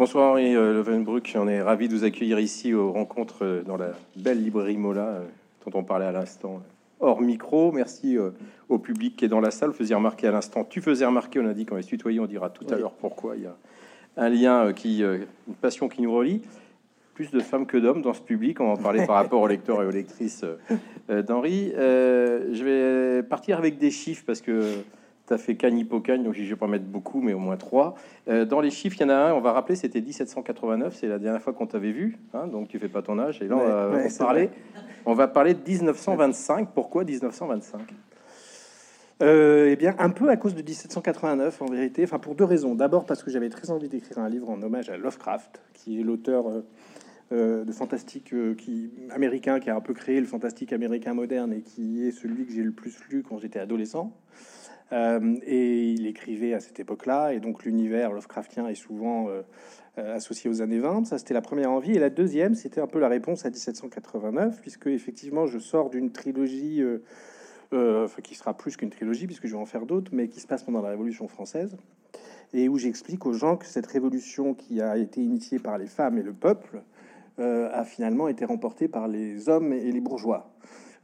Bonsoir 0.00 0.30
Henri 0.30 0.56
euh, 0.56 0.72
Levenbruck, 0.72 1.34
on 1.36 1.46
est 1.46 1.60
ravi 1.60 1.86
de 1.86 1.94
vous 1.94 2.04
accueillir 2.04 2.40
ici 2.40 2.72
aux 2.72 2.90
rencontres 2.90 3.44
euh, 3.44 3.62
dans 3.62 3.76
la 3.76 3.92
belle 4.16 4.42
librairie 4.42 4.78
Mola 4.78 5.02
euh, 5.02 5.26
dont 5.66 5.78
on 5.78 5.84
parlait 5.84 6.06
à 6.06 6.12
l'instant 6.12 6.62
hors 7.00 7.20
micro. 7.20 7.70
Merci 7.70 8.16
au 8.70 8.78
public 8.78 9.16
qui 9.16 9.26
est 9.26 9.28
dans 9.28 9.42
la 9.42 9.50
salle. 9.50 9.68
Vous 9.68 9.76
faisiez 9.76 9.94
remarquer 9.94 10.28
à 10.28 10.30
l'instant, 10.30 10.64
tu 10.64 10.80
faisais 10.80 11.04
remarquer, 11.04 11.38
on 11.38 11.46
a 11.46 11.52
dit 11.52 11.66
qu'on 11.66 11.76
est 11.76 11.82
tutoyé, 11.82 12.18
on 12.18 12.24
dira 12.24 12.48
tout 12.48 12.64
à 12.70 12.76
l'heure 12.76 12.92
pourquoi. 12.92 13.36
Il 13.36 13.42
y 13.42 13.46
a 13.46 13.54
un 14.16 14.28
lien 14.30 14.72
qui, 14.72 15.02
une 15.02 15.54
passion 15.60 15.90
qui 15.90 16.00
nous 16.00 16.14
relie. 16.14 16.40
Plus 17.12 17.30
de 17.30 17.40
femmes 17.40 17.66
que 17.66 17.76
d'hommes 17.76 18.00
dans 18.00 18.14
ce 18.14 18.22
public, 18.22 18.58
on 18.60 18.68
va 18.68 18.72
en 18.72 18.76
parler 18.78 19.04
par 19.04 19.16
rapport 19.16 19.42
aux 19.42 19.48
lecteurs 19.48 19.82
et 19.82 19.86
aux 19.86 19.90
lectrices 19.90 20.46
d'Henri. 21.10 21.72
je 21.76 22.64
vais 22.64 23.22
partir 23.22 23.58
avec 23.58 23.76
des 23.76 23.90
chiffres 23.90 24.24
parce 24.26 24.40
que 24.40 24.82
ça 25.30 25.38
fait 25.38 25.54
cagne 25.54 25.86
cagne, 26.02 26.24
donc 26.24 26.34
je 26.34 26.42
vais 26.42 26.56
pas 26.56 26.66
mettre 26.66 26.86
beaucoup, 26.86 27.20
mais 27.20 27.34
au 27.34 27.38
moins 27.38 27.56
trois. 27.56 27.94
Euh, 28.26 28.44
dans 28.44 28.60
les 28.60 28.72
chiffres, 28.72 28.96
il 28.98 29.02
y 29.02 29.04
en 29.04 29.10
a 29.10 29.14
un, 29.14 29.32
on 29.32 29.40
va 29.40 29.52
rappeler, 29.52 29.76
c'était 29.76 30.00
1789, 30.00 30.92
c'est 30.92 31.06
la 31.06 31.20
dernière 31.20 31.40
fois 31.40 31.52
qu'on 31.52 31.68
t'avait 31.68 31.92
vu, 31.92 32.18
hein, 32.34 32.48
donc 32.48 32.66
tu 32.66 32.80
fais 32.80 32.88
pas 32.88 33.00
ton 33.00 33.16
âge. 33.20 33.40
Et 33.40 33.46
là, 33.46 33.56
on, 33.56 33.90
va, 33.92 34.08
parler, 34.18 34.50
on 35.06 35.14
va 35.14 35.28
parler 35.28 35.54
de 35.54 35.60
1925. 35.64 36.70
Pourquoi 36.74 37.04
1925 37.04 37.80
euh, 39.22 39.68
eh 39.70 39.76
bien, 39.76 39.94
un 39.98 40.08
peu 40.08 40.30
à 40.30 40.36
cause 40.38 40.54
de 40.54 40.62
1789, 40.62 41.60
en 41.60 41.66
vérité. 41.66 42.02
Enfin, 42.02 42.18
pour 42.18 42.34
deux 42.34 42.44
raisons. 42.44 42.74
D'abord, 42.74 43.04
parce 43.04 43.22
que 43.22 43.30
j'avais 43.30 43.50
très 43.50 43.70
envie 43.70 43.88
d'écrire 43.88 44.18
un 44.18 44.30
livre 44.30 44.48
en 44.48 44.60
hommage 44.62 44.88
à 44.88 44.96
Lovecraft, 44.96 45.60
qui 45.74 46.00
est 46.00 46.02
l'auteur 46.02 46.46
euh, 47.30 47.64
de 47.64 47.70
fantastique 47.70 48.34
qui, 48.56 48.90
américain, 49.10 49.60
qui 49.60 49.68
a 49.68 49.76
un 49.76 49.82
peu 49.82 49.92
créé 49.92 50.18
le 50.20 50.26
fantastique 50.26 50.72
américain 50.72 51.12
moderne 51.12 51.52
et 51.52 51.60
qui 51.60 52.02
est 52.06 52.12
celui 52.12 52.46
que 52.46 52.52
j'ai 52.52 52.62
le 52.62 52.72
plus 52.72 52.98
lu 53.10 53.22
quand 53.22 53.38
j'étais 53.38 53.58
adolescent. 53.58 54.10
Euh, 54.92 55.36
et 55.44 55.92
il 55.92 56.06
écrivait 56.06 56.54
à 56.54 56.60
cette 56.60 56.80
époque-là, 56.80 57.32
et 57.32 57.40
donc 57.40 57.64
l'univers 57.64 58.12
Lovecraftien 58.12 58.66
est 58.66 58.74
souvent 58.74 59.28
euh, 59.28 59.42
euh, 59.98 60.16
associé 60.16 60.50
aux 60.50 60.62
années 60.62 60.80
20. 60.80 61.06
Ça, 61.06 61.18
c'était 61.18 61.34
la 61.34 61.42
première 61.42 61.70
envie. 61.70 61.92
Et 61.92 61.98
la 61.98 62.10
deuxième, 62.10 62.54
c'était 62.54 62.80
un 62.80 62.86
peu 62.86 62.98
la 62.98 63.08
réponse 63.08 63.44
à 63.46 63.50
1789, 63.50 64.60
puisque 64.60 64.88
effectivement, 64.88 65.46
je 65.46 65.58
sors 65.58 65.90
d'une 65.90 66.10
trilogie, 66.10 66.82
enfin, 67.72 68.22
qui 68.22 68.34
sera 68.34 68.56
plus 68.56 68.76
qu'une 68.76 68.90
trilogie, 68.90 69.26
puisque 69.26 69.46
je 69.46 69.52
vais 69.52 69.62
en 69.62 69.66
faire 69.66 69.86
d'autres, 69.86 70.10
mais 70.12 70.28
qui 70.28 70.40
se 70.40 70.46
passe 70.46 70.64
pendant 70.64 70.82
la 70.82 70.90
Révolution 70.90 71.28
française, 71.28 71.76
et 72.52 72.68
où 72.68 72.78
j'explique 72.78 73.26
aux 73.26 73.32
gens 73.32 73.56
que 73.56 73.66
cette 73.66 73.86
révolution 73.86 74.54
qui 74.54 74.80
a 74.82 74.96
été 74.96 75.20
initiée 75.20 75.60
par 75.60 75.78
les 75.78 75.86
femmes 75.86 76.18
et 76.18 76.22
le 76.22 76.32
peuple 76.32 76.82
a 77.38 77.84
finalement 77.84 78.28
été 78.28 78.44
remportée 78.44 78.86
par 78.86 79.08
les 79.08 79.48
hommes 79.48 79.72
et 79.72 79.90
les 79.90 80.00
bourgeois. 80.02 80.52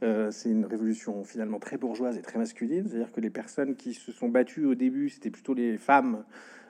Euh, 0.03 0.29
c'est 0.29 0.49
une 0.49 0.65
révolution 0.65 1.23
finalement 1.23 1.59
très 1.59 1.77
bourgeoise 1.77 2.17
et 2.17 2.21
très 2.21 2.37
masculine, 2.37 2.87
c'est-à-dire 2.87 3.11
que 3.11 3.19
les 3.19 3.31
personnes 3.31 3.75
qui 3.75 3.95
se 3.95 4.11
sont 4.11 4.29
battues 4.29 4.65
au 4.65 4.75
début, 4.75 5.09
c'était 5.09 5.31
plutôt 5.31 5.55
les 5.55 5.77
femmes 5.77 6.23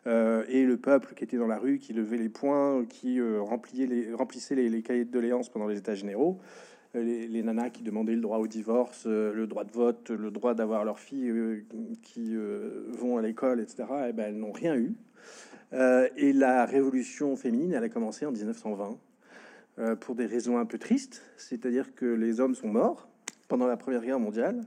euh, 0.05 0.45
et 0.47 0.63
le 0.63 0.77
peuple 0.77 1.13
qui 1.13 1.25
était 1.25 1.37
dans 1.37 1.47
la 1.47 1.57
rue, 1.57 1.77
qui 1.77 1.91
levait 1.91 2.17
les 2.17 2.29
poings, 2.29 2.85
qui 2.85 3.19
euh, 3.19 3.43
les, 3.75 4.13
remplissait 4.13 4.55
les, 4.55 4.81
cahiers 4.81 5.03
de 5.03 5.11
doléances 5.11 5.49
pendant 5.49 5.67
les 5.67 5.77
états 5.77 5.95
généraux. 5.95 6.39
Les, 6.93 7.43
nanas 7.43 7.69
qui 7.69 7.83
demandaient 7.83 8.15
le 8.15 8.21
droit 8.21 8.37
au 8.37 8.47
divorce, 8.47 9.05
le 9.05 9.45
droit 9.45 9.65
de 9.65 9.71
vote, 9.71 10.09
le 10.09 10.31
droit 10.31 10.55
d'avoir 10.55 10.83
leurs 10.83 10.99
filles 10.99 11.63
qui 12.01 12.35
vont 12.35 13.17
à 13.17 13.21
l'école, 13.21 13.59
etc., 13.59 13.83
et 13.83 14.05
eh 14.09 14.13
ben, 14.13 14.29
elles 14.29 14.39
n'ont 14.39 14.53
rien 14.53 14.75
eu. 14.75 14.95
et 15.73 16.33
la 16.33 16.65
révolution 16.65 17.35
féminine, 17.35 17.73
elle 17.73 17.83
a 17.83 17.89
commencé 17.89 18.25
en 18.25 18.31
1920 18.31 18.97
pour 19.99 20.15
des 20.15 20.25
raisons 20.25 20.57
un 20.57 20.65
peu 20.65 20.79
tristes, 20.79 21.21
c'est-à-dire 21.35 21.93
que 21.93 22.05
les 22.05 22.39
hommes 22.39 22.55
sont 22.55 22.69
morts, 22.69 23.07
pendant 23.47 23.67
la 23.67 23.77
Première 23.77 24.01
Guerre 24.01 24.19
mondiale 24.19 24.61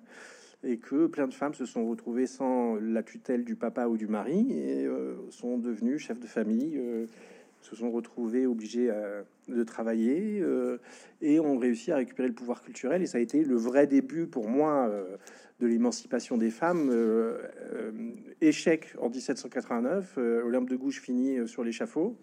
et 0.62 0.78
que 0.78 1.06
plein 1.06 1.27
de 1.27 1.34
femmes 1.34 1.55
se 1.55 1.64
sont 1.64 1.86
retrouvées 1.89 2.27
sans 2.27 2.77
la 2.77 3.03
tutelle 3.03 3.45
du 3.45 3.56
papa 3.56 3.86
ou 3.86 3.97
du 3.97 4.06
mari 4.06 4.47
et 4.50 4.86
euh, 4.86 5.14
sont 5.31 5.59
devenues 5.59 5.98
chefs 5.98 6.20
de 6.20 6.27
famille, 6.27 6.77
euh, 6.77 7.06
se 7.62 7.77
sont 7.77 7.91
retrouvées 7.91 8.47
obligées 8.47 8.91
de 9.48 9.64
travailler 9.64 10.41
euh, 10.41 10.78
et 11.20 11.41
ont 11.41 11.58
réussi 11.58 11.92
à 11.92 11.97
récupérer 11.97 12.28
le 12.28 12.34
pouvoir 12.34 12.62
culturel. 12.62 13.03
Et 13.03 13.06
ça 13.06 13.19
a 13.19 13.20
été 13.20 13.45
le 13.45 13.56
vrai 13.56 13.86
début 13.86 14.27
pour 14.27 14.48
moi 14.48 14.91
de 15.61 15.67
l'émancipation 15.67 16.39
des 16.39 16.51
femmes. 16.51 16.90
échec 18.40 18.95
en 18.98 19.11
1789, 19.11 20.17
Olympe 20.17 20.70
de 20.70 20.77
Gouges 20.77 21.02
finit 21.02 21.46
sur 21.46 21.63
l'échafaud. 21.63 22.17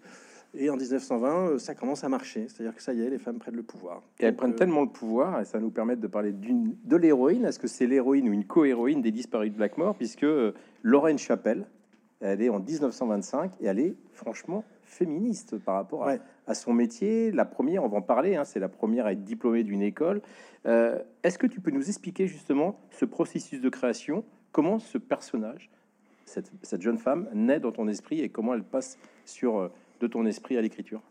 Et 0.54 0.70
en 0.70 0.76
1920, 0.76 1.48
euh, 1.48 1.58
ça 1.58 1.74
commence 1.74 2.04
à 2.04 2.08
marcher. 2.08 2.46
C'est-à-dire 2.48 2.74
que 2.74 2.82
ça 2.82 2.94
y 2.94 3.02
est, 3.02 3.10
les 3.10 3.18
femmes 3.18 3.38
prennent 3.38 3.56
le 3.56 3.62
pouvoir. 3.62 4.02
Et 4.18 4.24
elles 4.24 4.36
prennent 4.36 4.52
euh, 4.52 4.56
tellement 4.56 4.82
le 4.82 4.88
pouvoir, 4.88 5.40
et 5.40 5.44
ça 5.44 5.60
nous 5.60 5.70
permet 5.70 5.96
de 5.96 6.06
parler 6.06 6.32
d'une 6.32 6.74
de 6.84 6.96
l'héroïne. 6.96 7.44
Est-ce 7.44 7.58
que 7.58 7.68
c'est 7.68 7.86
l'héroïne 7.86 8.28
ou 8.28 8.32
une 8.32 8.44
co-héroïne 8.44 9.02
des 9.02 9.10
disparus 9.10 9.52
de 9.52 9.56
Blackmore 9.56 9.94
Puisque 9.96 10.24
euh, 10.24 10.52
Lorraine 10.82 11.18
Chapelle, 11.18 11.66
elle 12.20 12.42
est 12.42 12.48
en 12.48 12.60
1925 12.60 13.52
et 13.60 13.66
elle 13.66 13.78
est 13.78 13.94
franchement 14.12 14.64
féministe 14.82 15.58
par 15.58 15.74
rapport 15.74 16.08
à, 16.46 16.54
son 16.54 16.72
métier. 16.72 17.30
La 17.30 17.44
première, 17.44 17.84
on 17.84 17.88
va 17.88 17.98
en 17.98 18.02
parler, 18.02 18.34
hein, 18.34 18.44
c'est 18.44 18.58
la 18.58 18.70
première 18.70 19.06
à 19.06 19.12
être 19.12 19.22
diplômée 19.22 19.62
d'une 19.62 19.82
école. 19.82 20.22
Est-ce 20.64 21.38
que 21.38 21.46
tu 21.46 21.60
peux 21.60 21.70
nous 21.70 21.86
expliquer 21.86 22.26
justement 22.26 22.80
ce 22.90 23.04
processus 23.04 23.60
de 23.60 23.68
création? 23.68 24.24
Comment 24.50 24.80
ce 24.80 24.98
personnage, 24.98 25.70
cette, 26.24 26.50
cette 26.62 26.82
jeune 26.82 26.98
femme, 26.98 27.28
naît 27.34 27.60
dans 27.60 27.70
ton 27.70 27.86
esprit 27.86 28.20
et 28.20 28.30
comment 28.30 28.54
elle 28.54 28.64
passe 28.64 28.98
sur 29.24 29.70
de 30.00 30.06
ton 30.06 30.26
esprit 30.26 30.56
à 30.56 30.62
l'écriture 30.62 31.02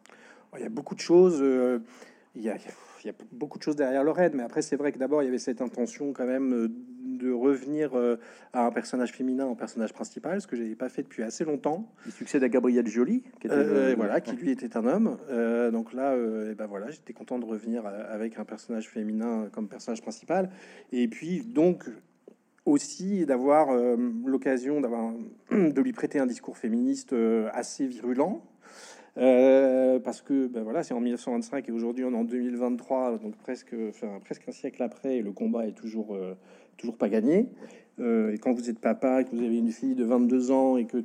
Il 0.55 0.61
y 0.61 0.65
a 0.65 0.69
beaucoup 0.69 0.95
de 0.95 0.99
choses. 0.99 1.39
Euh, 1.41 1.79
il, 2.35 2.43
y 2.43 2.49
a, 2.49 2.57
beaucoup 3.31 3.57
de 3.57 3.63
choses 3.63 3.75
derrière 3.75 4.03
Lorraine, 4.03 4.33
mais 4.35 4.43
après, 4.43 4.61
c'est 4.61 4.75
vrai 4.75 4.91
que 4.91 4.99
d'abord, 4.99 5.23
il 5.23 5.25
y 5.25 5.27
avait 5.29 5.39
cette 5.39 5.61
intention 5.61 6.13
quand 6.13 6.25
même 6.25 6.53
euh, 6.53 6.67
de 7.01 7.31
revenir 7.31 7.95
euh, 7.95 8.17
à 8.53 8.65
un 8.65 8.71
personnage 8.71 9.11
féminin 9.11 9.45
en 9.45 9.55
personnage 9.55 9.91
principal, 9.91 10.39
ce 10.39 10.45
que 10.45 10.55
j'avais 10.55 10.75
pas 10.75 10.89
fait 10.89 11.01
depuis 11.01 11.23
assez 11.23 11.45
longtemps. 11.45 11.91
Il 12.05 12.11
succède 12.11 12.43
à 12.43 12.49
Gabriel 12.49 12.85
Joly, 12.85 13.23
qui, 13.39 13.47
était 13.47 13.95
voilà, 13.95 14.21
qui 14.21 14.35
lui 14.35 14.51
était 14.51 14.77
un 14.77 14.85
homme. 14.85 15.17
donc 15.71 15.93
là, 15.93 16.15
et 16.15 16.53
ben 16.53 16.67
voilà, 16.67 16.91
j'étais 16.91 17.13
content 17.13 17.39
de 17.39 17.45
revenir 17.45 17.85
avec 17.85 18.37
un 18.37 18.45
personnage 18.45 18.87
féminin 18.87 19.49
comme 19.51 19.67
personnage 19.67 20.01
principal. 20.01 20.51
Et 20.91 21.07
puis 21.07 21.41
donc 21.41 21.85
aussi 22.65 23.25
d'avoir 23.25 23.69
l'occasion 24.25 24.79
d'avoir 24.81 25.11
de 25.51 25.81
lui 25.81 25.93
prêter 25.93 26.19
un 26.19 26.27
discours 26.27 26.57
féministe 26.57 27.15
assez 27.51 27.87
virulent 27.87 28.43
euh, 29.17 29.99
parce 29.99 30.21
que 30.21 30.47
ben 30.47 30.63
voilà, 30.63 30.83
c'est 30.83 30.93
en 30.93 30.99
1925 30.99 31.67
et 31.67 31.71
aujourd'hui 31.71 32.03
on 32.05 32.13
est 32.13 32.17
en 32.17 32.23
2023, 32.23 33.17
donc 33.17 33.35
presque, 33.37 33.75
presque 34.23 34.47
un 34.47 34.51
siècle 34.51 34.83
après, 34.83 35.17
et 35.17 35.21
le 35.21 35.31
combat 35.31 35.65
est 35.67 35.71
toujours, 35.71 36.15
euh, 36.15 36.35
toujours 36.77 36.97
pas 36.97 37.09
gagné. 37.09 37.49
Euh, 37.99 38.33
et 38.33 38.37
quand 38.37 38.53
vous 38.53 38.69
êtes 38.69 38.79
papa, 38.79 39.21
et 39.21 39.25
que 39.25 39.31
vous 39.31 39.43
avez 39.43 39.57
une 39.57 39.71
fille 39.71 39.95
de 39.95 40.03
22 40.03 40.51
ans 40.51 40.77
et 40.77 40.85
que 40.85 41.03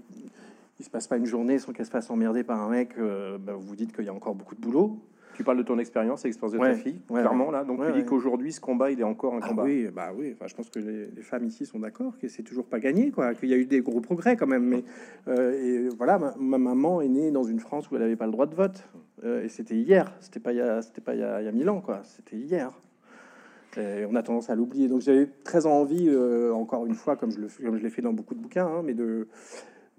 il 0.79 0.85
se 0.85 0.91
passe 0.91 1.07
pas 1.07 1.17
une 1.17 1.27
journée 1.27 1.59
sans 1.59 1.73
qu'elle 1.73 1.87
se 1.87 1.91
fasse 1.91 2.11
emmerder 2.11 2.43
par 2.43 2.61
un 2.61 2.69
mec, 2.69 2.97
ben 2.99 3.53
vous 3.53 3.61
vous 3.61 3.77
dites 3.77 3.95
qu'il 3.95 4.05
y 4.05 4.09
a 4.09 4.15
encore 4.15 4.35
beaucoup 4.35 4.57
de 4.57 4.61
boulot. 4.61 4.99
Tu 5.43 5.45
parles 5.45 5.59
de 5.59 5.65
ton 5.65 5.81
expérience, 5.81 6.23
l'expérience 6.23 6.53
de 6.53 6.59
ta 6.59 6.75
fille, 6.75 7.01
clairement 7.09 7.51
là. 7.51 7.65
Donc 7.65 7.85
tu 7.85 7.93
dis 7.93 8.05
qu'aujourd'hui, 8.05 8.53
ce 8.53 8.61
combat, 8.61 8.93
il 8.93 9.01
est 9.01 9.03
encore 9.03 9.35
un 9.35 9.41
ah 9.43 9.49
combat. 9.49 9.65
Oui, 9.65 9.89
bah 9.93 10.13
oui. 10.17 10.31
Enfin, 10.33 10.47
je 10.47 10.55
pense 10.55 10.71
que 10.71 10.79
les, 10.79 11.23
femmes 11.23 11.45
ici 11.47 11.67
sont 11.67 11.81
d'accord 11.81 12.17
que 12.17 12.29
c'est 12.29 12.45
toujours 12.45 12.67
pas 12.67 12.79
gagné, 12.79 13.11
quoi. 13.11 13.35
Qu'il 13.35 13.49
y 13.49 13.55
a 13.55 13.57
eu 13.57 13.65
des 13.65 13.81
gros 13.81 14.01
progrès 14.01 14.37
quand 14.37 14.47
même. 14.47 14.63
Mais 14.63 14.85
euh, 15.27 15.89
et 15.89 15.89
voilà, 15.89 16.21
ma, 16.39 16.59
maman 16.59 17.01
est 17.01 17.09
née 17.09 17.33
dans 17.33 17.43
une 17.43 17.59
France 17.59 17.91
où 17.91 17.97
elle 17.97 18.03
n'avait 18.03 18.15
pas 18.15 18.27
le 18.27 18.31
droit 18.31 18.47
de 18.47 18.55
vote, 18.55 18.89
euh, 19.25 19.43
et 19.43 19.49
c'était 19.49 19.75
hier. 19.75 20.15
C'était 20.21 20.39
pas 20.39 20.53
il 20.53 20.59
y 20.59 20.61
a, 20.61 20.81
c'était 20.81 21.01
pas 21.01 21.15
il 21.15 21.21
y 21.21 21.25
a, 21.25 21.41
il 21.41 21.45
y 21.45 21.49
a 21.49 21.53
mille 21.53 21.69
ans, 21.71 21.81
quoi. 21.81 22.03
C'était 22.05 22.37
hier. 22.37 22.71
Et 23.77 24.05
on 24.09 24.15
a 24.15 24.23
tendance 24.23 24.49
à 24.49 24.55
l'oublier. 24.55 24.87
Donc 24.87 25.01
j'avais 25.01 25.27
très 25.27 25.67
envie, 25.67 26.09
euh, 26.09 26.55
encore 26.55 26.87
une 26.87 26.95
fois, 26.95 27.17
comme 27.17 27.33
je 27.33 27.41
le, 27.41 27.49
comme 27.65 27.79
je 27.79 27.83
l'ai 27.83 27.91
fait 27.91 28.03
dans 28.03 28.13
beaucoup 28.13 28.37
de 28.37 28.41
bouquins, 28.41 28.67
hein, 28.67 28.83
mais 28.85 28.95
de 28.95 29.27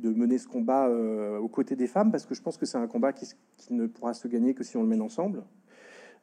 de 0.03 0.14
mener 0.14 0.38
ce 0.38 0.47
combat 0.47 0.88
euh, 0.88 1.40
aux 1.40 1.47
côtés 1.47 1.75
des 1.75 1.88
femmes, 1.88 2.12
parce 2.12 2.25
que 2.25 2.36
je 2.36 2.41
pense 2.41 2.58
que 2.58 2.66
c'est 2.66 2.78
un 2.78 2.88
combat 2.88 3.14
qui, 3.14 3.25
ne 3.69 3.88
pourra 3.88 4.14
se 4.14 4.28
gagner 4.28 4.53
que 4.53 4.64
si 4.64 4.75
on 4.78 4.84
le 4.84 4.90
mène 4.90 5.02
ensemble. 5.02 5.44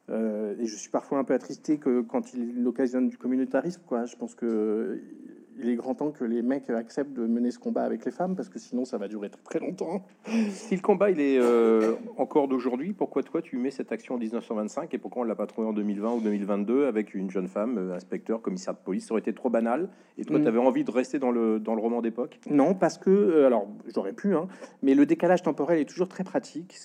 Euh, 0.09 0.55
et 0.59 0.65
je 0.67 0.75
suis 0.75 0.89
parfois 0.89 1.17
un 1.17 1.23
peu 1.23 1.33
attristé 1.33 1.77
que 1.77 2.01
quand 2.01 2.33
il 2.33 2.63
l'occasionne 2.63 3.07
du 3.07 3.17
communautarisme, 3.17 3.81
quoi. 3.85 4.05
Je 4.05 4.15
pense 4.15 4.35
que 4.35 5.01
il 5.59 5.69
est 5.69 5.75
grand 5.75 5.95
temps 5.95 6.11
que 6.11 6.23
les 6.23 6.41
mecs 6.41 6.69
acceptent 6.69 7.13
de 7.13 7.25
mener 7.25 7.51
ce 7.51 7.59
combat 7.59 7.83
avec 7.83 8.05
les 8.05 8.11
femmes 8.11 8.35
parce 8.35 8.49
que 8.49 8.59
sinon 8.59 8.85
ça 8.85 8.97
va 8.97 9.07
durer 9.07 9.29
très, 9.43 9.59
longtemps. 9.59 10.05
Si 10.49 10.75
le 10.75 10.81
combat 10.81 11.11
il 11.11 11.19
est 11.19 11.37
euh, 11.39 11.95
encore 12.17 12.47
d'aujourd'hui, 12.47 12.93
pourquoi 12.93 13.23
toi 13.23 13.41
tu 13.41 13.57
mets 13.57 13.71
cette 13.71 13.91
action 13.91 14.15
en 14.15 14.17
1925 14.17 14.93
et 14.93 14.97
pourquoi 14.97 15.23
on 15.23 15.25
l'a 15.25 15.35
pas 15.35 15.47
trouvé 15.47 15.67
en 15.67 15.73
2020 15.73 16.13
ou 16.13 16.21
2022 16.21 16.85
avec 16.85 17.13
une 17.13 17.29
jeune 17.29 17.47
femme, 17.47 17.77
euh, 17.77 17.95
inspecteur, 17.95 18.41
commissaire 18.41 18.73
de 18.73 18.79
police? 18.79 19.07
Ça 19.07 19.13
aurait 19.13 19.21
été 19.21 19.33
trop 19.33 19.49
banal 19.49 19.89
et 20.17 20.25
toi 20.25 20.39
mm. 20.39 20.41
tu 20.41 20.47
avais 20.47 20.59
envie 20.59 20.83
de 20.83 20.91
rester 20.91 21.19
dans 21.19 21.31
le, 21.31 21.59
dans 21.59 21.75
le 21.75 21.81
roman 21.81 22.01
d'époque? 22.01 22.39
Non, 22.49 22.73
parce 22.73 22.97
que, 22.97 23.09
euh, 23.09 23.47
alors 23.47 23.67
j'aurais 23.93 24.13
pu, 24.13 24.35
hein, 24.35 24.47
mais 24.81 24.95
le 24.95 25.05
décalage 25.05 25.43
temporel 25.43 25.79
est 25.79 25.89
toujours 25.89 26.07
très 26.07 26.23
pratique. 26.23 26.77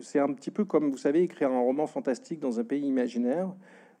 C'est 0.00 0.18
un 0.18 0.32
petit 0.32 0.50
peu 0.50 0.64
comme 0.64 0.90
vous 0.90 0.98
savez, 0.98 1.22
écrire 1.22 1.50
un 1.50 1.60
roman 1.60 1.86
fantastique 1.86 2.40
dans 2.40 2.58
un 2.60 2.64
pays 2.64 2.86
imaginaire. 2.86 3.48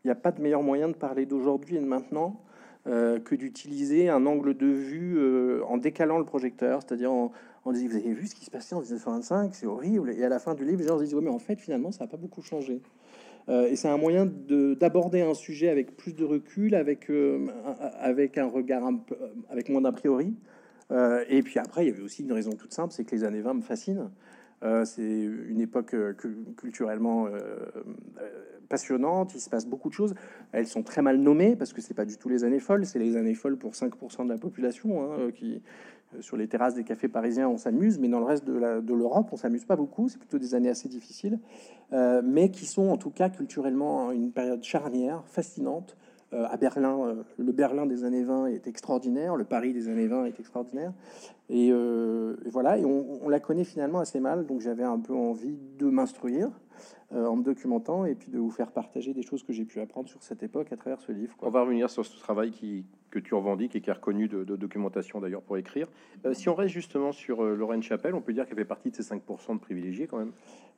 Il 0.04 0.08
n'y 0.08 0.12
a 0.12 0.16
pas 0.16 0.32
de 0.32 0.40
meilleur 0.40 0.62
moyen 0.62 0.88
de 0.88 0.94
parler 0.94 1.26
d'aujourd'hui 1.26 1.76
et 1.76 1.80
de 1.80 1.86
maintenant 1.86 2.40
euh, 2.88 3.18
que 3.18 3.34
d'utiliser 3.34 4.08
un 4.08 4.26
angle 4.26 4.56
de 4.56 4.66
vue 4.66 5.16
euh, 5.18 5.64
en 5.66 5.76
décalant 5.76 6.18
le 6.18 6.24
projecteur, 6.24 6.82
c'est-à-dire 6.82 7.10
en, 7.10 7.32
disant 7.72 7.88
vous 7.88 7.96
avez 7.96 8.12
vu 8.12 8.28
ce 8.28 8.34
qui 8.36 8.44
se 8.44 8.50
passait 8.50 8.76
en 8.76 8.80
1925, 8.80 9.54
c'est 9.54 9.66
horrible. 9.66 10.12
Et 10.12 10.24
à 10.24 10.28
la 10.28 10.38
fin 10.38 10.54
du 10.54 10.64
livre, 10.64 10.80
les 10.82 10.86
gens 10.86 10.98
se 10.98 11.02
disent 11.02 11.14
oui, 11.14 11.24
mais 11.24 11.30
en 11.30 11.40
fait 11.40 11.56
finalement 11.56 11.90
ça 11.90 12.04
n'a 12.04 12.08
pas 12.08 12.16
beaucoup 12.16 12.42
changé. 12.42 12.80
Euh, 13.48 13.66
et 13.66 13.74
c'est 13.74 13.88
un 13.88 13.96
moyen 13.96 14.24
d'aborder 14.24 15.22
un 15.22 15.34
sujet 15.34 15.68
avec 15.68 15.96
plus 15.96 16.14
de 16.14 16.24
recul, 16.24 16.76
avec 16.76 17.10
avec 18.00 18.38
un 18.38 18.46
regard 18.46 18.88
avec 19.50 19.68
moins 19.68 19.80
d'a 19.80 19.90
priori. 19.90 20.34
et 21.28 21.42
puis 21.42 21.58
après, 21.58 21.86
il 21.86 21.88
y 21.88 21.92
avait 21.92 22.02
aussi 22.02 22.22
une 22.22 22.32
raison 22.32 22.52
toute 22.52 22.72
simple, 22.72 22.92
c'est 22.92 23.04
que 23.04 23.16
les 23.16 23.24
années 23.24 23.40
20 23.40 23.54
me 23.54 23.62
fascinent. 23.62 24.10
C'est 24.84 25.02
une 25.02 25.60
époque 25.60 25.94
culturellement 26.56 27.28
passionnante. 28.68 29.34
Il 29.34 29.40
se 29.40 29.50
passe 29.50 29.66
beaucoup 29.66 29.88
de 29.88 29.94
choses. 29.94 30.14
Elles 30.52 30.66
sont 30.66 30.82
très 30.82 31.02
mal 31.02 31.18
nommées 31.18 31.56
parce 31.56 31.72
que 31.72 31.80
c'est 31.80 31.94
pas 31.94 32.04
du 32.04 32.16
tout 32.16 32.28
les 32.28 32.44
années 32.44 32.60
folles. 32.60 32.86
C'est 32.86 32.98
les 32.98 33.16
années 33.16 33.34
folles 33.34 33.56
pour 33.56 33.72
5% 33.72 34.24
de 34.24 34.28
la 34.28 34.38
population 34.38 35.12
hein, 35.12 35.30
qui 35.32 35.62
sur 36.20 36.36
les 36.36 36.46
terrasses 36.46 36.74
des 36.74 36.84
cafés 36.84 37.08
parisiens, 37.08 37.48
on 37.48 37.56
s'amuse, 37.56 37.98
mais 37.98 38.08
dans 38.08 38.20
le 38.20 38.24
reste 38.24 38.44
de 38.44 38.94
l'Europe, 38.94 39.28
on 39.32 39.36
s'amuse 39.36 39.64
pas 39.64 39.76
beaucoup. 39.76 40.08
C'est 40.08 40.18
plutôt 40.18 40.38
des 40.38 40.54
années 40.54 40.68
assez 40.68 40.88
difficiles, 40.88 41.38
mais 41.92 42.50
qui 42.50 42.64
sont 42.64 42.88
en 42.88 42.96
tout 42.96 43.10
cas 43.10 43.28
culturellement 43.28 44.12
une 44.12 44.30
période 44.30 44.62
charnière, 44.62 45.24
fascinante, 45.26 45.96
euh, 45.96 46.05
à 46.32 46.56
Berlin, 46.56 46.98
euh, 47.00 47.22
le 47.38 47.52
Berlin 47.52 47.86
des 47.86 48.04
années 48.04 48.24
20 48.24 48.46
est 48.46 48.66
extraordinaire, 48.66 49.36
le 49.36 49.44
Paris 49.44 49.72
des 49.72 49.88
années 49.88 50.08
20 50.08 50.26
est 50.26 50.40
extraordinaire. 50.40 50.92
Et, 51.48 51.68
euh, 51.70 52.36
voilà, 52.46 52.78
et 52.78 52.84
on, 52.84 53.28
la 53.28 53.38
connaît 53.38 53.64
finalement 53.64 54.00
assez 54.00 54.18
mal, 54.18 54.46
donc 54.46 54.60
j'avais 54.60 54.82
un 54.82 54.98
peu 54.98 55.14
envie 55.14 55.56
de 55.78 55.86
m'instruire 55.86 56.50
en 57.12 57.36
me 57.36 57.44
documentant 57.44 58.04
et 58.04 58.16
puis 58.16 58.32
de 58.32 58.38
vous 58.38 58.50
faire 58.50 58.72
partager 58.72 59.14
des 59.14 59.22
choses 59.22 59.44
que 59.44 59.52
j'ai 59.52 59.64
pu 59.64 59.80
apprendre 59.80 60.08
sur 60.08 60.24
cette 60.24 60.42
époque 60.42 60.72
à 60.72 60.76
travers 60.76 61.00
ce 61.00 61.12
livre. 61.12 61.36
On 61.40 61.50
va 61.50 61.60
revenir 61.60 61.88
sur 61.88 62.04
ce 62.04 62.18
travail 62.18 62.50
qui, 62.50 62.84
que 63.10 63.20
tu 63.20 63.32
revendiques 63.34 63.76
et 63.76 63.80
qui 63.80 63.90
est 63.90 63.92
reconnu 63.92 64.26
de, 64.26 64.42
documentation 64.56 65.20
d'ailleurs 65.20 65.42
pour 65.42 65.56
écrire. 65.56 65.86
si 66.32 66.48
on 66.48 66.56
reste 66.56 66.74
justement 66.74 67.12
sur 67.12 67.44
Lorraine 67.44 67.82
Chapelle, 67.82 68.16
on 68.16 68.20
peut 68.20 68.32
dire 68.32 68.44
qu'elle 68.44 68.58
fait 68.58 68.64
partie 68.64 68.90
de 68.90 68.96
ces 68.96 69.04
5% 69.04 69.54
de 69.54 69.60
privilégiés 69.60 70.08
quand 70.08 70.18
même 70.18 70.32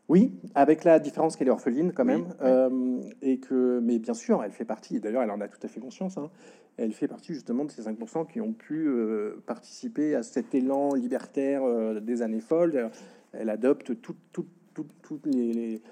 oui, 0.08 0.32
avec 0.54 0.84
la 0.84 0.98
différence 0.98 1.36
qu'elle 1.36 1.48
est 1.48 1.52
orpheline 1.52 1.92
quand 1.92 2.06
même, 2.06 2.34
euh, 2.40 3.00
et 3.20 3.38
que, 3.38 3.78
mais 3.82 3.98
bien 3.98 4.14
sûr, 4.14 4.42
elle 4.42 4.52
fait 4.52 4.64
partie. 4.64 5.00
D'ailleurs, 5.00 5.22
elle 5.22 5.30
en 5.30 5.40
a 5.40 5.48
tout 5.48 5.58
à 5.62 5.68
fait 5.68 5.80
conscience. 5.80 6.16
Hein, 6.16 6.30
elle 6.78 6.92
fait 6.92 7.08
partie 7.08 7.34
justement 7.34 7.64
de 7.64 7.70
ces 7.70 7.82
5% 7.82 8.26
qui 8.26 8.40
ont 8.40 8.54
pu 8.54 8.86
euh, 8.88 9.42
participer 9.46 10.14
à 10.14 10.22
cet 10.22 10.54
élan 10.54 10.94
libertaire 10.94 11.62
euh, 11.62 12.00
des 12.00 12.22
années 12.22 12.40
folles. 12.40 12.90
Elle 13.32 13.50
adopte 13.50 13.92
toutes 14.00 15.26
les, 15.26 15.52
les, 15.52 15.82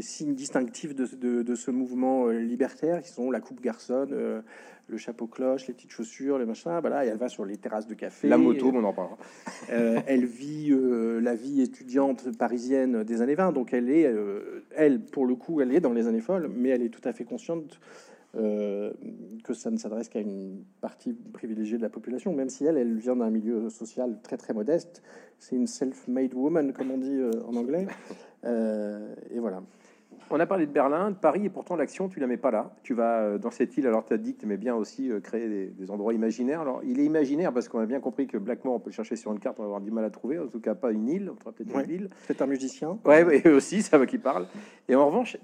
signes 0.00 0.34
distinctifs 0.34 0.94
de, 0.94 1.42
de, 1.42 1.54
ce 1.54 1.70
mouvement 1.70 2.28
libertaire, 2.28 3.02
qui 3.02 3.10
sont 3.10 3.30
la 3.30 3.40
coupe 3.40 3.60
garçonne, 3.60 4.42
le 4.88 4.96
chapeau 4.98 5.26
cloche, 5.26 5.66
les 5.66 5.74
petites 5.74 5.90
chaussures, 5.90 6.38
les 6.38 6.46
machins. 6.46 6.78
Voilà, 6.80 7.04
et 7.04 7.08
elle 7.08 7.18
va 7.18 7.28
sur 7.28 7.44
les 7.44 7.56
terrasses 7.56 7.86
de 7.86 7.94
café. 7.94 8.28
La 8.28 8.38
moto, 8.38 8.70
on 8.72 8.84
en 8.84 8.92
parlera. 8.92 9.18
Euh, 9.70 10.00
elle 10.06 10.24
vit 10.24 10.70
euh, 10.70 11.20
la 11.20 11.34
vie 11.34 11.60
étudiante 11.62 12.36
parisienne 12.36 13.02
des 13.02 13.20
années 13.20 13.34
20, 13.34 13.52
donc 13.52 13.72
elle 13.72 13.90
est, 13.90 14.06
euh, 14.06 14.64
elle, 14.74 15.00
pour 15.00 15.26
le 15.26 15.34
coup, 15.34 15.60
elle 15.60 15.74
est 15.74 15.80
dans 15.80 15.92
les 15.92 16.06
années 16.06 16.20
folles, 16.20 16.50
mais 16.54 16.70
elle 16.70 16.82
est 16.82 16.90
tout 16.90 17.06
à 17.06 17.12
fait 17.12 17.24
consciente 17.24 17.80
que 18.34 19.54
ça 19.54 19.70
ne 19.70 19.78
s'adresse 19.78 20.10
qu'à 20.10 20.20
une 20.20 20.62
partie 20.82 21.14
privilégiée 21.14 21.78
de 21.78 21.82
la 21.82 21.88
population, 21.88 22.34
même 22.34 22.50
si 22.50 22.66
elle, 22.66 22.76
elle 22.76 22.98
vient 22.98 23.16
d'un 23.16 23.30
milieu 23.30 23.70
social 23.70 24.18
très 24.22 24.36
très 24.36 24.52
modeste. 24.52 25.02
C'est 25.38 25.56
une 25.56 25.66
self-made 25.66 26.34
woman, 26.34 26.74
comme 26.74 26.90
on 26.90 26.98
dit 26.98 27.18
en 27.48 27.56
anglais. 27.56 27.86
Et 28.46 29.38
voilà. 29.38 29.62
On 30.28 30.40
a 30.40 30.46
parlé 30.46 30.66
de 30.66 30.72
Berlin, 30.72 31.12
de 31.12 31.16
Paris, 31.16 31.44
et 31.44 31.48
pourtant 31.48 31.76
l'action, 31.76 32.08
tu 32.08 32.18
la 32.18 32.26
mets 32.26 32.36
pas 32.36 32.50
là. 32.50 32.72
Tu 32.82 32.94
vas 32.94 33.20
euh, 33.20 33.38
dans 33.38 33.52
cette 33.52 33.76
île, 33.76 33.86
alors 33.86 34.04
tu 34.04 34.12
as 34.12 34.16
dit 34.16 34.34
que 34.34 34.40
tu 34.40 34.46
aimais 34.46 34.56
bien 34.56 34.74
aussi 34.74 35.10
euh, 35.10 35.20
créer 35.20 35.68
des, 35.68 35.90
endroits 35.90 36.14
imaginaires. 36.14 36.60
Alors, 36.60 36.80
il 36.84 36.98
est 36.98 37.04
imaginaire 37.04 37.52
parce 37.52 37.68
qu'on 37.68 37.78
a 37.78 37.86
bien 37.86 38.00
compris 38.00 38.26
que 38.26 38.36
Blackmore, 38.36 38.74
on 38.74 38.80
peut 38.80 38.90
le 38.90 38.94
chercher 38.94 39.14
sur 39.14 39.32
une 39.32 39.38
carte, 39.38 39.60
on 39.60 39.62
va 39.62 39.66
avoir 39.66 39.80
du 39.80 39.92
mal 39.92 40.04
à 40.04 40.10
trouver. 40.10 40.40
En 40.40 40.48
tout 40.48 40.58
cas, 40.58 40.74
pas 40.74 40.90
une 40.90 41.08
île, 41.08 41.30
on 41.30 41.36
peut-être 41.36 41.72
une 41.72 41.82
ville. 41.82 42.10
C'est 42.26 42.42
un 42.42 42.46
musicien. 42.46 42.98
Ouais, 43.04 43.22
ouais, 43.22 43.48
aussi, 43.48 43.82
ça 43.82 43.98
va 43.98 44.06
qui 44.06 44.18
parle. 44.18 44.48
Et 44.88 44.96
en 44.96 45.06
revanche, 45.06 45.36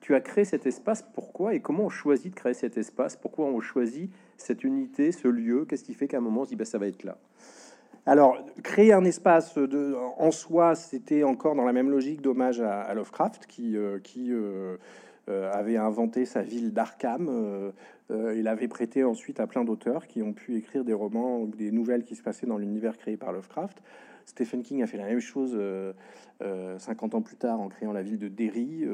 tu 0.00 0.14
as 0.14 0.20
créé 0.20 0.46
cet 0.46 0.64
espace. 0.66 1.02
Pourquoi 1.02 1.54
et 1.54 1.60
comment 1.60 1.84
on 1.84 1.90
choisit 1.90 2.32
de 2.32 2.34
créer 2.34 2.54
cet 2.54 2.78
espace? 2.78 3.16
Pourquoi 3.16 3.44
on 3.46 3.60
choisit 3.60 4.10
cette 4.38 4.64
unité, 4.64 5.12
ce 5.12 5.28
lieu? 5.28 5.66
Qu'est-ce 5.66 5.84
qui 5.84 5.92
fait 5.92 6.08
qu'à 6.08 6.16
un 6.16 6.22
moment 6.22 6.40
on 6.40 6.44
se 6.44 6.50
dit, 6.50 6.56
bah, 6.56 6.64
ça 6.64 6.78
va 6.78 6.86
être 6.86 7.04
là? 7.04 7.18
Alors, 8.04 8.44
créer 8.64 8.92
un 8.92 9.04
espace 9.04 9.56
de, 9.56 9.94
en 10.18 10.32
soi, 10.32 10.74
c'était 10.74 11.22
encore 11.22 11.54
dans 11.54 11.64
la 11.64 11.72
même 11.72 11.88
logique 11.88 12.20
d'hommage 12.20 12.60
à, 12.60 12.92
Lovecraft, 12.94 13.46
qui, 13.46 13.76
euh, 13.76 13.98
euh, 14.16 14.76
euh, 15.28 15.52
avait 15.52 15.76
inventé 15.76 16.24
sa 16.24 16.42
ville 16.42 16.72
d'Arkham. 16.72 17.72
il 18.10 18.48
avait 18.48 18.66
prêté 18.66 19.04
ensuite 19.04 19.38
à 19.38 19.46
plein 19.46 19.62
d'auteurs 19.62 20.08
qui 20.08 20.20
ont 20.20 20.32
pu 20.32 20.56
écrire 20.56 20.84
des 20.84 20.92
romans 20.92 21.38
ou 21.38 21.46
des 21.46 21.70
nouvelles 21.70 22.04
qui 22.04 22.16
se 22.16 22.22
passaient 22.22 22.46
dans 22.46 22.58
l'univers 22.58 22.98
créé 22.98 23.16
par 23.16 23.32
Lovecraft. 23.32 23.80
Stephen 24.26 24.62
King 24.62 24.82
a 24.82 24.86
fait 24.86 24.98
la 24.98 25.06
même 25.06 25.20
chose 25.20 25.58
50 26.78 27.14
ans 27.14 27.22
plus 27.22 27.36
tard 27.36 27.60
en 27.60 27.68
créant 27.68 27.92
la 27.92 28.02
ville 28.02 28.18
de 28.18 28.28
Derry. 28.28 28.84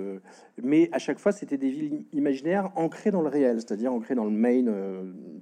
mais 0.62 0.88
à 0.92 0.98
chaque 0.98 1.18
fois, 1.18 1.32
c'était 1.32 1.56
des 1.56 1.70
villes 1.70 2.04
imaginaires 2.12 2.70
ancrées 2.76 3.10
dans 3.10 3.22
le 3.22 3.28
réel, 3.28 3.60
c'est-à-dire 3.60 3.92
ancrées 3.92 4.14
dans 4.14 4.24
le 4.24 4.30
Maine 4.30 4.72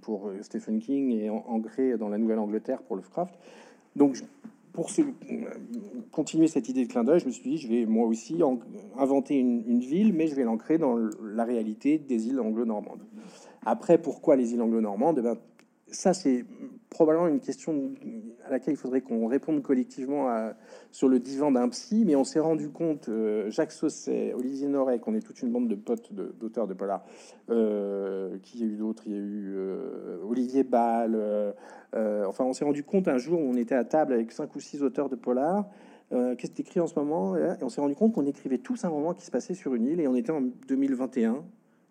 pour 0.03 0.31
Stephen 0.43 0.79
King 0.79 1.11
et 1.13 1.31
ancrées 1.31 1.97
dans 1.97 2.09
la 2.09 2.19
Nouvelle-Angleterre 2.19 2.83
pour 2.83 2.97
Lovecraft. 2.97 3.35
Donc, 3.97 4.23
pour 4.77 4.91
continuer 6.13 6.49
cette 6.49 6.69
idée 6.69 6.85
de 6.85 6.91
clin 6.91 7.03
d'œil, 7.03 7.19
je 7.19 7.25
me 7.25 7.31
suis 7.31 7.51
dit, 7.51 7.57
je 7.57 7.67
vais 7.67 7.87
moi 7.87 8.07
aussi 8.07 8.39
inventer 8.99 9.37
une, 9.39 9.81
ville, 9.81 10.13
mais 10.13 10.27
je 10.27 10.35
vais 10.35 10.45
l'ancrer 10.45 10.77
dans 10.77 10.99
la 11.23 11.45
réalité 11.45 11.97
des 11.97 12.29
îles 12.29 12.39
anglo-normandes. 12.39 13.03
Après, 13.65 13.97
pourquoi 13.97 14.37
les 14.37 14.53
îles 14.53 14.61
anglo-normandes? 14.61 15.17
Eh 15.19 15.23
ben, 15.23 15.39
Ça, 15.91 16.13
c'est 16.15 16.45
probablement 16.91 17.29
une 17.29 17.41
question 17.41 17.93
à 18.45 18.51
laquelle 18.51 18.75
il 18.75 18.77
faudrait 18.77 19.03
qu'on 19.03 19.27
réponde 19.27 19.63
collectivement 19.63 20.29
sur 20.91 21.09
le 21.09 21.21
divan 21.21 21.53
d'un 21.53 21.69
psy, 21.69 22.05
mais 22.07 22.17
on 22.17 22.25
s'est 22.25 22.41
rendu 22.41 22.71
compte, 22.71 23.09
euh, 23.09 23.51
Jacques 23.51 23.73
Sausset, 23.73 24.33
Olivier 24.33 24.67
Noret, 24.67 24.99
qu'on 24.99 25.15
est 25.15 25.21
toute 25.21 25.43
une 25.43 25.53
bande 25.53 25.69
de 25.69 25.75
potes 25.75 26.13
d'auteurs 26.13 26.67
de, 26.67 26.75
polar, 26.75 27.05
euh, 27.51 28.39
qui 28.43 28.59
y 28.59 28.63
a 28.63 28.67
eu 28.67 28.77
d'autres, 28.77 29.03
il 29.07 29.13
y 29.13 29.15
a 29.15 29.19
eu 29.19 29.55
euh, 29.57 30.19
Olivier 30.27 30.65
Ball, 30.65 31.15
enfin 31.93 32.45
on 32.45 32.53
s'est 32.53 32.65
rendu 32.65 32.83
compte 32.83 33.09
un 33.09 33.19
jour 33.19 33.41
où 33.41 33.45
on 33.45 33.57
était 33.57 33.75
à 33.75 33.85
table 33.85 34.13
avec 34.13 34.33
cinq 34.33 34.57
ou 34.57 34.61
six 34.61 34.83
auteurs 34.83 35.09
de 35.09 35.17
polar, 35.17 35.67
qu'est-ce 36.11 36.53
que 36.53 36.63
écrit 36.63 36.81
en 36.81 36.87
ce 36.87 36.99
moment 36.99 37.37
Et 37.37 37.63
on 37.63 37.69
s'est 37.69 37.81
rendu 37.81 37.95
compte 37.95 38.13
qu'on 38.13 38.27
écrivait 38.27 38.59
tous 38.59 38.85
un 38.85 38.89
roman 38.89 39.13
qui 39.13 39.25
se 39.25 39.31
passait 39.31 39.55
sur 39.55 39.75
une 39.75 39.87
île, 39.87 40.01
et 40.01 40.09
on 40.09 40.15
était 40.17 40.33
en 40.33 40.43
2021, 40.69 41.45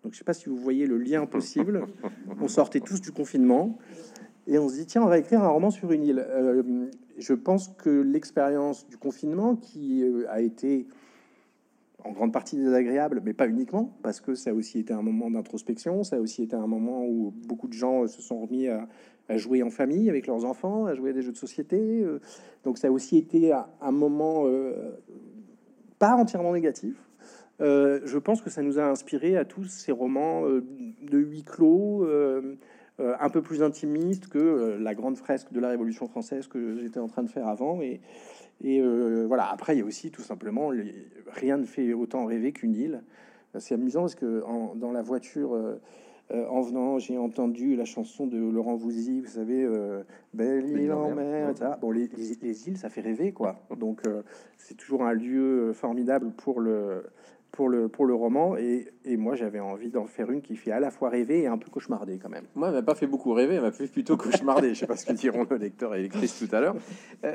donc 0.06 0.12
je 0.12 0.18
ne 0.18 0.20
sais 0.20 0.24
pas 0.24 0.34
si 0.34 0.48
vous 0.48 0.56
voyez 0.56 0.86
le 0.86 0.98
lien 0.98 1.26
possible, 1.26 1.84
on 2.40 2.46
sortait 2.46 2.78
tous 2.78 3.00
du 3.00 3.10
confinement, 3.10 3.76
et 4.46 4.56
on 4.56 4.68
se 4.68 4.76
dit, 4.76 4.86
tiens, 4.86 5.02
on 5.02 5.08
va 5.08 5.18
écrire 5.18 5.42
un 5.42 5.48
roman 5.48 5.70
sur 5.70 5.90
une 5.90 6.04
île. 6.04 6.24
Euh, 6.24 6.86
je 7.18 7.32
pense 7.34 7.74
que 7.76 7.90
l'expérience 7.90 8.86
du 8.86 8.98
confinement, 8.98 9.56
qui 9.56 10.04
euh, 10.04 10.24
a 10.30 10.42
été 10.42 10.86
en 12.04 12.12
grande 12.12 12.32
partie 12.32 12.56
désagréable, 12.56 13.20
mais 13.24 13.32
pas 13.32 13.48
uniquement, 13.48 13.98
parce 14.04 14.20
que 14.20 14.36
ça 14.36 14.50
a 14.50 14.52
aussi 14.52 14.78
été 14.78 14.92
un 14.92 15.02
moment 15.02 15.28
d'introspection, 15.28 16.04
ça 16.04 16.14
a 16.14 16.20
aussi 16.20 16.44
été 16.44 16.54
un 16.54 16.68
moment 16.68 17.04
où 17.04 17.34
beaucoup 17.48 17.66
de 17.66 17.72
gens 17.72 18.06
se 18.06 18.22
sont 18.22 18.42
remis 18.42 18.68
à, 18.68 18.86
jouer 19.30 19.64
en 19.64 19.70
famille 19.70 20.08
avec 20.08 20.28
leurs 20.28 20.44
enfants, 20.44 20.86
à 20.86 20.94
jouer 20.94 21.10
à 21.10 21.14
des 21.14 21.22
jeux 21.22 21.32
de 21.32 21.36
société. 21.36 21.80
Euh. 21.80 22.20
Donc 22.62 22.78
ça 22.78 22.86
a 22.86 22.90
aussi 22.92 23.18
été 23.18 23.52
un 23.52 23.90
moment 23.90 24.44
pas 25.98 26.14
entièrement 26.14 26.52
négatif. 26.52 27.05
Je 27.60 28.18
pense 28.18 28.42
que 28.42 28.50
ça 28.50 28.62
nous 28.62 28.78
a 28.78 28.84
inspiré 28.84 29.36
à 29.36 29.44
tous 29.44 29.64
ces 29.64 29.92
romans 29.92 30.42
de 30.42 31.18
huis 31.18 31.42
clos 31.42 32.06
euh, 32.98 33.14
un 33.20 33.28
peu 33.28 33.42
plus 33.42 33.62
intimiste 33.62 34.28
que 34.28 34.38
euh, 34.38 34.78
la 34.78 34.94
grande 34.94 35.18
fresque 35.18 35.52
de 35.52 35.60
la 35.60 35.68
Révolution 35.68 36.08
française 36.08 36.46
que 36.46 36.78
j'étais 36.80 36.98
en 36.98 37.08
train 37.08 37.22
de 37.22 37.28
faire 37.28 37.46
avant. 37.46 37.82
Et, 37.82 38.00
et 38.64 38.80
euh, 38.80 39.26
voilà, 39.28 39.50
après, 39.50 39.76
il 39.76 39.80
y 39.80 39.82
a 39.82 39.84
aussi 39.84 40.10
tout 40.10 40.22
simplement, 40.22 40.70
rien 41.26 41.58
ne 41.58 41.66
fait 41.66 41.92
autant 41.92 42.24
rêver 42.24 42.52
qu'une 42.52 42.74
île. 42.74 43.02
C'est 43.58 43.74
amusant 43.74 44.00
parce 44.00 44.14
que 44.14 44.42
dans 44.76 44.92
la 44.92 45.00
voiture, 45.00 45.78
en 46.30 46.60
venant, 46.60 46.98
j'ai 46.98 47.16
entendu 47.16 47.74
la 47.74 47.86
chanson 47.86 48.26
de 48.26 48.36
Laurent 48.36 48.76
Voulzy, 48.76 49.22
vous 49.22 49.28
savez, 49.30 49.66
Belle 50.34 50.68
île 50.68 50.92
en 50.92 51.14
mer, 51.14 51.54
Bon, 51.80 51.90
les, 51.90 52.10
les, 52.42 52.68
îles, 52.68 52.76
ça 52.76 52.90
fait 52.90 53.00
rêver, 53.00 53.32
quoi. 53.32 53.56
Donc, 53.78 54.02
c'est 54.58 54.74
toujours 54.74 55.04
un 55.04 55.14
lieu 55.14 55.72
formidable 55.72 56.32
pour 56.32 56.60
le 56.60 57.04
pour 57.56 57.70
le, 57.70 57.88
pour 57.88 58.04
le 58.04 58.14
roman. 58.14 58.56
Et, 58.56 58.86
et 59.04 59.16
moi, 59.16 59.34
j'avais 59.34 59.60
envie 59.60 59.88
d'en 59.88 60.04
faire 60.06 60.30
une 60.30 60.42
qui 60.42 60.56
fait 60.56 60.72
à 60.72 60.78
la 60.78 60.90
fois 60.90 61.08
rêver 61.08 61.40
et 61.40 61.46
un 61.46 61.56
peu 61.56 61.70
cauchemarder 61.70 62.18
quand 62.18 62.28
même. 62.28 62.44
Moi, 62.54 62.68
elle 62.68 62.74
m'a 62.74 62.82
pas 62.82 62.94
fait 62.94 63.06
beaucoup 63.06 63.32
rêver, 63.32 63.54
elle 63.54 63.62
m'a 63.62 63.72
fait 63.72 63.88
plutôt 63.88 64.16
cauchemarder. 64.16 64.74
Je 64.74 64.80
sais 64.80 64.86
pas 64.86 64.96
ce 64.96 65.06
que 65.06 65.12
diront 65.14 65.46
le 65.48 65.56
lecteur 65.56 65.94
et 65.94 66.02
lectrice 66.02 66.38
tout 66.38 66.54
à 66.54 66.60
l'heure. 66.60 66.76
Euh, 67.24 67.34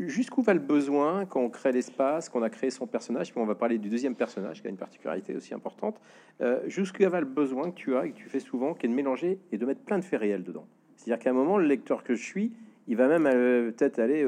jusqu'où 0.00 0.42
va 0.42 0.52
le 0.52 0.60
besoin 0.60 1.24
quand 1.26 1.40
on 1.40 1.48
crée 1.48 1.70
l'espace, 1.70 2.28
qu'on 2.28 2.42
a 2.42 2.50
créé 2.50 2.70
son 2.70 2.86
personnage, 2.86 3.30
puis 3.30 3.40
on 3.40 3.46
va 3.46 3.54
parler 3.54 3.78
du 3.78 3.88
deuxième 3.88 4.16
personnage 4.16 4.60
qui 4.60 4.66
a 4.66 4.70
une 4.70 4.76
particularité 4.76 5.34
aussi 5.36 5.54
importante. 5.54 6.00
Euh, 6.40 6.60
jusqu'où 6.66 7.08
va 7.08 7.20
le 7.20 7.26
besoin 7.26 7.70
que 7.70 7.76
tu 7.76 7.94
as 7.96 8.06
et 8.06 8.10
que 8.10 8.16
tu 8.16 8.28
fais 8.28 8.40
souvent, 8.40 8.74
qui 8.74 8.86
est 8.86 8.88
de 8.88 8.94
mélanger 8.94 9.38
et 9.52 9.58
de 9.58 9.64
mettre 9.64 9.82
plein 9.82 9.98
de 9.98 10.04
faits 10.04 10.20
réels 10.20 10.42
dedans? 10.42 10.66
C'est-à-dire 10.96 11.22
qu'à 11.22 11.30
un 11.30 11.34
moment, 11.34 11.56
le 11.56 11.66
lecteur 11.66 12.02
que 12.02 12.14
je 12.14 12.24
suis, 12.24 12.52
il 12.88 12.96
va 12.96 13.06
même 13.06 13.26
euh, 13.26 13.70
peut-être 13.70 14.00
aller 14.00 14.24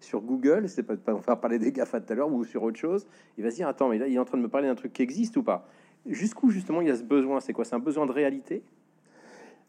sur 0.00 0.20
Google, 0.20 0.68
c'est 0.68 0.82
pas, 0.82 0.96
pas 0.96 1.14
on 1.14 1.20
va 1.20 1.36
parler 1.36 1.58
des 1.58 1.72
GAFA 1.72 2.00
tout 2.00 2.12
à 2.12 2.16
l'heure 2.16 2.32
ou 2.32 2.44
sur 2.44 2.62
autre 2.62 2.78
chose, 2.78 3.06
il 3.36 3.44
va 3.44 3.50
se 3.50 3.56
dire 3.56 3.68
attends 3.68 3.88
mais 3.88 3.98
là 3.98 4.06
il 4.06 4.14
est 4.14 4.18
en 4.18 4.24
train 4.24 4.38
de 4.38 4.42
me 4.42 4.48
parler 4.48 4.68
d'un 4.68 4.74
truc 4.74 4.92
qui 4.92 5.02
existe 5.02 5.36
ou 5.36 5.42
pas 5.42 5.68
Jusqu'où 6.06 6.50
justement 6.50 6.80
il 6.80 6.88
y 6.88 6.90
a 6.90 6.96
ce 6.96 7.02
besoin? 7.02 7.40
C'est 7.40 7.52
quoi? 7.52 7.64
C'est 7.64 7.74
un 7.74 7.80
besoin 7.80 8.06
de 8.06 8.12
réalité? 8.12 8.62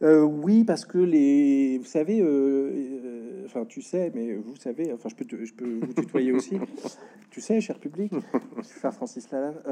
Euh, 0.01 0.21
oui, 0.21 0.63
parce 0.63 0.86
que 0.86 0.98
les, 0.98 1.77
vous 1.77 1.86
savez, 1.86 2.21
euh, 2.21 2.71
euh, 2.71 3.43
enfin 3.45 3.65
tu 3.65 3.81
sais, 3.81 4.13
mais 4.15 4.33
vous 4.33 4.55
savez, 4.55 4.93
enfin 4.93 5.09
je 5.09 5.15
peux, 5.15 5.25
je 5.43 5.53
peux 5.53 5.79
vous 5.81 5.93
tutoyer 5.93 6.31
aussi. 6.31 6.57
tu 7.31 7.41
sais, 7.41 7.59
cher 7.59 7.77
public, 7.77 8.13
je 8.13 8.63
faire 8.63 8.93
Francis 8.93 9.29
Lalanne. 9.29 9.59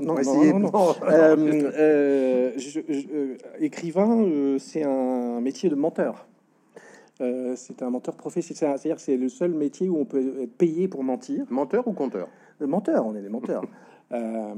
non, 0.00 0.16
non, 0.16 0.58
non, 0.60 0.94
écrivain, 3.58 4.58
c'est 4.58 4.82
un 4.82 5.40
métier 5.40 5.70
de 5.70 5.74
menteur. 5.74 6.26
Euh, 7.20 7.54
c'est 7.56 7.82
un 7.82 7.90
menteur 7.90 8.14
professionnel. 8.16 8.78
C'est-à-dire 8.78 8.96
que 8.96 9.02
c'est 9.02 9.16
le 9.16 9.28
seul 9.28 9.52
métier 9.52 9.88
où 9.88 9.96
on 9.98 10.04
peut 10.04 10.42
être 10.42 10.56
payé 10.56 10.88
pour 10.88 11.04
mentir. 11.04 11.44
Menteur 11.50 11.86
ou 11.88 11.92
conteur 11.92 12.28
Euh, 12.62 12.66
Menteur, 12.66 13.06
on 13.06 13.14
est 13.14 13.22
des 13.22 13.28
menteurs. 13.28 13.62
Euh, 14.12 14.54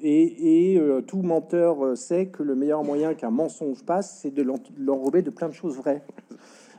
et 0.00 0.72
et, 0.74 0.78
euh, 0.78 1.00
tout 1.00 1.20
menteur 1.20 1.96
sait 1.98 2.26
que 2.26 2.44
le 2.44 2.54
meilleur 2.54 2.84
moyen 2.84 3.14
qu'un 3.14 3.30
mensonge 3.32 3.82
passe, 3.84 4.20
c'est 4.22 4.30
de 4.32 4.40
l'en- 4.44 4.54
de 4.54 4.84
l'enrober 4.84 5.22
de 5.22 5.30
plein 5.30 5.48
de 5.48 5.52
choses 5.52 5.76
vraies. 5.76 6.00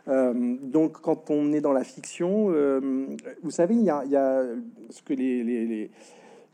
Donc, 0.08 1.02
quand 1.02 1.30
on 1.30 1.52
est 1.52 1.60
dans 1.60 1.74
la 1.74 1.84
fiction, 1.84 2.48
vous 3.44 3.52
savez, 3.52 3.76
il 3.76 3.84
y 3.84 3.90
a, 3.90 4.04
il 4.06 4.12
y 4.12 4.16
a 4.16 4.44
ce 4.90 5.02
que 5.02 5.14
les, 5.14 5.44
les, 5.44 5.66
les- 5.66 5.92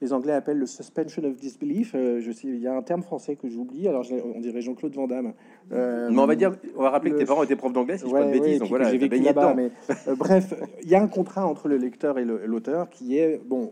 les 0.03 0.12
Anglais 0.13 0.33
appellent 0.33 0.60
le 0.60 0.65
suspension 0.65 1.24
of 1.24 1.36
disbelief. 1.38 1.93
Euh, 1.95 2.19
je 2.19 2.31
sais, 2.31 2.48
il 2.48 2.60
y 2.60 2.67
a 2.67 2.75
un 2.75 2.81
terme 2.81 3.01
français 3.01 3.36
que 3.38 3.48
j'oublie. 3.48 3.88
Alors, 3.88 4.03
je- 4.03 4.15
on 4.15 4.39
dirait 4.41 4.62
Jean-Claude 4.62 4.93
Van 4.93 5.07
Damme. 5.07 5.33
Euh, 5.72 6.10
Mais 6.12 6.19
on 6.19 6.25
va 6.27 6.36
dire, 6.36 6.51
on 6.75 6.83
va 6.83 6.89
rappeler 6.89 7.12
que 7.12 7.17
tes 7.17 7.25
parents 7.25 7.43
étaient 7.43 7.55
profs 7.55 7.74
d'anglais, 7.74 7.98
si 7.98 8.05
je 8.07 8.12
Ouais, 8.13 8.19
pas 8.19 8.27
de 8.27 8.31
bêtises. 8.33 8.53
ouais, 8.53 8.60
donc 8.60 8.67
voilà, 8.69 8.91
j'ai 8.91 8.98
vécu 8.98 9.19
là-bas, 9.22 9.53
mais 9.55 9.72
euh, 10.07 10.15
bref, 10.15 10.53
il 10.83 10.89
y 10.89 10.95
a 10.95 11.01
un 11.01 11.07
contrat 11.07 11.48
entre 11.48 11.69
le 11.69 11.77
lecteur 11.77 12.19
et 12.19 12.25
l'auteur 12.25 12.89
qui 12.89 13.17
est 13.17 13.41
bon. 13.43 13.72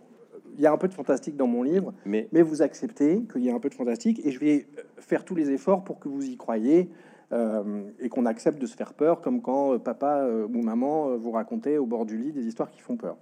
Il 0.56 0.62
y 0.62 0.66
a 0.66 0.72
un 0.72 0.78
peu 0.78 0.88
de 0.88 0.94
fantastique 0.94 1.36
dans 1.38 1.48
mon 1.48 1.64
livre, 1.64 1.94
Mais 2.06 2.28
mais 2.32 2.42
vous 2.42 2.62
acceptez 2.62 3.22
qu'il 3.32 3.44
y 3.44 3.50
a 3.50 3.54
un 3.56 3.60
peu 3.60 3.70
de 3.70 3.74
fantastique 3.74 4.26
et 4.26 4.32
je 4.32 4.40
vais 4.40 4.68
faire 4.98 5.24
tous 5.26 5.36
les 5.36 5.50
efforts 5.52 5.84
pour 5.84 6.00
que 6.00 6.08
vous 6.10 6.26
y 6.30 6.36
croyez 6.38 6.90
euh, 7.34 7.84
et 8.02 8.10
qu'on 8.10 8.26
accepte 8.26 8.60
de 8.62 8.66
se 8.66 8.76
faire 8.76 8.94
peur, 8.94 9.22
comme 9.22 9.42
quand 9.42 9.74
euh, 9.74 9.78
papa 9.80 10.20
euh, 10.24 10.46
ou 10.54 10.62
maman 10.62 11.16
vous 11.18 11.32
racontait 11.32 11.78
au 11.78 11.86
bord 11.86 12.06
du 12.06 12.18
lit 12.18 12.32
des 12.34 12.46
histoires 12.46 12.70
qui 12.70 12.82
font 12.82 12.98
peur. 12.98 13.16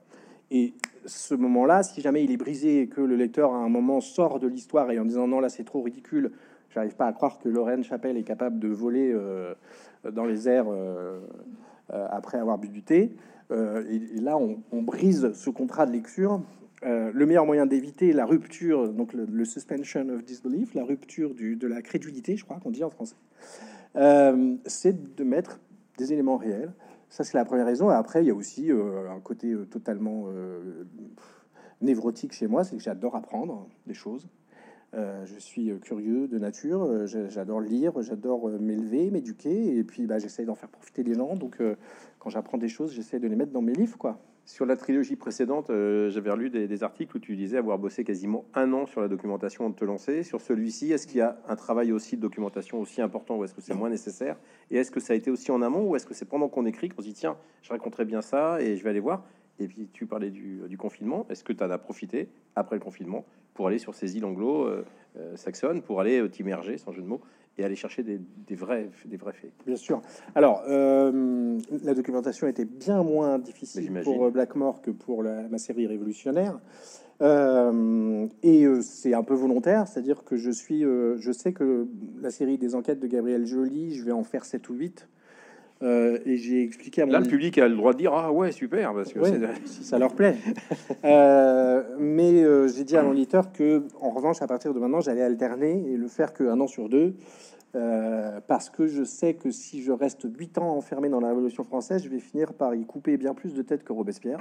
Et 0.52 0.74
ce 1.06 1.36
moment-là, 1.36 1.84
si 1.84 2.02
jamais 2.02 2.24
il 2.24 2.32
est 2.32 2.38
brisé 2.38 2.82
et 2.82 2.88
que 2.88 3.02
le 3.02 3.16
lecteur 3.16 3.54
à 3.54 3.58
un 3.58 3.70
moment 3.70 4.02
sort 4.02 4.40
de 4.40 4.48
l'histoire 4.48 4.92
et 4.92 5.00
en 5.00 5.06
disant 5.06 5.28
non 5.28 5.40
là 5.40 5.50
c'est 5.50 5.64
trop 5.64 5.82
ridicule, 5.82 6.32
j'arrive 6.74 6.96
pas 6.96 7.08
à 7.08 7.14
croire 7.14 7.40
que 7.40 7.50
Lorraine 7.50 7.84
Chapelle 7.84 8.18
est 8.18 8.24
capable 8.24 8.60
de 8.60 8.68
voler 8.68 9.12
euh, 9.14 9.54
dans 10.12 10.26
les 10.26 10.48
airs 10.48 10.68
euh, 10.70 11.20
euh, 11.94 12.08
après 12.10 12.38
avoir 12.38 12.58
bu 12.58 12.70
du 12.70 12.84
thé. 12.84 13.16
Et, 13.52 14.22
là, 14.22 14.38
on, 14.38 14.82
brise 14.84 15.32
ce 15.34 15.50
contrat 15.50 15.88
de 15.88 15.92
lecture. 15.92 16.40
Le 16.84 17.26
meilleur 17.26 17.48
moyen 17.48 17.66
d'éviter 17.66 18.14
la 18.14 18.24
rupture, 18.24 18.94
donc 18.94 19.12
le, 19.12 19.44
suspension 19.44 20.08
of 20.10 20.24
disbelief, 20.24 20.76
la 20.76 20.84
rupture 20.84 21.34
de 21.34 21.68
la 21.68 21.82
crédulité, 21.82 22.38
je 22.38 22.46
crois 22.46 22.60
qu'on 22.60 22.70
dit 22.70 22.84
en 22.84 22.92
français, 22.92 23.16
c'est 24.68 25.16
de 25.16 25.24
mettre 25.24 25.60
des 25.98 26.14
éléments 26.14 26.38
réels. 26.38 26.72
Ça, 27.10 27.24
c'est 27.24 27.38
la 27.38 27.46
première 27.46 27.66
raison. 27.66 27.90
Après, 27.90 28.24
il 28.24 28.28
y 28.28 28.32
a 28.32 28.36
aussi 28.36 28.72
euh, 28.72 29.10
un 29.12 29.20
côté 29.20 29.52
euh, 29.52 29.66
totalement 29.66 30.26
euh, 30.28 30.86
névrotique 31.82 32.34
chez 32.34 32.48
moi, 32.48 32.64
c'est 32.64 32.78
que 32.78 32.84
j'adore 32.84 33.16
apprendre 33.16 33.68
des 33.88 33.94
choses. 33.94 34.28
Je 34.94 35.38
suis 35.38 35.72
curieux 35.82 36.28
de 36.28 36.40
nature, 36.40 37.06
j'a- 37.06 37.30
j'adore 37.30 37.62
lire, 37.62 38.02
j'adore 38.02 38.50
m'élever, 38.50 39.12
m'éduquer, 39.12 39.78
et 39.78 39.84
puis 39.84 40.08
bah, 40.08 40.18
j'essaie 40.18 40.46
d'en 40.46 40.56
faire 40.56 40.70
profiter 40.70 41.04
les 41.04 41.14
gens. 41.14 41.36
Donc, 41.36 41.62
quand 42.18 42.30
j'apprends 42.32 42.58
des 42.58 42.70
choses, 42.70 42.92
j'essaie 42.92 43.20
de 43.20 43.28
les 43.28 43.36
mettre 43.36 43.52
dans 43.52 43.62
mes 43.62 43.74
livres, 43.74 44.00
quoi. 44.00 44.20
Sur 44.50 44.66
la 44.66 44.76
trilogie 44.76 45.16
précédente, 45.16 45.70
euh, 45.70 46.10
j'avais 46.10 46.32
relu 46.32 46.50
des, 46.50 46.68
des 46.68 46.84
articles 46.84 47.16
où 47.16 47.20
tu 47.20 47.36
disais 47.36 47.58
avoir 47.58 47.78
bossé 47.78 48.04
quasiment 48.04 48.46
un 48.56 48.74
an 48.74 48.88
sur 48.88 49.00
la 49.00 49.08
documentation 49.08 49.64
avant 49.64 49.70
de 49.70 49.78
te 49.78 49.86
lancer. 49.86 50.24
Sur 50.24 50.42
celui-ci, 50.42 50.92
est-ce 50.92 51.06
qu'il 51.06 51.18
y 51.18 51.22
a 51.22 51.38
un 51.48 51.56
travail 51.56 51.92
aussi 51.92 52.18
de 52.18 52.22
documentation 52.22 52.82
aussi 52.82 53.00
important 53.00 53.38
ou 53.38 53.44
est-ce 53.44 53.54
que 53.54 53.62
c'est 53.62 53.76
moins 53.76 53.92
nécessaire? 53.92 54.38
Et 54.72 54.78
est-ce 54.78 54.90
que 54.90 55.00
ça 55.00 55.14
a 55.14 55.16
été 55.16 55.30
aussi 55.30 55.52
en 55.52 55.62
amont 55.62 55.88
ou 55.88 55.96
est-ce 55.96 56.08
que 56.08 56.16
c'est 56.16 56.26
pendant 56.26 56.50
qu'on 56.50 56.66
écrit 56.66 56.90
qu'on 56.90 57.04
se 57.04 57.08
dit 57.08 57.14
tiens, 57.14 57.38
je 57.62 57.70
raconterai 57.70 58.06
bien 58.06 58.24
ça 58.24 58.60
et 58.60 58.76
je 58.76 58.84
vais 58.84 58.90
aller 58.90 59.00
voir? 59.00 59.24
Et 59.60 59.68
puis 59.68 59.88
tu 59.94 60.08
parlais 60.08 60.32
du, 60.32 60.62
du 60.68 60.78
confinement. 60.78 61.28
Est-ce 61.30 61.44
que 61.44 61.54
tu 61.54 61.64
en 61.64 61.70
as 61.70 61.78
profité 61.78 62.28
après 62.56 62.76
le 62.76 62.82
confinement 62.82 63.26
pour 63.54 63.68
aller 63.68 63.78
sur 63.78 63.94
ces 63.94 64.18
îles 64.18 64.26
anglo-saxonnes, 64.26 65.84
pour 65.84 66.02
aller 66.02 66.22
euh, 66.22 66.28
t'immerger, 66.28 66.80
sans 66.80 66.92
jeu 66.92 67.04
de 67.04 67.08
mots, 67.08 67.22
et 67.60 67.64
aller 67.66 67.76
chercher 67.76 68.04
des, 68.04 68.20
des 68.48 68.56
vrais, 68.56 68.90
des 69.06 69.18
vrais 69.18 69.34
faits 69.34 69.52
Bien 69.68 69.76
sûr. 69.76 70.02
Alors, 70.34 70.64
euh, 70.70 71.60
la 71.84 71.94
documentation 71.94 72.48
était 72.48 72.66
bien 72.66 73.04
moins 73.04 73.38
difficile 73.38 73.92
pour 74.04 74.26
euh, 74.26 74.32
Blackmore 74.32 74.82
que 74.82 74.92
pour 74.92 75.24
la- 75.24 75.48
ma 75.50 75.58
série 75.58 75.86
révolutionnaire. 75.86 76.60
Euh, 77.22 78.28
et 78.44 78.64
euh, 78.66 78.82
c'est 78.82 79.14
un 79.14 79.24
peu 79.24 79.34
volontaire, 79.34 79.88
c'est-à-dire 79.90 80.24
que 80.24 80.38
je 80.38 80.50
suis, 80.52 80.86
euh, 80.86 81.18
je 81.20 81.34
sais 81.34 81.52
que 81.52 81.86
la 82.22 82.32
série 82.32 82.58
des 82.58 82.76
enquêtes 82.76 83.00
de 83.02 83.08
Gabriel 83.08 83.46
Joly, 83.46 83.94
je 83.94 84.06
vais 84.06 84.14
en 84.14 84.24
faire 84.24 84.46
7 84.46 84.70
ou 84.70 84.74
8. 84.76 85.10
Euh, 85.82 86.18
et 86.26 86.36
j'ai 86.36 86.62
expliqué 86.64 87.02
à 87.02 87.06
mon 87.06 87.14
Là, 87.14 87.20
le 87.22 87.26
public 87.28 87.58
a 87.58 87.68
le 87.68 87.76
droit 87.76 87.94
de 87.94 88.00
dire 88.00 88.14
ah 88.14 88.34
ouais 88.34 88.52
super 88.52 88.94
parce 88.94 89.14
que 89.14 89.20
Ouais, 89.20 89.30
c'est- 89.32 89.68
si 89.68 89.84
ça 89.84 89.98
leur 89.98 90.14
plaît. 90.14 90.36
Euh, 91.06 91.84
mais 91.98 92.44
euh, 92.44 92.68
j'ai 92.68 92.84
dit 92.84 92.98
à 92.98 93.04
mon 93.04 93.14
éditeur 93.14 93.54
que, 93.54 93.84
en 94.02 94.10
revanche, 94.10 94.42
à 94.42 94.48
partir 94.48 94.74
de 94.74 94.80
maintenant, 94.80 95.00
j'allais 95.00 95.22
alterner 95.22 95.86
et 95.90 95.96
le 95.96 96.08
faire 96.10 96.34
qu'un 96.34 96.60
an 96.60 96.68
sur 96.68 96.90
deux, 96.90 97.14
parce 98.48 98.70
que 98.70 98.88
je 98.88 99.04
sais 99.06 99.36
que 99.36 99.50
si 99.52 99.82
je 99.82 99.92
reste 99.94 100.26
huit 100.38 100.58
ans 100.58 100.76
enfermé 100.76 101.08
dans 101.08 101.22
la 101.22 101.30
Révolution 101.30 101.64
française, 101.64 102.04
je 102.04 102.10
vais 102.10 102.20
finir 102.20 102.54
par 102.54 102.76
y 102.76 102.86
couper 102.86 103.16
bien 103.18 103.34
plus 103.34 103.54
de 103.54 103.62
têtes 103.62 103.84
que 103.86 103.94
Robespierre. 103.94 104.40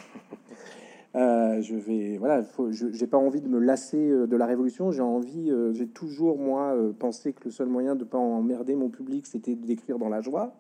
Je 1.15 1.75
vais, 1.77 2.17
voilà, 2.19 2.43
faut, 2.43 2.73
je 2.73 2.87
j'ai 2.93 3.07
pas 3.07 3.19
envie 3.19 3.41
de 3.41 3.49
me 3.49 3.59
lasser 3.61 4.11
de 4.11 4.37
la 4.37 4.47
Révolution. 4.47 4.91
J'ai 4.91 5.03
envie, 5.03 5.53
j'ai 5.73 5.87
toujours 5.87 6.39
moi 6.39 6.75
pensé 6.99 7.33
que 7.33 7.45
le 7.45 7.51
seul 7.53 7.69
moyen 7.69 7.95
de 7.95 8.05
pas 8.05 8.19
emmerder 8.19 8.75
mon 8.75 8.89
public, 8.89 9.27
c'était 9.27 9.55
d'écrire 9.55 9.99
dans 9.99 10.09
la 10.09 10.21
joie. 10.21 10.55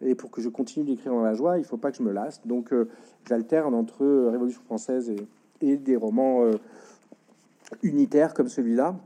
Et 0.00 0.14
pour 0.14 0.30
que 0.30 0.40
je 0.40 0.48
continue 0.48 0.84
d'écrire 0.84 1.12
dans 1.12 1.22
la 1.22 1.34
joie, 1.34 1.58
il 1.58 1.64
faut 1.64 1.76
pas 1.76 1.90
que 1.90 1.96
je 1.96 2.02
me 2.02 2.12
lasse. 2.12 2.40
Donc, 2.46 2.72
euh, 2.72 2.88
j'alterne 3.28 3.74
entre 3.74 4.04
euh, 4.04 4.30
Révolution 4.30 4.62
française 4.62 5.12
et, 5.60 5.76
des 5.76 5.96
romans 5.96 6.44
euh, 6.44 6.52
unitaires 7.82 8.32
comme 8.32 8.48
celui-là, 8.48 8.96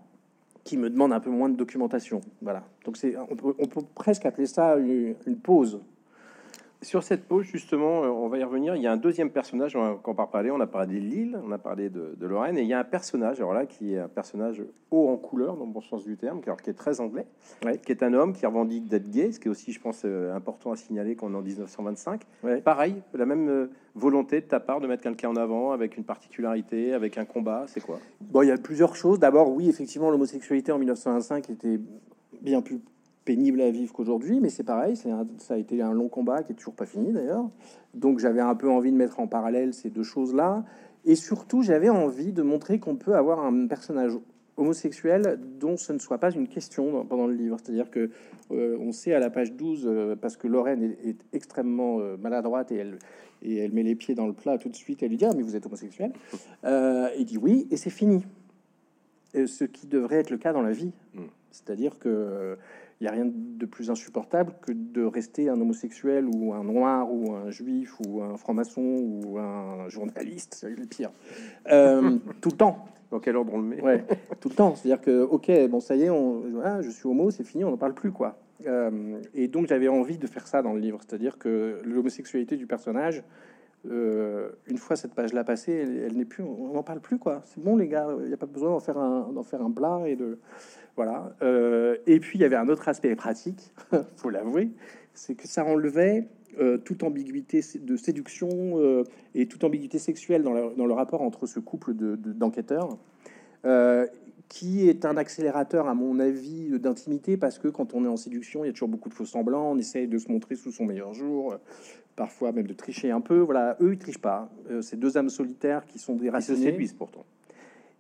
qui 0.65 0.77
me 0.77 0.91
demandent 0.91 1.15
un 1.15 1.21
peu 1.21 1.31
moins 1.31 1.49
de 1.49 1.57
documentation. 1.57 2.21
Voilà. 2.43 2.63
Donc, 2.85 2.99
on 3.31 3.37
peut, 3.67 3.81
presque 3.95 4.27
appeler 4.27 4.47
ça 4.47 4.77
une 4.77 5.37
pause. 5.43 5.81
Sur 6.83 7.05
cette 7.05 7.25
pause, 7.27 7.45
justement, 7.45 8.03
euh, 8.03 8.09
on 8.09 8.27
va 8.29 8.39
y 8.39 8.45
revenir. 8.45 8.75
Il 8.75 8.83
y 8.83 8.89
a 8.89 8.93
un 8.93 8.97
deuxième 8.97 9.31
personnage 9.31 9.77
on- 9.77 9.97
qu'on 9.97 10.15
va 10.15 10.27
parler. 10.27 10.51
On 10.51 10.59
a 10.61 10.67
parlé 10.67 10.97
de 10.97 11.01
Lille, 11.01 11.39
on 11.47 11.53
a 11.53 11.59
parlé 11.59 11.89
de, 11.89 12.15
de 12.19 12.27
Lorraine, 12.27 12.59
et 12.59 12.63
il 12.63 12.67
y 12.67 12.73
a 12.75 12.81
un 12.81 12.85
personnage, 12.85 13.39
alors 13.39 13.53
là, 13.55 13.67
qui 13.67 13.95
est 13.95 13.99
un 13.99 14.09
personnage 14.09 14.63
haut 14.91 15.09
en 15.09 15.17
couleur, 15.17 15.57
dans 15.57 15.65
le 15.65 15.71
bon 15.71 15.81
sens 15.81 16.05
du 16.05 16.17
terme, 16.17 16.41
qui, 16.41 16.51
est 16.71 16.73
très 16.75 17.01
anglais, 17.01 17.27
Ouais. 17.65 17.79
qui 17.79 17.93
est 17.93 18.03
un 18.03 18.13
homme 18.15 18.33
qui 18.33 18.45
revendique 18.47 18.89
d'être 18.89 19.09
gay, 19.11 19.31
ce 19.31 19.39
qui 19.39 19.47
est 19.47 19.51
aussi, 19.51 19.71
je 19.71 19.81
pense, 19.81 20.03
euh, 20.05 20.35
important 20.35 20.73
à 20.73 20.77
signaler 20.77 21.15
qu'on 21.15 21.33
est 21.35 21.37
en 21.37 21.43
1925. 21.43 22.23
Ouais. 22.43 22.61
Pareil, 22.61 22.97
la 23.15 23.27
même 23.27 23.49
euh, 23.49 23.71
volonté 23.95 24.41
de 24.41 24.47
ta 24.47 24.59
part 24.59 24.81
de 24.81 24.89
mettre 24.89 25.05
quelqu'un 25.05 25.29
en 25.31 25.37
avant, 25.37 25.71
avec 25.71 25.97
une 25.97 26.05
particularité, 26.05 26.95
avec 26.95 27.17
un 27.17 27.25
combat, 27.25 27.65
c'est 27.69 27.81
quoi? 27.81 28.01
Bon, 28.21 28.43
il 28.43 28.49
y 28.49 28.53
a 28.53 28.59
plusieurs 28.59 28.97
choses. 28.97 29.21
D'abord, 29.21 29.53
oui, 29.55 29.69
effectivement, 29.69 30.11
l'homosexualité 30.11 30.73
en 30.73 30.79
1925 30.79 31.49
était 31.51 31.79
bien 32.41 32.61
plus 32.61 32.81
pénible 33.25 33.61
à 33.61 33.71
vivre 33.71 33.93
qu'aujourd'hui, 33.93 34.41
mais 34.41 34.51
c'est 34.51 34.65
pareil, 34.65 34.97
c'est 34.97 35.11
un- 35.11 35.27
ça 35.39 35.55
a 35.55 35.57
été 35.57 35.81
un 35.83 35.93
long 35.93 36.09
combat 36.09 36.43
qui 36.43 36.53
est 36.53 36.57
toujours 36.57 36.75
pas 36.75 36.87
fini 36.87 37.13
d'ailleurs. 37.13 37.49
Donc 37.95 38.19
j'avais 38.19 38.41
un 38.41 38.55
peu 38.55 38.71
envie 38.71 38.91
de 38.93 38.97
mettre 38.97 39.21
en 39.21 39.27
parallèle 39.27 39.75
ces 39.75 39.91
deux 39.91 40.03
choses-là, 40.03 40.65
et 41.05 41.15
surtout 41.15 41.63
j'avais 41.63 41.89
envie 41.89 42.33
de 42.33 42.43
montrer 42.43 42.79
qu'on 42.79 42.97
peut 42.97 43.15
avoir 43.15 43.45
un 43.45 43.67
personnage 43.67 44.13
homosexuel 44.57 45.41
dont 45.59 45.77
ce 45.77 45.93
ne 45.93 45.99
soit 45.99 46.19
pas 46.19 46.31
une 46.31 46.47
question 46.47 47.05
pendant 47.07 47.27
le 47.27 47.35
livre. 47.35 47.57
C'est-à-dire 47.63 47.91
que 47.91 48.11
euh, 48.51 48.77
on 48.81 48.93
sait 48.93 49.15
à 49.15 49.19
la 49.19 49.31
page 49.31 49.53
12, 49.55 49.87
euh, 49.87 50.15
parce 50.15 50.37
que 50.37 50.47
Lorraine 50.47 50.83
est, 50.83 51.09
est 51.09 51.17
extrêmement 51.33 52.01
euh, 52.01 52.17
maladroite 52.17 52.71
et 52.71 52.77
elle, 52.77 52.99
et 53.43 53.57
elle 53.57 53.73
met 53.73 53.83
les 53.83 53.95
pieds 53.95 54.15
dans 54.15 54.27
le 54.27 54.35
plat 54.35 54.59
tout 54.59 54.69
de 54.69 54.77
suite, 54.77 55.03
elle 55.03 55.09
lui 55.09 55.17
dit 55.17 55.25
ah, 55.25 55.33
mais 55.35 55.43
vous 55.43 55.57
êtes 55.57 55.67
homosexuel 55.67 56.13
Il 56.65 57.25
dit 57.25 57.39
oui, 57.39 57.67
et 57.71 57.77
c'est 57.77 57.91
fini. 57.91 58.25
Et 59.35 59.47
ce 59.47 59.65
qui 59.65 59.87
devrait 59.87 60.17
être 60.17 60.31
le 60.31 60.37
cas 60.37 60.53
dans 60.53 60.63
la 60.63 60.73
vie. 60.73 60.93
Mm. 61.15 61.21
C'est-à-dire 61.51 61.99
que 61.99 62.57
il 63.03 63.07
n'y 63.07 63.09
a 63.09 63.13
rien 63.15 63.29
de 63.35 63.67
plus 63.67 63.91
insupportable 63.91 64.55
que 64.63 64.71
de 64.71 65.03
rester 65.05 65.49
un 65.49 65.61
homosexuel 65.61 66.25
ou 66.33 66.55
un 66.55 66.63
noir 66.63 67.13
ou 67.13 67.35
un 67.35 67.51
juif 67.51 67.99
ou 68.07 68.23
un 68.23 68.37
franc-maçon 68.37 68.81
ou 68.81 69.41
un 69.41 69.89
journaliste, 69.89 70.55
c'est 70.55 70.71
le 70.71 70.87
pire, 70.87 71.11
Euh, 71.67 72.19
tout 72.41 72.51
le 72.51 72.57
temps. 72.57 72.87
Dans 73.11 73.19
quel 73.19 73.35
ordre 73.35 73.55
on 73.55 73.59
le 73.59 73.65
met? 73.65 73.83
Ouais, 73.83 74.05
tout 74.41 74.49
le 74.49 74.55
temps. 74.55 74.77
C'est-à-dire 74.77 75.01
que, 75.01 75.23
ok, 75.23 75.51
bon, 75.69 75.81
ça 75.81 75.97
y 75.97 76.05
est, 76.05 76.11
on, 76.11 76.43
voilà, 76.53 76.81
je 76.81 76.91
suis 76.91 77.09
homo, 77.09 77.33
c'est 77.33 77.43
fini, 77.43 77.65
on 77.65 77.71
n'en 77.71 77.77
parle 77.77 77.93
plus, 77.93 78.13
quoi. 78.13 78.39
Euh, 78.69 79.21
et 79.35 79.49
donc, 79.49 79.67
j'avais 79.67 79.89
envie 79.89 80.17
de 80.17 80.29
faire 80.29 80.47
ça 80.47 80.63
dans 80.63 80.73
le 80.73 80.79
livre, 80.79 81.01
c'est-à-dire 81.05 81.39
que 81.39 81.81
l'homosexualité 81.85 82.57
du 82.57 82.69
personnage, 82.69 83.25
euh, 83.91 84.51
une 84.69 84.79
fois 84.79 84.95
cette 84.95 85.13
page-là 85.13 85.43
passée, 85.43 85.73
elle, 85.73 86.05
elle 86.07 86.17
n'est 86.17 86.25
plus, 86.25 86.45
on 86.45 86.73
n'en 86.73 86.85
parle 86.85 87.01
plus, 87.01 87.19
quoi. 87.19 87.43
C'est 87.47 87.63
bon, 87.63 87.77
les 87.77 87.89
gars, 87.89 88.07
il 88.21 88.29
n'y 88.29 88.33
a 88.35 88.37
pas 88.37 88.47
besoin 88.47 88.71
d'en 88.71 88.81
faire 88.81 88.97
un, 88.97 89.29
d'en 89.33 89.43
faire 89.43 89.61
un 89.61 89.73
plat 89.73 90.03
et 90.07 90.15
de, 90.15 90.39
voilà. 90.97 91.35
Euh, 91.43 91.97
et 92.07 92.21
puis, 92.21 92.39
il 92.39 92.43
y 92.43 92.45
avait 92.45 92.57
un 92.57 92.69
autre 92.69 92.89
aspect 92.89 93.15
pratique, 93.17 93.73
faut 94.17 94.31
l'avouer, 94.31 94.71
c'est 95.15 95.35
que 95.35 95.47
ça 95.49 95.65
enlevait 95.65 96.29
euh, 96.61 96.77
toute 96.79 97.03
ambiguïté 97.03 97.61
de 97.81 97.97
séduction 97.97 98.49
euh, 98.79 99.05
et 99.35 99.47
toute 99.47 99.65
ambiguïté 99.65 99.99
sexuelle 99.99 100.43
dans 100.43 100.53
le, 100.53 100.75
dans 100.77 100.87
le 100.87 100.93
rapport 100.93 101.23
entre 101.23 101.47
ce 101.47 101.61
couple 101.61 101.95
de- 101.95 102.17
de- 102.17 102.33
d'enquêteurs, 102.33 102.99
qui 104.49 104.87
est 104.89 105.07
un 105.07 105.17
accélérateur, 105.17 105.89
à 105.89 105.95
mon 105.95 106.19
avis, 106.21 106.79
d'intimité, 106.79 107.39
parce 107.39 107.59
que 107.59 107.69
quand 107.69 107.95
on 107.95 108.05
est 108.05 108.09
en 108.09 108.19
séduction, 108.19 108.65
il 108.65 108.67
y 108.67 108.71
a 108.71 108.73
toujours 108.73 108.89
beaucoup 108.89 109.09
de 109.09 109.15
faux 109.15 109.25
semblants, 109.25 109.71
on 109.73 109.79
essaye 109.79 110.07
de 110.07 110.19
se 110.19 110.31
montrer 110.31 110.57
sous 110.57 110.71
son 110.73 110.85
meilleur 110.85 111.15
jour, 111.15 111.57
parfois 112.17 112.53
même 112.53 112.67
de 112.67 112.75
tricher 112.75 113.11
un 113.11 113.23
peu. 113.23 113.39
Voilà, 113.39 113.79
eux, 113.81 113.93
ils 113.95 113.99
trichent 113.99 114.19
pas. 114.21 114.51
Ces 114.83 114.97
deux 114.97 115.17
âmes 115.17 115.31
solitaires 115.31 115.87
qui 115.87 115.99
sont 115.99 116.19
Ils 116.41 116.43
se 116.43 116.53
séduisent 116.73 116.93
pourtant. 116.93 117.25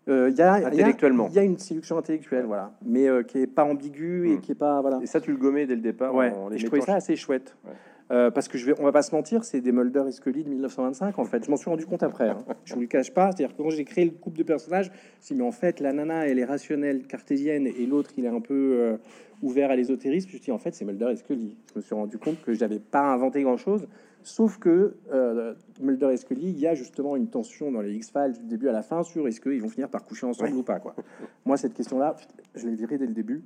Euh, 0.09 0.30
il 0.30 0.37
y 0.37 0.42
a- 0.42 0.54
Intellectuellement. 0.54 1.28
Il 1.30 1.35
y, 1.37 1.38
a 1.38 1.42
une 1.44 1.59
séduction 1.59 1.97
intellectuelle, 1.97 2.44
voilà, 2.47 2.73
mais 2.85 3.09
euh, 3.09 3.23
qui 3.23 3.38
est 3.38 3.47
pas 3.47 3.64
ambiguë 3.64 4.30
et 4.30 4.37
Mm. 4.37 4.40
qui 4.40 4.52
est 4.52 4.56
pas 4.56 4.80
voilà. 4.80 4.99
Et 5.02 5.06
ça, 5.06 5.21
tu 5.21 5.30
le 5.30 5.37
gommais 5.37 5.66
dès 5.66 5.76
le 5.76 5.80
départ. 5.80 6.12
Ouais, 6.14 6.32
en 6.32 6.49
les 6.49 6.56
et 6.56 6.59
je 6.59 6.66
trouvais 6.66 6.82
ça 6.82 6.94
assez 6.94 7.14
chouette. 7.16 7.56
Ouais. 7.64 7.71
Euh, 8.11 8.30
parce 8.30 8.49
que 8.49 8.59
je 8.59 8.66
vais, 8.66 8.75
on 8.78 8.82
va 8.82 8.92
pas 8.92 9.00
se 9.02 9.14
mentir, 9.14 9.42
c'est 9.44 9.61
des 9.61 9.73
Mulder 9.73 10.02
et 10.09 10.12
Scully 10.12 10.42
de 10.44 10.49
1925 10.50 11.18
en 11.18 11.25
fait. 11.25 11.44
Je 11.47 11.50
m'en 11.50 11.56
suis 11.56 11.71
rendu 11.71 11.87
compte 11.87 12.02
après. 12.02 12.28
Hein. 12.30 12.44
Je 12.64 12.75
vous 12.75 12.80
le 12.80 12.87
cache 12.87 13.14
pas. 13.14 13.30
C'est-à-dire 13.32 13.56
que 13.56 13.62
quand 13.62 13.71
j'ai 13.71 13.85
créé 13.85 14.04
le 14.04 14.11
couple 14.11 14.38
de 14.38 14.42
personnages, 14.42 14.90
si 15.21 15.35
mais 15.35 15.44
en 15.44 15.52
fait 15.52 15.80
la 15.80 15.92
nana 15.94 16.26
elle 16.26 16.38
est 16.38 16.44
rationnelle, 16.44 17.06
cartésienne 17.06 17.66
et 17.66 17.87
l'autre 17.87 18.11
il 18.18 18.25
est 18.26 18.28
un 18.28 18.40
peu 18.40 18.52
euh, 18.80 18.97
ouvert 19.40 19.71
à 19.71 19.76
l'ésotérisme. 19.76 20.28
Je 20.28 20.35
me 20.35 20.38
suis 20.40 20.44
dit 20.47 20.52
en 20.52 20.59
fait 20.59 20.75
c'est 20.75 20.85
Mulder 20.85 21.09
et 21.12 21.16
Scully. 21.16 21.56
Je 21.73 21.78
me 21.78 21.82
suis 21.82 21.94
rendu 21.94 22.18
compte 22.18 22.42
que 22.42 22.52
j'avais 22.52 22.80
pas 22.80 23.12
inventé 23.14 23.40
grand 23.42 23.56
chose. 23.56 23.87
Sauf 24.24 24.58
que 24.58 24.94
euh, 25.12 25.54
Mulder 25.80 26.10
et 26.12 26.16
Scully, 26.16 26.50
il 26.50 26.58
y 26.58 26.66
a 26.66 26.74
justement 26.74 27.16
une 27.16 27.28
tension 27.28 27.72
dans 27.72 27.80
les 27.80 27.92
X-Files 27.94 28.38
du 28.38 28.46
début 28.46 28.68
à 28.68 28.72
la 28.72 28.82
fin 28.82 29.02
sur 29.02 29.26
est-ce 29.26 29.40
qu'ils 29.40 29.60
vont 29.60 29.68
finir 29.68 29.88
par 29.88 30.04
coucher 30.04 30.26
ensemble 30.26 30.54
ou 30.54 30.62
pas. 30.62 30.78
Quoi. 30.78 30.94
Moi, 31.44 31.56
cette 31.56 31.74
question-là, 31.74 32.16
je 32.54 32.68
l'ai 32.68 32.74
virée 32.74 32.98
dès 32.98 33.06
le 33.06 33.14
début. 33.14 33.44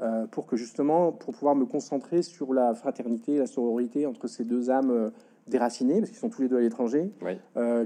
Euh, 0.00 0.26
pour 0.28 0.46
que 0.46 0.56
justement, 0.56 1.10
pour 1.10 1.34
pouvoir 1.34 1.56
me 1.56 1.66
concentrer 1.66 2.22
sur 2.22 2.54
la 2.54 2.72
fraternité, 2.72 3.38
la 3.38 3.46
sororité 3.46 4.06
entre 4.06 4.28
ces 4.28 4.44
deux 4.44 4.70
âmes 4.70 4.92
euh, 4.92 5.10
déracinées, 5.48 5.98
parce 5.98 6.10
qu'ils 6.10 6.20
sont 6.20 6.28
tous 6.28 6.42
les 6.42 6.48
deux 6.48 6.58
à 6.58 6.60
l'étranger, 6.60 7.10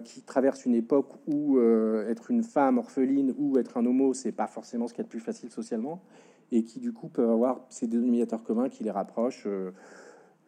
qui 0.04 0.20
traversent 0.22 0.66
une 0.66 0.74
époque 0.74 1.08
où 1.28 1.60
être 1.60 2.32
une 2.32 2.42
femme 2.42 2.78
orpheline 2.78 3.32
ou 3.38 3.56
être 3.56 3.76
un 3.76 3.86
homo, 3.86 4.14
c'est 4.14 4.32
pas 4.32 4.48
forcément 4.48 4.88
ce 4.88 4.94
qui 4.94 5.00
est 5.00 5.04
le 5.04 5.08
plus 5.08 5.20
facile 5.20 5.48
socialement, 5.48 6.02
et 6.50 6.64
qui 6.64 6.80
du 6.80 6.92
coup 6.92 7.06
peuvent 7.06 7.30
avoir 7.30 7.64
ces 7.68 7.86
dénominateurs 7.86 8.42
communs 8.42 8.68
qui 8.68 8.82
les 8.82 8.90
rapprochent. 8.90 9.46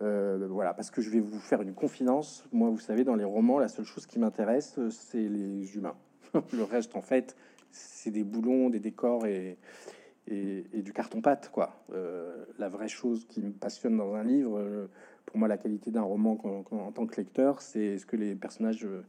Voilà, 0.01 0.75
parce 0.75 0.91
que 0.91 1.01
je 1.01 1.11
vais 1.11 1.21
vous 1.21 1.41
faire 1.41 1.63
une 1.63 1.75
confidence. 1.75 2.45
Moi, 2.53 2.71
vous 2.71 2.79
savez, 2.79 3.05
dans 3.05 3.17
les 3.17 3.25
romans, 3.25 3.59
la 3.59 3.69
seule 3.69 3.87
chose 3.87 4.07
qui 4.07 4.19
m'intéresse, 4.19 4.79
c'est 4.91 5.29
les 5.29 5.77
humains. 5.77 5.97
le 6.53 6.63
reste, 6.65 6.97
en 6.97 7.03
fait, 7.03 7.37
c'est 7.71 8.11
des 8.11 8.25
boulons, 8.25 8.71
des 8.71 8.81
décors 8.81 9.27
et, 9.27 9.59
et, 10.29 10.83
du 10.83 10.93
carton-pâte, 10.93 11.51
quoi. 11.51 11.85
Euh, 11.93 12.45
la 12.59 12.69
vraie 12.69 12.89
chose 12.89 13.27
qui 13.27 13.43
me 13.43 13.53
passionne 13.53 13.97
dans 13.97 14.15
un 14.15 14.25
livre, 14.25 14.59
euh, 14.59 14.89
pour 15.27 15.39
moi, 15.39 15.49
la 15.49 15.59
qualité 15.59 15.91
d'un 15.91 16.03
roman 16.03 16.39
en 16.71 16.93
tant 16.93 17.07
que 17.07 17.17
lecteur, 17.17 17.61
c'est 17.61 17.99
ce 17.99 18.07
que 18.07 18.17
les 18.17 18.35
personnages 18.35 18.85
euh, 18.85 19.03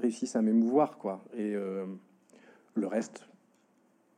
réussissent 0.00 0.36
à, 0.36 0.42
m'émouvoir, 0.42 0.98
quoi. 0.98 1.24
Et 1.36 1.52
le 1.52 2.86
reste, 2.86 3.26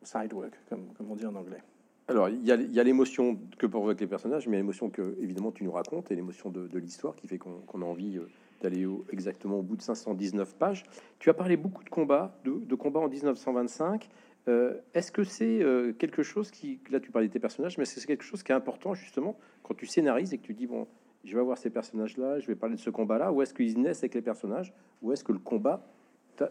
side 0.03 0.33
work, 0.33 0.59
comme, 0.69 0.93
comme 0.95 1.11
on 1.11 1.17
dit 1.17 1.27
en 1.27 1.35
anglais. 1.35 1.63
Alors, 2.11 2.29
il 2.29 2.45
y 2.45 2.51
a, 2.51 2.83
l'émotion 2.83 3.39
que 3.57 3.67
provoquent 3.67 4.01
les 4.01 4.09
personnages, 4.09 4.49
mais 4.49 4.57
l'émotion 4.57 4.91
que, 4.91 5.17
évidemment, 5.21 5.53
tu 5.53 5.63
nous 5.63 5.71
racontes 5.71 6.11
et 6.11 6.17
l'émotion 6.17 6.51
de, 6.51 6.69
l'histoire 6.77 7.15
qui 7.15 7.29
fait 7.29 7.39
qu'on 7.39 7.83
a 7.83 7.85
envie 7.85 8.19
d'aller 8.61 8.85
exactement 9.13 9.61
au 9.61 9.63
bout 9.63 9.77
de 9.77 9.83
519 9.83 10.57
pages. 10.57 10.83
Tu 11.21 11.31
as 11.31 11.35
parlé 11.35 11.57
beaucoup 11.57 11.85
de 11.85 11.89
combats, 11.89 12.37
de, 12.45 12.65
de 12.65 12.75
combats 12.75 12.99
en 12.99 13.09
1925. 13.09 14.09
Euh, 14.49 14.75
est-ce 14.93 15.13
que 15.13 15.23
c'est 15.23 15.63
euh, 15.63 15.93
quelque 15.93 16.25
chose 16.25 16.51
qui, 16.51 16.81
là 16.91 16.99
tu 16.99 17.13
parlais 17.13 17.29
de 17.29 17.33
tes 17.33 17.39
personnages, 17.39 17.79
mais 17.79 17.85
c'est 17.85 18.05
quelque 18.05 18.25
chose 18.25 18.43
qui 18.43 18.51
est 18.51 18.57
important 18.57 18.93
justement 18.95 19.39
quand 19.63 19.75
tu 19.75 19.87
scénarises 19.87 20.35
et 20.35 20.39
que 20.39 20.43
tu 20.43 20.55
dis, 20.55 20.67
bon, 20.67 20.89
je 21.23 21.33
vais 21.33 21.41
avoir 21.41 21.59
ces 21.59 21.71
personnages-là, 21.71 22.41
je 22.41 22.49
vais 22.49 22.57
parler 22.57 22.75
de 22.75 22.81
ce 22.81 22.91
combat-là, 22.91 23.31
ou 23.31 23.41
est-ce 23.41 23.55
qu'ils 23.55 23.81
naissent 23.81 24.01
avec 24.01 24.15
les 24.15 24.23
personnages, 24.23 24.75
ou 25.01 25.13
est-ce 25.13 25.23
que 25.23 25.33
le 25.33 25.39
combat 25.39 25.87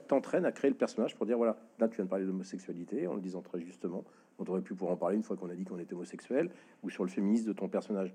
t'entraîne 0.07 0.45
à 0.45 0.53
créer 0.53 0.69
le 0.71 0.77
personnage 0.77 1.17
pour 1.17 1.25
dire, 1.25 1.35
voilà, 1.35 1.57
là 1.79 1.89
tu 1.89 1.95
viens 1.97 2.05
de 2.05 2.09
parler 2.09 2.25
d'homosexualité, 2.25 3.07
en 3.07 3.15
le 3.15 3.21
disant 3.21 3.41
très 3.41 3.59
justement, 3.59 4.05
on 4.39 4.51
aurait 4.51 4.62
pu 4.62 4.74
pouvoir 4.74 4.93
en 4.93 4.98
parler 4.98 5.15
une 5.15 5.24
fois 5.24 5.36
qu'on 5.36 5.50
a 5.50 5.55
dit 5.55 5.65
qu'on 5.65 5.79
était 5.79 5.93
homosexuel, 5.93 6.50
ou 6.84 6.89
sur 6.89 7.03
le 7.03 7.10
féminisme 7.10 7.48
de 7.48 7.53
ton 7.53 7.67
personnage. 7.67 8.13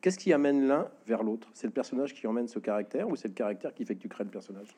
Qu'est-ce 0.00 0.18
qui 0.18 0.32
amène 0.32 0.66
l'un 0.66 0.88
vers 1.06 1.22
l'autre? 1.22 1.48
C'est 1.54 1.66
le 1.66 1.72
personnage 1.72 2.14
qui 2.14 2.26
emmène 2.26 2.48
ce 2.48 2.58
caractère, 2.58 3.08
ou 3.08 3.16
c'est 3.16 3.28
le 3.28 3.34
caractère 3.34 3.72
qui 3.72 3.84
fait 3.84 3.94
que 3.94 4.00
tu 4.00 4.08
crées 4.08 4.24
le 4.24 4.30
personnage? 4.30 4.76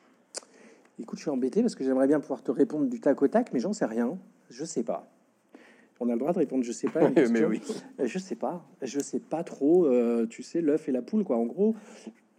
Écoute, 0.99 1.17
je 1.17 1.23
suis 1.23 1.31
embêté 1.31 1.61
parce 1.61 1.75
que 1.75 1.83
j'aimerais 1.83 2.07
bien 2.07 2.19
pouvoir 2.19 2.41
te 2.41 2.51
répondre 2.51 2.87
du 2.87 2.99
tac 2.99 3.21
au 3.21 3.27
tac, 3.27 3.51
mais 3.51 3.59
j'en 3.59 3.73
sais 3.73 3.85
rien. 3.85 4.17
Je 4.49 4.63
sais 4.63 4.83
pas. 4.83 5.09
On 5.99 6.09
a 6.09 6.13
le 6.13 6.19
droit 6.19 6.33
de 6.33 6.39
répondre, 6.39 6.63
je 6.63 6.71
sais 6.71 6.87
pas. 6.87 7.09
mais 7.31 7.45
oui. 7.45 7.61
Euh, 7.99 8.05
je 8.05 8.19
sais 8.19 8.35
pas. 8.35 8.65
Je 8.81 8.99
sais 8.99 9.19
pas 9.19 9.43
trop. 9.43 9.85
Euh, 9.85 10.25
tu 10.29 10.43
sais, 10.43 10.61
l'œuf 10.61 10.87
et 10.87 10.91
la 10.91 11.01
poule, 11.01 11.23
quoi. 11.23 11.37
En 11.37 11.45
gros. 11.45 11.75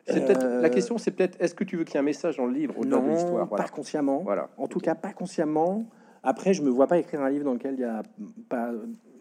C'est 0.06 0.24
peut-être 0.24 0.44
la 0.44 0.46
euh, 0.46 0.68
question, 0.68 0.98
c'est 0.98 1.10
peut-être 1.10 1.36
est-ce 1.40 1.54
que 1.54 1.64
tu 1.64 1.76
veux 1.76 1.82
qu'il 1.82 1.94
y 1.94 1.96
ait 1.96 2.00
un 2.00 2.04
message 2.04 2.36
dans 2.36 2.46
le 2.46 2.52
livre 2.52 2.74
Non, 2.84 3.02
de 3.02 3.10
l'histoire? 3.10 3.48
Pas 3.48 3.66
consciemment. 3.66 4.20
Voilà. 4.22 4.50
En 4.56 4.68
tout 4.68 4.78
cas, 4.78 4.94
pas 4.94 5.12
consciemment. 5.12 5.84
Après, 6.26 6.52
je 6.52 6.62
me 6.62 6.68
vois 6.68 6.86
pas 6.86 6.98
écrire 6.98 7.22
un 7.22 7.30
livre 7.30 7.44
dans 7.44 7.54
lequel 7.54 7.74
il 7.74 7.80
y 7.80 7.84
a 7.84 8.02
pas 8.48 8.72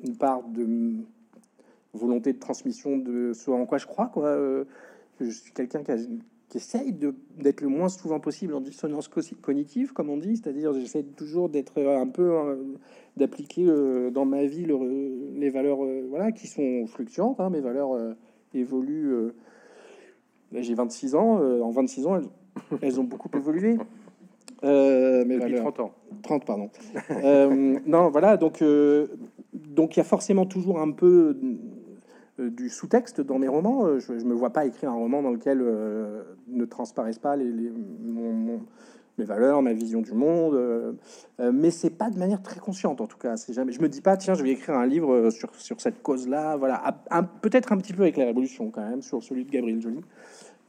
une 0.04 0.18
part 0.18 0.44
de 0.44 0.68
volonté 1.94 2.34
de 2.34 2.40
transmission 2.40 2.98
de 2.98 3.32
ce 3.34 3.50
en 3.52 3.66
quoi 3.66 3.78
je 3.78 3.86
crois. 3.86 4.08
Quoi. 4.08 4.36
Je 5.22 5.30
suis 5.30 5.54
quelqu'un 5.54 5.84
qui 5.84 5.92
a 5.92 5.98
j'essaye 6.56 6.94
d'être 7.38 7.62
le 7.62 7.68
moins 7.68 7.90
souvent 7.90 8.20
possible 8.20 8.54
en 8.54 8.62
dissonance 8.62 9.10
cognitive, 9.42 9.94
comme 9.94 10.10
on 10.10 10.18
dit, 10.18 10.38
c'est-à-dire 10.38 10.74
j'essaie 10.74 11.04
toujours 11.04 11.50
d'être 11.50 11.82
un 11.82 12.08
peu 12.08 12.32
euh, 12.32 12.56
d'appliquer 13.18 13.66
euh, 13.68 14.10
dans 14.10 14.26
ma 14.26 14.46
vie 14.46 14.66
les 15.36 15.50
valeurs 15.50 15.84
euh, 15.84 16.06
voilà 16.10 16.32
qui 16.32 16.48
sont 16.48 16.88
fluctuantes. 16.88 17.40
Hein, 17.40 17.50
mes 17.50 17.62
valeurs 17.62 18.16
évoluent. 18.54 19.32
J'ai 20.54 20.76
26 20.76 21.16
ans. 21.16 21.42
en 21.62 21.72
26 21.72 22.08
ans, 22.08 22.22
elles, 22.82 23.00
ont 23.00 23.04
beaucoup 23.04 23.30
évolué. 23.36 23.78
Mes 24.66 25.38
valeurs, 25.38 25.62
30 25.74 25.80
ans. 25.80 25.92
30, 26.24 26.46
pardon. 26.46 26.70
non, 27.86 28.10
voilà, 28.10 28.38
donc 28.38 28.62
donc 29.54 29.96
il 29.96 30.00
y 30.00 30.02
a 30.02 30.06
forcément 30.06 30.46
toujours 30.46 30.80
un 30.80 30.92
peu 30.92 31.38
euh, 32.40 32.50
du 32.50 32.70
sous-texte 32.70 33.22
dans 33.22 33.40
mes 33.40 33.48
romans. 33.48 33.86
Euh, 33.86 34.00
je 34.00 34.14
ne 34.14 34.24
me 34.24 34.34
vois 34.34 34.52
pas 34.52 34.66
écrire 34.66 34.92
un 34.92 34.96
roman 34.96 35.22
dans 35.22 35.32
lequel 35.32 35.60
euh, 35.62 36.24
ne 36.48 36.66
transparaissent 36.66 37.20
pas 37.20 37.36
les, 37.36 37.72
mes 39.18 39.24
valeurs, 39.24 39.62
ma 39.62 39.72
vision 39.72 40.02
du 40.02 40.14
monde. 40.14 40.98
mais 41.40 41.72
c'est 41.72 41.90
pas 41.90 42.10
de 42.10 42.20
manière 42.20 42.42
très 42.42 42.60
consciente, 42.60 43.00
en 43.00 43.08
tout 43.08 43.18
cas. 43.18 43.38
C'est 43.38 43.54
jamais. 43.54 43.72
Je 43.72 43.82
me 43.82 43.88
dis 43.88 44.02
pas, 44.02 44.18
tiens, 44.18 44.34
je 44.34 44.44
vais 44.44 44.52
écrire 44.52 44.76
un 44.76 44.86
livre 44.86 45.30
sur, 45.30 45.56
sur 45.56 45.80
cette 45.80 46.02
cause-là. 46.02 46.58
Voilà, 46.58 46.84
peut-être 47.42 47.72
un 47.72 47.78
petit 47.78 47.94
peu 47.94 48.02
avec 48.02 48.18
la 48.18 48.26
Révolution 48.26 48.72
quand 48.72 48.88
même, 48.88 49.02
sur 49.02 49.24
celui 49.24 49.46
de 49.46 49.52
Gabriel 49.52 49.82
Joly. 49.82 50.02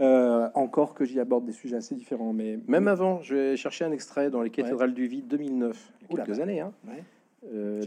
Encore 0.01 0.95
que 0.95 1.05
j'y 1.05 1.21
aborde 1.21 1.45
des 1.45 1.53
sujets 1.53 1.77
assez 1.77 1.95
différents, 1.95 2.33
mais 2.33 2.59
même 2.69 2.89
avant, 2.89 3.23
je 3.23 3.35
vais 3.35 3.57
chercher 3.57 3.85
un 3.85 3.93
extrait 3.93 4.31
dans 4.31 4.43
les 4.43 4.51
cathédrales 4.51 4.95
du 4.95 5.07
vide 5.07 5.27
2009, 5.29 5.93
quelques 6.11 6.41
années. 6.41 6.61
Hein. 6.61 6.73
Euh, 7.55 7.83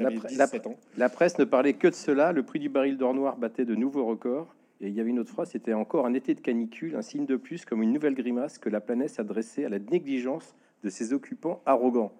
la, 0.97 1.09
presse 1.09 1.37
ne 1.37 1.43
parlait 1.43 1.73
que 1.73 1.87
de 1.87 1.93
cela. 1.93 2.31
Le 2.31 2.43
prix 2.43 2.59
du 2.59 2.69
baril 2.69 2.97
d'or 2.97 3.13
noir 3.13 3.37
battait 3.37 3.65
de 3.65 3.75
nouveaux 3.75 4.05
records. 4.05 4.55
Et 4.81 4.87
il 4.87 4.93
y 4.93 5.01
avait 5.01 5.09
une 5.09 5.19
autre 5.19 5.31
phrase, 5.31 5.49
c'était 5.49 5.73
encore 5.73 6.05
un 6.05 6.13
été 6.13 6.33
de 6.33 6.39
canicule, 6.39 6.95
un 6.95 7.01
signe 7.01 7.25
de 7.25 7.35
plus 7.35 7.65
comme 7.65 7.83
une 7.83 7.91
nouvelle 7.91 8.15
grimace 8.15 8.57
que 8.57 8.69
la 8.69 8.79
planète 8.79 9.09
s'adressait 9.09 9.65
à 9.65 9.69
la 9.69 9.77
négligence 9.77 10.55
de 10.83 10.89
ses 10.89 11.11
occupants 11.11 11.61
arrogants. 11.65 12.13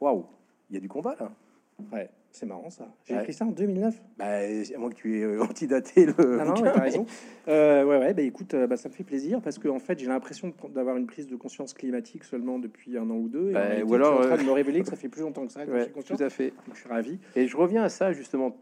Waouh, 0.00 0.24
il 0.70 0.74
y 0.74 0.76
a 0.78 0.80
du 0.80 0.88
combat 0.88 1.14
là. 1.20 1.30
Ouais. 1.92 2.08
C'est 2.36 2.44
marrant 2.44 2.68
ça. 2.68 2.86
J'ai 3.06 3.14
écrit 3.14 3.32
ça 3.32 3.46
en 3.46 3.50
2009. 3.50 3.94
Bah, 4.18 4.26
à 4.26 4.78
moins 4.78 4.90
que 4.90 4.94
tu 4.94 5.18
aies 5.18 5.22
euh, 5.22 5.42
antidaté 5.42 6.04
le. 6.04 6.36
Non, 6.36 6.44
non, 6.44 6.52
t'as 6.52 6.80
raison. 6.80 7.06
Euh, 7.48 7.82
ouais, 7.82 7.96
ouais, 7.96 8.12
bah 8.12 8.20
écoute, 8.20 8.52
euh, 8.52 8.66
bah, 8.66 8.76
ça 8.76 8.90
me 8.90 8.94
fait 8.94 9.04
plaisir 9.04 9.40
parce 9.40 9.58
que 9.58 9.68
en 9.68 9.78
fait, 9.78 9.98
j'ai 9.98 10.06
l'impression 10.06 10.52
d'avoir 10.68 10.98
une 10.98 11.06
prise 11.06 11.28
de 11.28 11.36
conscience 11.36 11.72
climatique 11.72 12.24
seulement 12.24 12.58
depuis 12.58 12.98
un 12.98 13.08
an 13.08 13.14
ou 13.14 13.28
deux. 13.28 13.48
Et 13.48 13.52
bah, 13.54 13.68
ou 13.86 13.94
alors, 13.94 14.16
je 14.18 14.24
suis 14.24 14.32
en 14.32 14.34
train 14.34 14.44
de 14.44 14.48
me 14.50 14.52
révéler 14.52 14.82
que 14.82 14.88
ça 14.90 14.96
fait 14.96 15.08
plus 15.08 15.22
longtemps 15.22 15.46
que 15.46 15.52
ça. 15.52 15.64
Que 15.64 16.02
tout 16.02 16.22
à 16.22 16.28
fait. 16.28 16.52
je 16.74 16.78
suis 16.78 16.88
ravi. 16.90 17.18
Et 17.36 17.46
je 17.46 17.56
reviens 17.56 17.82
à 17.82 17.88
ça 17.88 18.12
justement. 18.12 18.54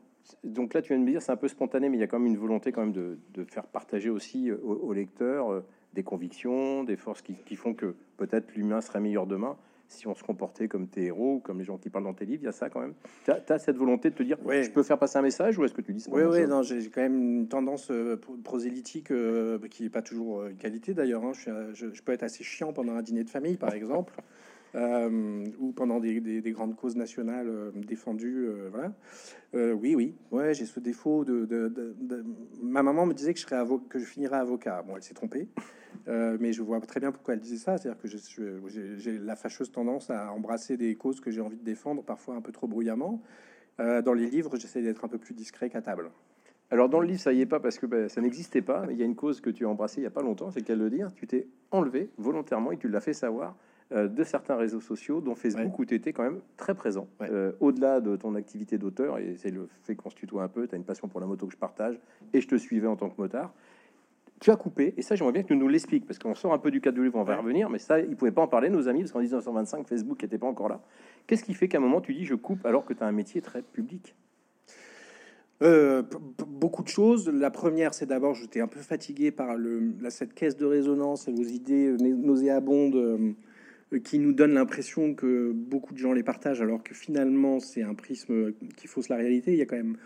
Donc 0.44 0.72
là, 0.72 0.80
tu 0.80 0.92
viens 0.92 1.00
de 1.00 1.04
me 1.04 1.10
dire, 1.10 1.20
c'est 1.20 1.32
un 1.32 1.36
peu 1.36 1.48
spontané, 1.48 1.88
mais 1.88 1.96
il 1.96 2.00
y 2.00 2.04
a 2.04 2.06
quand 2.06 2.20
même 2.20 2.28
une 2.28 2.38
volonté 2.38 2.70
quand 2.70 2.82
même 2.82 2.92
de, 2.92 3.18
de 3.34 3.42
faire 3.42 3.66
partager 3.66 4.08
aussi 4.08 4.52
aux, 4.52 4.92
lecteurs 4.92 5.64
des 5.94 6.04
convictions, 6.04 6.84
des 6.84 6.96
forces 6.96 7.22
qui, 7.22 7.34
qui 7.44 7.56
font 7.56 7.74
que 7.74 7.96
peut-être 8.18 8.54
l'humain 8.54 8.80
serait 8.80 9.00
meilleur 9.00 9.26
demain 9.26 9.56
si 9.88 10.06
on 10.06 10.14
se 10.14 10.22
comportait 10.22 10.68
comme 10.68 10.88
tes 10.88 11.04
héros, 11.04 11.40
comme 11.40 11.58
les 11.58 11.64
gens 11.64 11.78
qui 11.78 11.90
parlent 11.90 12.04
dans 12.04 12.14
tes 12.14 12.24
livres, 12.24 12.42
il 12.42 12.46
y 12.46 12.48
a 12.48 12.52
ça 12.52 12.70
quand 12.70 12.80
même. 12.80 12.94
Tu 13.24 13.30
as, 13.30 13.58
cette 13.58 13.76
volonté 13.76 14.10
de 14.10 14.14
te 14.14 14.22
dire, 14.22 14.38
je 14.46 14.70
peux 14.70 14.82
faire 14.82 14.98
passer 14.98 15.18
un 15.18 15.22
message 15.22 15.58
ou 15.58 15.64
est-ce 15.64 15.74
que 15.74 15.82
tu 15.82 15.92
dis 15.92 16.00
ça 16.00 16.10
Oui, 16.12 16.22
oui, 16.22 16.46
non, 16.46 16.62
j'ai 16.62 16.88
quand 16.90 17.02
même 17.02 17.20
une 17.20 17.48
tendance 17.48 17.90
euh, 17.90 18.20
prosélytique 18.42 19.10
euh, 19.10 19.58
qui 19.70 19.84
n'est 19.84 19.90
pas 19.90 20.02
toujours 20.02 20.40
euh, 20.40 20.50
une 20.50 20.56
qualité 20.56 20.94
d'ailleurs. 20.94 21.24
Hein. 21.24 21.32
Je, 21.34 21.72
je, 21.72 22.02
peux 22.02 22.12
être 22.12 22.22
assez 22.22 22.44
chiant 22.44 22.72
pendant 22.72 22.94
un 22.94 23.02
dîner 23.02 23.24
de 23.24 23.30
famille, 23.30 23.56
par 23.56 23.74
exemple. 23.74 24.14
Ou 24.74 25.72
pendant 25.72 26.00
des, 26.00 26.52
grandes 26.52 26.76
causes 26.76 26.96
nationales 26.96 27.72
défendues. 27.86 28.48
voilà. 28.70 28.92
oui, 29.74 29.94
oui, 29.94 30.14
ouais, 30.30 30.54
j'ai 30.54 30.66
ce 30.66 30.80
défaut 30.80 31.24
de, 31.24 31.94
Ma 32.62 32.82
maman 32.82 33.06
me 33.06 33.14
disait 33.14 33.34
que 33.34 33.40
je, 33.40 34.04
finirais 34.04 34.38
avocat. 34.38 34.82
Bon, 34.82 34.96
elle 34.96 35.02
s'est 35.02 35.14
trompée. 35.14 35.48
Euh, 36.08 36.36
mais 36.40 36.52
je 36.52 36.62
vois 36.62 36.80
très 36.80 37.00
bien 37.00 37.12
pourquoi 37.12 37.34
elle 37.34 37.40
disait 37.40 37.56
ça. 37.56 37.78
C'est-à-dire 37.78 38.00
que 38.00 38.08
j'ai 38.98 39.18
la 39.18 39.36
fâcheuse 39.36 39.70
tendance 39.70 40.10
à 40.10 40.32
embrasser 40.32 40.76
des 40.76 40.94
causes 40.94 41.20
que 41.20 41.30
j'ai 41.30 41.40
envie 41.40 41.56
de 41.56 41.64
défendre, 41.64 42.02
parfois 42.02 42.36
un 42.36 42.40
peu 42.40 42.52
trop 42.52 42.66
bruyamment. 42.66 43.22
Euh, 43.80 44.02
dans 44.02 44.12
les 44.12 44.26
livres, 44.26 44.56
j'essaie 44.56 44.82
d'être 44.82 45.04
un 45.04 45.08
peu 45.08 45.18
plus 45.18 45.34
discret 45.34 45.70
qu'à 45.70 45.82
table. 45.82 46.10
Alors 46.70 46.88
dans 46.88 47.00
le 47.00 47.06
livre, 47.06 47.20
ça 47.20 47.32
y 47.32 47.40
est 47.40 47.46
pas 47.46 47.60
parce 47.60 47.78
que 47.78 47.86
ben, 47.86 48.08
ça 48.08 48.20
n'existait 48.20 48.62
pas. 48.62 48.86
Il 48.90 48.96
y 48.96 49.02
a 49.02 49.04
une 49.04 49.16
cause 49.16 49.40
que 49.40 49.50
tu 49.50 49.66
as 49.66 49.68
embrassée 49.68 50.00
il 50.00 50.04
y 50.04 50.06
a 50.06 50.10
pas 50.10 50.22
longtemps, 50.22 50.50
c'est 50.50 50.62
qu'elle 50.62 50.78
le 50.78 50.90
dire. 50.90 51.12
Tu 51.14 51.26
t'es 51.26 51.46
enlevé 51.70 52.10
volontairement 52.18 52.72
et 52.72 52.76
tu 52.76 52.88
l'as 52.88 53.00
fait 53.00 53.12
savoir 53.12 53.50
euh, 53.50 53.54
de 53.90 54.24
certains 54.24 54.56
réseaux 54.56 54.80
sociaux, 54.80 55.20
dont 55.20 55.34
Facebook, 55.34 55.78
où 55.78 55.84
tu 55.84 55.94
étais 55.94 56.12
quand 56.12 56.22
même 56.22 56.40
très 56.56 56.74
présent. 56.74 57.06
Au-delà 57.60 58.00
de 58.00 58.16
ton 58.16 58.34
activité 58.34 58.78
d'auteur, 58.78 59.18
et 59.18 59.36
c'est 59.36 59.50
le 59.50 59.68
fait 59.82 59.94
qu'on 59.94 60.10
se 60.10 60.16
tutoie 60.16 60.42
un 60.42 60.48
peu, 60.48 60.66
tu 60.66 60.74
as 60.74 60.78
une 60.78 60.84
passion 60.84 61.06
pour 61.06 61.20
la 61.20 61.26
moto 61.26 61.46
que 61.46 61.52
je 61.52 61.58
partage, 61.58 61.98
et 62.32 62.40
je 62.40 62.48
te 62.48 62.56
suivais 62.56 62.86
en 62.86 62.96
tant 62.96 63.08
que 63.08 63.20
motard 63.20 63.52
tu 64.40 64.50
as 64.50 64.56
coupé, 64.56 64.92
et 64.96 65.02
ça 65.02 65.14
j'aimerais 65.14 65.32
bien 65.32 65.42
que 65.42 65.48
tu 65.48 65.56
nous 65.56 65.68
l'expliques, 65.68 66.06
parce 66.06 66.18
qu'on 66.18 66.34
sort 66.34 66.52
un 66.52 66.58
peu 66.58 66.70
du 66.70 66.80
cadre 66.80 66.96
du 66.96 67.04
livre, 67.04 67.18
on 67.18 67.22
va 67.22 67.36
revenir, 67.36 67.70
mais 67.70 67.78
ça, 67.78 68.00
ils 68.00 68.10
ne 68.10 68.14
pouvaient 68.14 68.32
pas 68.32 68.42
en 68.42 68.48
parler, 68.48 68.68
nos 68.68 68.88
amis, 68.88 69.00
parce 69.00 69.12
qu'en 69.12 69.20
1925, 69.20 69.88
Facebook 69.88 70.22
n'était 70.22 70.38
pas 70.38 70.46
encore 70.46 70.68
là. 70.68 70.82
Qu'est-ce 71.26 71.44
qui 71.44 71.54
fait 71.54 71.68
qu'à 71.68 71.78
un 71.78 71.80
moment, 71.80 72.00
tu 72.00 72.12
dis 72.12 72.24
je 72.24 72.34
coupe 72.34 72.66
alors 72.66 72.84
que 72.84 72.92
tu 72.92 73.02
as 73.02 73.06
un 73.06 73.12
métier 73.12 73.40
très 73.40 73.62
public? 73.62 74.14
Euh, 75.62 76.02
beaucoup 76.46 76.82
de 76.82 76.88
choses. 76.88 77.28
La 77.28 77.50
première, 77.50 77.94
c'est 77.94 78.06
d'abord, 78.06 78.34
j'étais 78.34 78.60
un 78.60 78.66
peu 78.66 78.80
fatigué 78.80 79.30
par 79.30 79.54
le, 79.56 79.94
la, 80.00 80.10
cette 80.10 80.34
caisse 80.34 80.56
de 80.56 80.66
résonance 80.66 81.28
et 81.28 81.32
vos 81.32 81.44
idées 81.44 81.86
euh, 81.86 81.96
nauséabondes 81.96 82.96
euh, 82.96 83.32
qui 83.98 84.18
nous 84.18 84.32
donnent 84.32 84.54
l'impression 84.54 85.14
que 85.14 85.52
beaucoup 85.52 85.94
de 85.94 85.98
gens 85.98 86.12
les 86.12 86.22
partagent, 86.22 86.62
alors 86.62 86.82
que 86.82 86.94
finalement, 86.94 87.60
c'est 87.60 87.82
un 87.82 87.94
prisme 87.94 88.52
qui 88.76 88.86
fausse 88.86 89.08
la 89.08 89.16
réalité. 89.16 89.52
Il 89.52 89.58
y 89.58 89.62
a 89.62 89.66
quand 89.66 89.76
même 89.76 89.96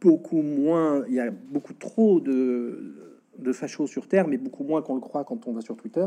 beaucoup 0.00 0.42
moins, 0.42 1.04
il 1.08 1.14
y 1.14 1.20
a 1.20 1.30
beaucoup 1.30 1.74
trop 1.74 2.20
de, 2.20 2.94
de 3.38 3.52
fachos 3.52 3.86
sur 3.86 4.08
Terre, 4.08 4.28
mais 4.28 4.38
beaucoup 4.38 4.64
moins 4.64 4.82
qu'on 4.82 4.94
le 4.94 5.00
croit 5.00 5.24
quand 5.24 5.46
on 5.46 5.52
va 5.52 5.60
sur 5.60 5.76
Twitter. 5.76 6.06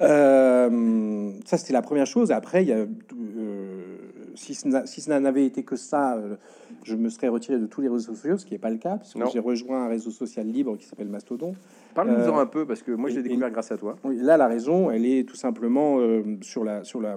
Euh, 0.00 1.30
ça, 1.44 1.58
c'était 1.58 1.72
la 1.72 1.82
première 1.82 2.06
chose. 2.06 2.32
Après, 2.32 2.62
il 2.62 2.68
y 2.68 2.72
a, 2.72 2.78
euh, 2.78 3.96
si, 4.34 4.54
ça 4.54 5.20
n'avait 5.20 5.46
été 5.46 5.62
que 5.62 5.76
ça, 5.76 6.16
euh, 6.16 6.36
je 6.84 6.96
me 6.96 7.08
serais 7.08 7.28
retiré 7.28 7.58
de 7.58 7.66
tous 7.66 7.80
les 7.80 7.88
réseaux 7.88 8.14
sociaux, 8.14 8.38
ce 8.38 8.46
qui 8.46 8.52
n'est 8.52 8.58
pas 8.58 8.70
le 8.70 8.78
cas, 8.78 8.96
puisque 8.96 9.18
j'ai 9.32 9.38
rejoint 9.38 9.84
un 9.84 9.88
réseau 9.88 10.10
social 10.10 10.46
libre 10.46 10.76
qui 10.76 10.86
s'appelle 10.86 11.08
Mastodon. 11.08 11.54
Parle-nous-en 11.94 12.38
un 12.38 12.46
peu, 12.46 12.66
parce 12.66 12.82
que 12.82 12.92
moi, 12.92 13.10
je 13.10 13.16
l'ai 13.16 13.22
découvert 13.22 13.50
grâce 13.50 13.72
à 13.72 13.76
toi. 13.76 13.96
là, 14.04 14.36
la 14.36 14.48
raison, 14.48 14.90
elle 14.90 15.06
est 15.06 15.28
tout 15.28 15.36
simplement 15.36 15.98
sur, 16.40 16.64
la, 16.64 16.84
sur 16.84 17.00
la, 17.00 17.16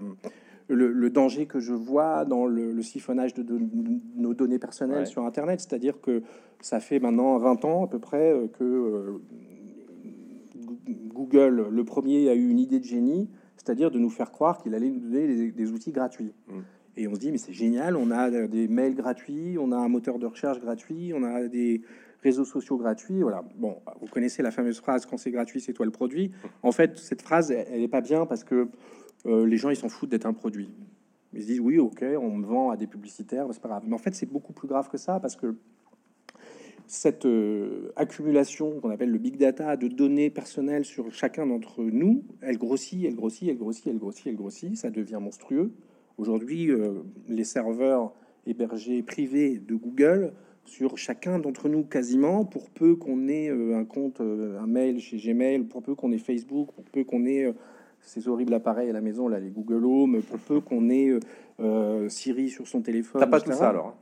le, 0.68 1.10
danger 1.10 1.46
que 1.46 1.60
je 1.60 1.74
vois 1.74 2.26
dans 2.26 2.46
le, 2.46 2.82
siphonnage 2.82 3.34
de, 3.34 3.60
nos 4.16 4.34
données 4.34 4.60
personnelles 4.60 5.08
sur 5.08 5.24
Internet. 5.24 5.60
C'est-à-dire 5.60 6.00
que 6.02 6.24
ça 6.62 6.80
fait 6.80 7.00
maintenant 7.00 7.38
20 7.38 7.66
ans 7.66 7.86
à 7.86 7.88
peu 7.88 8.00
près 8.00 8.36
que 8.58 9.20
Google, 10.88 11.68
le 11.72 11.84
premier, 11.84 12.30
a 12.30 12.36
eu 12.36 12.50
une 12.50 12.60
idée 12.60 12.80
de 12.80 12.86
génie, 12.86 13.30
c'est-à-dire 13.58 13.92
de 13.92 14.00
nous 14.00 14.10
faire 14.10 14.32
croire 14.32 14.58
qu'il 14.58 14.76
allait 14.76 14.90
nous 14.90 15.00
donner 15.00 15.52
des, 15.52 15.72
outils 15.72 15.92
gratuits. 15.92 16.34
Mm. 16.48 16.60
Et 16.98 17.08
on 17.08 17.16
se 17.16 17.20
dit, 17.20 17.32
mais 17.32 17.38
c'est 17.38 17.54
génial, 17.54 17.98
on 17.98 18.10
a 18.10 18.30
des 18.48 18.68
mails 18.68 18.96
gratuits, 18.96 19.58
on 19.60 19.72
a 19.72 19.78
un 19.78 19.90
moteur 19.90 20.18
de 20.18 20.26
recherche 20.26 20.60
gratuit, 20.62 21.14
on 21.14 21.24
a 21.24 21.48
des 21.48 21.82
réseaux 22.24 22.46
sociaux 22.46 22.78
gratuits. 22.78 23.22
Voilà. 23.22 23.44
Bon, 23.56 23.78
vous 24.02 24.08
connaissez 24.08 24.42
la 24.42 24.52
fameuse 24.52 24.80
phrase 24.80 25.06
quand 25.06 25.18
c'est 25.18 25.32
gratuit, 25.32 25.62
c'est 25.62 25.74
toi 25.74 25.86
le 25.86 25.92
produit. 25.92 26.32
En 26.64 26.72
fait, 26.72 26.98
cette 26.98 27.22
phrase, 27.22 27.52
elle 27.52 27.80
n'est 27.80 27.88
pas 27.88 28.02
bien 28.02 28.26
parce 28.26 28.44
que 28.44 28.68
euh, 29.26 29.46
les 29.46 29.58
gens, 29.58 29.70
ils 29.70 29.76
s'en 29.76 29.90
foutent 29.90 30.10
d'être 30.10 30.26
un 30.26 30.34
produit. 30.34 30.70
Ils 31.34 31.42
se 31.42 31.48
disent, 31.48 31.60
oui, 31.60 31.80
ok, 31.80 32.04
on 32.20 32.32
me 32.32 32.46
vend 32.46 32.70
à 32.70 32.78
des 32.78 32.88
publicitaires, 32.88 33.48
c'est 33.52 33.62
pas 33.62 33.68
grave. 33.68 33.84
Mais 33.86 33.94
en 33.94 34.00
fait, 34.00 34.16
c'est 34.16 34.32
beaucoup 34.32 34.54
plus 34.54 34.68
grave 34.68 34.90
que 34.90 34.98
ça 34.98 35.20
parce 35.20 35.36
que 35.36 35.56
cette 36.88 37.26
euh, 37.26 37.92
accumulation 37.96 38.80
qu'on 38.80 38.92
appelle 38.92 39.10
le 39.10 39.18
big 39.18 39.38
data 39.38 39.76
de 39.76 39.88
données 39.88 40.30
personnelles 40.30 40.86
sur 40.86 41.12
chacun 41.12 41.48
d'entre 41.48 41.84
nous, 41.84 42.24
elle 42.42 42.58
grossit, 42.58 43.06
elle 43.06 43.16
grossit, 43.16 43.50
elle 43.50 43.58
grossit, 43.58 43.88
elle 43.88 43.98
grossit, 43.98 44.28
elle 44.28 44.36
grossit, 44.36 44.78
ça 44.78 44.92
devient 44.92 45.20
monstrueux. 45.20 45.72
Aujourd'hui, 46.18 46.70
euh, 46.72 47.02
les 47.28 47.44
serveurs 47.44 48.14
hébergés 48.46 49.02
privés 49.02 49.58
de 49.58 49.76
Google 49.76 50.34
sur 50.66 50.98
chacun 50.98 51.40
d'entre 51.40 51.70
nous 51.70 51.84
quasiment, 51.84 52.46
pour 52.46 52.70
peu 52.70 52.96
qu'on 52.96 53.28
ait 53.28 53.50
euh, 53.50 53.78
un 53.78 53.86
compte, 53.86 54.22
un 54.22 54.68
mail 54.68 55.00
chez 55.00 55.18
Gmail, 55.18 55.64
pour 55.64 55.82
peu 55.82 55.96
qu'on 55.96 56.12
ait 56.12 56.18
Facebook, 56.18 56.72
pour 56.74 56.84
peu 56.84 57.04
qu'on 57.04 57.26
ait 57.26 57.54
ces 58.02 58.28
horribles 58.28 58.54
appareils 58.54 58.90
à 58.90 58.94
la 58.94 59.02
maison, 59.02 59.28
là, 59.28 59.40
les 59.40 59.50
Google 59.50 59.86
Home, 59.86 60.22
pour 60.22 60.40
peu 60.40 60.60
qu'on 60.60 60.90
ait 60.90 61.18
Siri 62.10 62.50
sur 62.50 62.68
son 62.68 62.82
téléphone. 62.82 63.22
T'as 63.22 63.28
pas 63.28 63.42
tout 63.42 63.52
ça 63.52 63.70
alors 63.70 63.88
hein? 63.88 63.96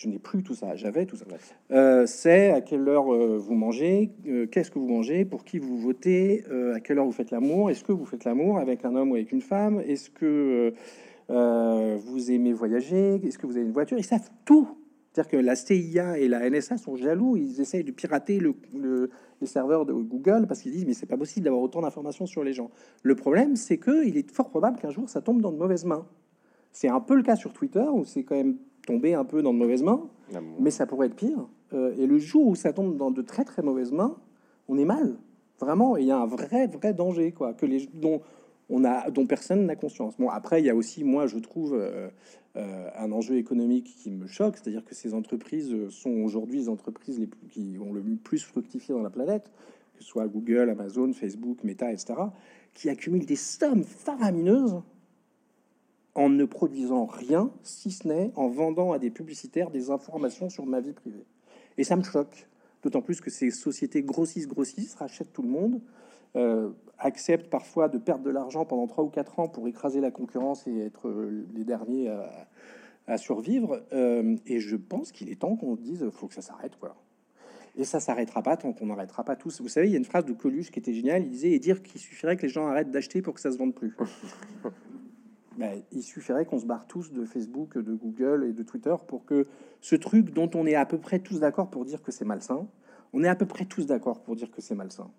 Je 0.00 0.08
n'ai 0.08 0.18
plus 0.18 0.42
tout 0.42 0.54
ça, 0.54 0.76
j'avais 0.76 1.04
tout 1.04 1.16
ça. 1.16 1.26
Euh, 1.72 2.06
c'est 2.06 2.52
à 2.52 2.62
quelle 2.62 2.88
heure 2.88 3.12
euh, 3.12 3.36
vous 3.36 3.52
mangez, 3.52 4.10
euh, 4.26 4.46
qu'est-ce 4.46 4.70
que 4.70 4.78
vous 4.78 4.88
mangez, 4.88 5.26
pour 5.26 5.44
qui 5.44 5.58
vous 5.58 5.76
votez, 5.76 6.42
à 6.74 6.80
quelle 6.80 6.98
heure 6.98 7.04
vous 7.04 7.12
faites 7.12 7.30
l'amour, 7.30 7.68
est-ce 7.68 7.84
que 7.84 7.92
vous 7.92 8.06
faites 8.06 8.24
l'amour 8.24 8.58
avec 8.58 8.86
un 8.86 8.96
homme 8.96 9.10
ou 9.10 9.16
avec 9.16 9.30
une 9.30 9.42
femme, 9.42 9.82
est-ce 9.86 10.08
que 10.08 10.72
vous 11.28 12.30
aimez 12.30 12.54
voyager, 12.54 13.20
est-ce 13.22 13.36
que 13.36 13.46
vous 13.46 13.58
avez 13.58 13.66
une 13.66 13.72
voiture, 13.72 13.98
ils 13.98 14.04
savent 14.04 14.30
tout. 14.46 14.68
C'est-à-dire 15.12 15.30
que 15.30 15.36
la 15.36 15.56
CIA 15.56 16.18
et 16.18 16.28
la 16.28 16.48
NSA 16.48 16.78
sont 16.78 16.94
jaloux, 16.94 17.36
ils 17.36 17.60
essayent 17.60 17.82
de 17.82 17.90
pirater 17.90 18.38
le, 18.38 19.10
les 19.40 19.46
serveurs 19.46 19.84
de 19.84 19.92
Google 19.92 20.46
parce 20.46 20.62
qu'ils 20.62 20.72
disent 20.72 20.86
mais 20.86 20.94
c'est 20.94 21.06
pas 21.06 21.16
possible 21.16 21.44
d'avoir 21.44 21.62
autant 21.62 21.82
d'informations 21.82 22.26
sur 22.26 22.44
les 22.44 22.52
gens. 22.52 22.70
Le 23.02 23.16
problème 23.16 23.56
c'est 23.56 23.78
que 23.78 24.06
il 24.06 24.16
est 24.16 24.30
fort 24.30 24.50
probable 24.50 24.78
qu'un 24.78 24.90
jour 24.90 25.08
ça 25.08 25.20
tombe 25.20 25.40
dans 25.40 25.50
de 25.50 25.58
mauvaises 25.58 25.84
mains. 25.84 26.06
C'est 26.72 26.88
un 26.88 27.00
peu 27.00 27.16
le 27.16 27.22
cas 27.22 27.34
sur 27.34 27.52
Twitter 27.52 27.84
où 27.92 28.04
c'est 28.04 28.22
quand 28.22 28.36
même 28.36 28.56
tomber 28.86 29.14
un 29.14 29.24
peu 29.24 29.42
dans 29.42 29.52
de 29.52 29.58
mauvaises 29.58 29.82
mains, 29.82 30.08
mais 30.58 30.70
ça 30.70 30.86
pourrait 30.86 31.08
être 31.08 31.16
pire. 31.16 31.48
Euh, 31.72 31.94
et 31.98 32.06
le 32.06 32.18
jour 32.18 32.46
où 32.46 32.54
ça 32.54 32.72
tombe 32.72 32.96
dans 32.96 33.10
de 33.10 33.22
très 33.22 33.44
très 33.44 33.62
mauvaises 33.62 33.92
mains, 33.92 34.16
on 34.68 34.78
est 34.78 34.84
mal, 34.84 35.16
vraiment. 35.58 35.96
Il 35.96 36.06
y 36.06 36.10
a 36.10 36.18
un 36.18 36.26
vrai 36.26 36.66
vrai 36.66 36.94
danger, 36.94 37.32
quoi, 37.32 37.52
que 37.52 37.66
les 37.66 37.88
dont 37.92 38.20
on 38.68 38.84
a 38.84 39.10
dont 39.10 39.26
personne 39.26 39.66
n'a 39.66 39.76
conscience. 39.76 40.16
Bon, 40.18 40.28
après, 40.28 40.60
il 40.60 40.66
y 40.66 40.70
a 40.70 40.74
aussi, 40.74 41.04
moi, 41.04 41.26
je 41.26 41.38
trouve 41.38 41.74
euh, 41.74 42.08
un 42.56 43.12
enjeu 43.12 43.36
économique 43.36 43.94
qui 43.96 44.10
me 44.10 44.26
choque, 44.26 44.56
c'est-à-dire 44.56 44.84
que 44.84 44.94
ces 44.94 45.14
entreprises 45.14 45.72
sont 45.90 46.10
aujourd'hui 46.22 46.58
les 46.58 46.68
entreprises 46.68 47.18
les 47.18 47.26
plus, 47.26 47.46
qui 47.48 47.76
ont 47.80 47.92
le 47.92 48.02
plus 48.02 48.42
fructifié 48.42 48.92
dans 48.92 49.02
la 49.02 49.10
planète, 49.10 49.50
que 49.94 50.02
ce 50.02 50.08
soit 50.08 50.26
Google, 50.26 50.68
Amazon, 50.68 51.12
Facebook, 51.12 51.62
Meta, 51.62 51.92
etc., 51.92 52.14
qui 52.74 52.88
accumulent 52.88 53.26
des 53.26 53.36
sommes 53.36 53.84
faramineuses 53.84 54.82
en 56.14 56.28
ne 56.28 56.44
produisant 56.44 57.06
rien, 57.06 57.50
si 57.62 57.90
ce 57.90 58.08
n'est 58.08 58.32
en 58.34 58.48
vendant 58.48 58.92
à 58.92 58.98
des 58.98 59.10
publicitaires 59.10 59.70
des 59.70 59.90
informations 59.90 60.48
sur 60.48 60.66
ma 60.66 60.80
vie 60.80 60.92
privée. 60.92 61.24
Et 61.78 61.84
ça 61.84 61.96
me 61.96 62.02
choque, 62.02 62.48
d'autant 62.82 63.02
plus 63.02 63.20
que 63.20 63.30
ces 63.30 63.50
sociétés 63.50 64.02
grossissent, 64.02 64.48
grossissent, 64.48 64.94
rachètent 64.96 65.32
tout 65.32 65.42
le 65.42 65.48
monde, 65.48 65.76
euh, 65.76 66.09
acceptent 67.00 67.50
parfois 67.50 67.88
de 67.88 67.98
perdre 67.98 68.24
de 68.24 68.30
l'argent 68.30 68.64
pendant 68.64 68.86
3 68.86 69.04
ou 69.04 69.08
4 69.08 69.38
ans 69.40 69.48
pour 69.48 69.66
écraser 69.68 70.00
la 70.00 70.10
concurrence 70.10 70.66
et 70.66 70.78
être 70.78 71.08
euh, 71.08 71.46
les 71.54 71.64
derniers 71.64 72.08
à, 73.06 73.16
survivre. 73.16 73.82
Euh, 73.92 74.36
et 74.46 74.60
je 74.60 74.76
pense 74.76 75.10
qu'il 75.10 75.30
est 75.30 75.40
temps 75.40 75.56
qu'on 75.56 75.74
dise, 75.74 76.08
faut 76.10 76.28
que 76.28 76.34
ça 76.34 76.42
s'arrête, 76.42 76.76
quoi. 76.78 76.94
Et 77.76 77.84
ça 77.84 78.00
s'arrêtera 78.00 78.42
pas 78.42 78.56
tant 78.56 78.72
qu'on 78.72 78.86
n'arrêtera 78.86 79.24
pas 79.24 79.36
tous. 79.36 79.60
Vous 79.60 79.68
savez, 79.68 79.88
il 79.88 79.92
y 79.92 79.94
a 79.94 79.98
une 79.98 80.04
phrase 80.04 80.24
de 80.24 80.32
Coluche 80.32 80.70
qui 80.70 80.78
était 80.78 80.92
géniale. 80.92 81.22
Il 81.22 81.30
disait 81.30 81.50
et 81.50 81.58
dire 81.58 81.82
qu'il 81.82 82.00
suffirait 82.00 82.36
que 82.36 82.42
les 82.42 82.48
gens 82.48 82.66
arrêtent 82.66 82.90
d'acheter 82.90 83.22
pour 83.22 83.34
que 83.34 83.40
ça 83.40 83.50
se 83.50 83.58
vende 83.58 83.74
plus. 83.74 83.96
Ben, 85.58 85.82
il 85.92 86.02
suffirait 86.02 86.46
qu'on 86.46 86.58
se 86.58 86.64
barre 86.64 86.86
tous 86.86 87.12
de 87.12 87.26
Facebook, 87.26 87.76
de 87.76 87.92
Google 87.92 88.46
et 88.48 88.52
de 88.54 88.62
Twitter 88.62 88.94
pour 89.06 89.26
que 89.26 89.46
ce 89.82 89.94
truc 89.94 90.32
dont 90.32 90.48
on 90.54 90.64
est 90.64 90.76
à 90.76 90.86
peu 90.86 90.96
près 90.96 91.18
tous 91.18 91.40
d'accord 91.40 91.68
pour 91.68 91.84
dire 91.84 92.02
que 92.02 92.12
c'est 92.12 92.24
malsain, 92.24 92.66
on 93.12 93.22
est 93.24 93.28
à 93.28 93.34
peu 93.34 93.44
près 93.44 93.66
tous 93.66 93.84
d'accord 93.84 94.22
pour 94.22 94.36
dire 94.36 94.50
que 94.50 94.62
c'est 94.62 94.74
malsain. 94.74 95.10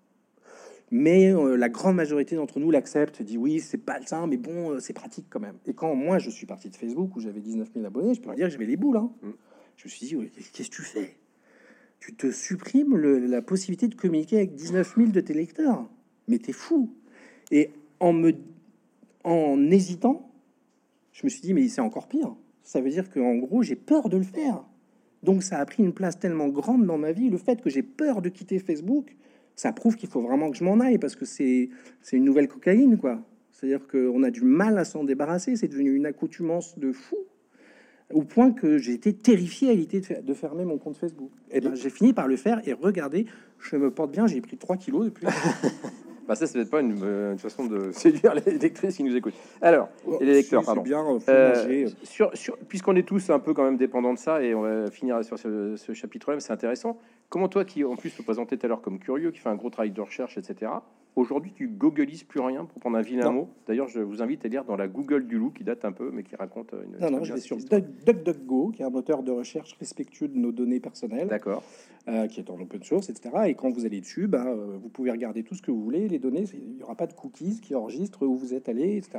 Mais 0.94 1.32
euh, 1.32 1.56
la 1.56 1.70
grande 1.70 1.96
majorité 1.96 2.36
d'entre 2.36 2.60
nous 2.60 2.70
l'accepte, 2.70 3.22
dit 3.22 3.38
oui, 3.38 3.60
c'est 3.60 3.78
pas 3.78 3.94
malsain, 3.94 4.26
mais 4.26 4.36
bon, 4.36 4.72
euh, 4.72 4.78
c'est 4.78 4.92
pratique 4.92 5.24
quand 5.30 5.40
même. 5.40 5.56
Et 5.66 5.72
quand 5.72 5.94
moi 5.94 6.18
je 6.18 6.28
suis 6.28 6.44
parti 6.44 6.68
de 6.68 6.76
Facebook 6.76 7.16
où 7.16 7.20
j'avais 7.20 7.40
19 7.40 7.70
000 7.74 7.86
abonnés, 7.86 8.12
je 8.12 8.20
peux 8.20 8.32
dire 8.34 8.44
que 8.44 8.52
j'avais 8.52 8.66
les 8.66 8.76
boules. 8.76 8.98
Hein. 8.98 9.10
Mm. 9.22 9.30
Je 9.78 9.84
me 9.86 9.88
suis 9.88 10.06
dit, 10.06 10.30
qu'est-ce 10.52 10.68
que 10.68 10.76
tu 10.76 10.82
fais? 10.82 11.16
Tu 11.98 12.14
te 12.14 12.30
supprimes 12.30 12.94
la 12.96 13.40
possibilité 13.40 13.88
de 13.88 13.94
communiquer 13.94 14.36
avec 14.36 14.54
19 14.54 14.96
000 14.96 15.08
de 15.12 15.20
tes 15.20 15.32
lecteurs. 15.32 15.88
Mais 16.28 16.38
t'es 16.38 16.52
fou. 16.52 16.94
Et 17.50 17.70
en 17.98 18.12
me 18.12 18.32
en 19.24 19.70
hésitant, 19.70 20.30
je 21.12 21.24
me 21.24 21.30
suis 21.30 21.40
dit, 21.40 21.54
mais 21.54 21.66
c'est 21.68 21.80
encore 21.80 22.06
pire. 22.06 22.34
Ça 22.64 22.82
veut 22.82 22.90
dire 22.90 23.08
qu'en 23.08 23.36
gros, 23.36 23.62
j'ai 23.62 23.76
peur 23.76 24.10
de 24.10 24.18
le 24.18 24.24
faire. 24.24 24.62
Donc 25.22 25.42
ça 25.42 25.58
a 25.58 25.64
pris 25.64 25.82
une 25.82 25.94
place 25.94 26.18
tellement 26.18 26.48
grande 26.48 26.84
dans 26.84 26.98
ma 26.98 27.12
vie. 27.12 27.30
Le 27.30 27.38
fait 27.38 27.62
que 27.62 27.70
j'ai 27.70 27.82
peur 27.82 28.20
de 28.20 28.28
quitter 28.28 28.58
Facebook, 28.58 29.16
ça 29.62 29.72
prouve 29.72 29.94
qu'il 29.94 30.08
faut 30.08 30.20
vraiment 30.20 30.50
que 30.50 30.56
je 30.56 30.64
m'en 30.64 30.80
aille 30.80 30.98
parce 30.98 31.14
que 31.14 31.24
c'est 31.24 31.68
une 32.12 32.24
nouvelle 32.24 32.48
cocaïne, 32.48 32.98
quoi. 32.98 33.20
C'est-à-dire 33.52 33.86
qu'on 33.86 34.24
a 34.24 34.30
du 34.30 34.42
mal 34.42 34.76
à 34.76 34.84
s'en 34.84 35.04
débarrasser. 35.04 35.54
C'est 35.54 35.68
devenu 35.68 35.94
une 35.94 36.04
accoutumance 36.04 36.76
de 36.80 36.90
fou 36.90 37.16
au 38.12 38.22
point 38.22 38.50
que 38.50 38.76
j'ai 38.76 38.92
été 38.92 39.12
terrifié 39.12 39.70
à 39.70 39.74
l'idée 39.74 40.00
de, 40.00 40.34
fermer 40.34 40.64
mon 40.64 40.78
compte 40.78 40.96
Facebook. 40.96 41.30
Et 41.52 41.58
eh 41.58 41.60
ben, 41.60 41.76
j'ai 41.76 41.90
fini 41.90 42.12
par 42.12 42.26
le 42.26 42.34
faire 42.36 42.60
et 42.66 42.72
regardez, 42.72 43.26
je 43.60 43.76
me 43.76 43.92
porte 43.92 44.10
bien, 44.10 44.26
j'ai 44.26 44.40
pris 44.40 44.56
3 44.56 44.76
kilos 44.76 45.04
depuis. 45.04 45.26
Bah 46.28 46.36
ça, 46.36 46.46
c'est 46.46 46.52
peut-être 46.52 46.70
pas 46.70 46.80
une, 46.80 47.36
façon 47.36 47.66
de 47.66 47.90
séduire 47.92 48.32
les 48.34 48.56
lectrices 48.56 48.96
qui 48.96 49.02
nous 49.02 49.16
écoutent. 49.16 49.34
Alors, 49.60 49.88
oh, 50.06 50.18
les 50.20 50.34
lecteurs, 50.34 50.64
pardon. 50.64 50.82
Bien, 50.82 51.04
euh, 51.04 51.18
euh, 51.28 51.88
sur, 52.04 52.30
sur, 52.34 52.56
Puisqu'on 52.68 52.94
est 52.94 53.02
tous 53.02 53.30
un 53.30 53.40
peu 53.40 53.52
quand 53.52 53.64
même 53.64 53.76
dépendants 53.76 54.14
de 54.14 54.18
ça, 54.20 54.40
et 54.40 54.54
on 54.54 54.60
va 54.60 54.88
finir 54.88 55.24
sur 55.24 55.36
ce, 55.36 55.74
ce 55.74 55.92
chapitre-là, 55.92 56.38
c'est 56.38 56.52
intéressant. 56.52 56.96
Comment 57.32 57.48
toi, 57.48 57.64
qui 57.64 57.82
en 57.82 57.96
plus 57.96 58.14
te 58.14 58.20
présentais 58.20 58.58
tout 58.58 58.66
à 58.66 58.68
l'heure 58.68 58.82
comme 58.82 58.98
curieux, 58.98 59.30
qui 59.30 59.38
fait 59.38 59.48
un 59.48 59.54
gros 59.54 59.70
travail 59.70 59.90
de 59.90 60.00
recherche, 60.02 60.36
etc., 60.36 60.70
Aujourd'hui, 61.14 61.52
tu 61.54 61.68
googlises 61.68 62.24
plus 62.24 62.40
rien 62.40 62.64
pour 62.64 62.80
prendre 62.80 62.96
un 62.96 63.02
vilain 63.02 63.30
mot? 63.30 63.50
D'ailleurs, 63.66 63.88
je 63.88 64.00
vous 64.00 64.22
invite 64.22 64.46
à 64.46 64.48
lire 64.48 64.64
dans 64.64 64.76
la 64.76 64.88
Google 64.88 65.26
du 65.26 65.36
loup, 65.36 65.50
qui 65.50 65.62
date 65.62 65.84
un 65.84 65.92
peu, 65.92 66.10
mais 66.10 66.22
qui 66.22 66.36
raconte 66.36 66.72
une. 66.72 66.98
Non, 66.98 67.10
non, 67.10 67.22
je 67.22 67.34
vais 67.34 67.40
sur 67.40 67.58
DuckDuckGo, 67.58 68.70
qui 68.70 68.80
est 68.80 68.86
un 68.86 68.90
moteur 68.90 69.22
de 69.22 69.30
recherche 69.30 69.76
respectueux 69.78 70.28
de 70.28 70.38
nos 70.38 70.52
données 70.52 70.80
personnelles. 70.80 71.28
D'accord. 71.28 71.62
Euh, 72.08 72.28
qui 72.28 72.40
est 72.40 72.48
en 72.48 72.58
open 72.58 72.82
source, 72.82 73.10
etc. 73.10 73.28
Et 73.48 73.54
quand 73.54 73.68
vous 73.68 73.84
allez 73.84 74.00
dessus, 74.00 74.26
bah, 74.26 74.46
euh, 74.46 74.78
vous 74.82 74.88
pouvez 74.88 75.10
regarder 75.10 75.42
tout 75.42 75.54
ce 75.54 75.60
que 75.60 75.70
vous 75.70 75.82
voulez. 75.82 76.08
Les 76.08 76.18
données, 76.18 76.44
il 76.54 76.76
n'y 76.76 76.82
aura 76.82 76.94
pas 76.94 77.06
de 77.06 77.12
cookies 77.12 77.60
qui 77.60 77.74
enregistrent 77.74 78.22
où 78.22 78.34
vous 78.34 78.54
êtes 78.54 78.70
allé, 78.70 78.96
etc. 78.96 79.18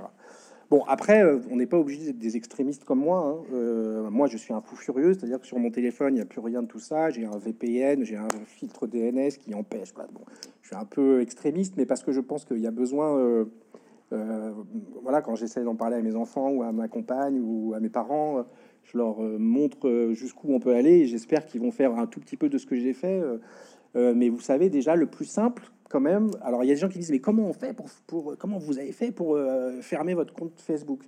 Bon, 0.74 0.84
après, 0.88 1.24
euh, 1.24 1.38
on 1.52 1.58
n'est 1.58 1.68
pas 1.68 1.78
obligé 1.78 2.04
d'être 2.06 2.18
des 2.18 2.36
extrémistes 2.36 2.84
comme 2.84 2.98
moi. 2.98 3.20
Hein. 3.20 3.46
Euh, 3.54 4.10
moi, 4.10 4.26
je 4.26 4.38
suis 4.38 4.56
un 4.56 4.62
fou 4.62 4.76
furieux, 4.76 5.14
c'est-à-dire 5.14 5.40
que 5.40 5.46
sur 5.46 5.60
mon 5.60 5.70
téléphone, 5.70 6.14
il 6.14 6.16
n'y 6.16 6.22
a 6.22 6.26
plus 6.26 6.40
rien 6.40 6.64
de 6.64 6.68
tout 6.68 6.80
ça. 6.80 7.12
J'ai 7.12 7.26
un 7.26 7.38
VPN, 7.38 8.04
j'ai 8.04 8.16
un 8.16 8.28
filtre 8.48 8.88
DNS 8.88 9.38
qui 9.40 9.54
empêche. 9.54 9.94
Bon, 9.94 10.22
je 10.64 10.70
suis 10.70 10.76
un 10.76 10.86
peu 10.86 11.22
extrémiste, 11.22 11.76
mais 11.78 11.86
parce 11.86 12.02
que 12.02 12.12
je 12.12 12.22
pense 12.22 12.44
qu'il 12.44 12.58
y 12.58 12.66
a 12.66 12.72
besoin. 12.72 13.20
Euh, 13.20 13.46
voilà, 15.04 15.22
quand 15.22 15.36
j'essaie 15.36 15.64
d'en 15.64 15.76
parler 15.76 15.98
à 15.98 16.02
mes 16.02 16.16
enfants 16.16 16.50
ou 16.50 16.64
à 16.64 16.72
ma 16.72 16.88
compagne 16.88 17.40
ou 17.40 17.76
à 17.76 17.80
mes 17.80 17.90
parents, 17.90 18.44
je 18.84 18.98
leur 18.98 19.20
montre 19.20 20.10
jusqu'où 20.14 20.56
on 20.56 20.60
peut 20.60 20.74
aller 20.74 21.02
et 21.02 21.06
j'espère 21.06 21.46
qu'ils 21.46 21.62
vont 21.62 21.72
faire 21.72 21.96
un 22.00 22.08
tout 22.08 22.20
petit 22.20 22.36
peu 22.36 22.50
de 22.50 22.58
ce 22.58 22.66
que 22.66 22.76
j'ai 22.76 22.94
fait. 22.94 23.22
Euh, 23.96 24.12
euh, 24.12 24.14
mais 24.16 24.30
vous 24.30 24.40
savez 24.40 24.70
déjà 24.70 24.96
le 24.96 25.06
plus 25.06 25.26
simple 25.26 25.72
quand 25.90 26.00
même. 26.00 26.32
Alors 26.42 26.64
il 26.64 26.68
y 26.68 26.72
a 26.72 26.74
des 26.76 26.80
gens 26.82 26.90
qui 26.90 26.98
disent 27.00 27.12
mais 27.12 27.20
comment 27.20 27.44
on 27.44 27.54
fait 27.54 27.74
pour, 27.74 27.88
pour 28.08 28.38
comment 28.38 28.58
vous 28.58 28.80
avez 28.80 28.92
fait 28.92 29.12
pour 29.12 29.36
euh, 29.36 29.82
fermer 29.82 30.14
votre 30.14 30.34
compte 30.34 30.60
Facebook? 30.60 31.04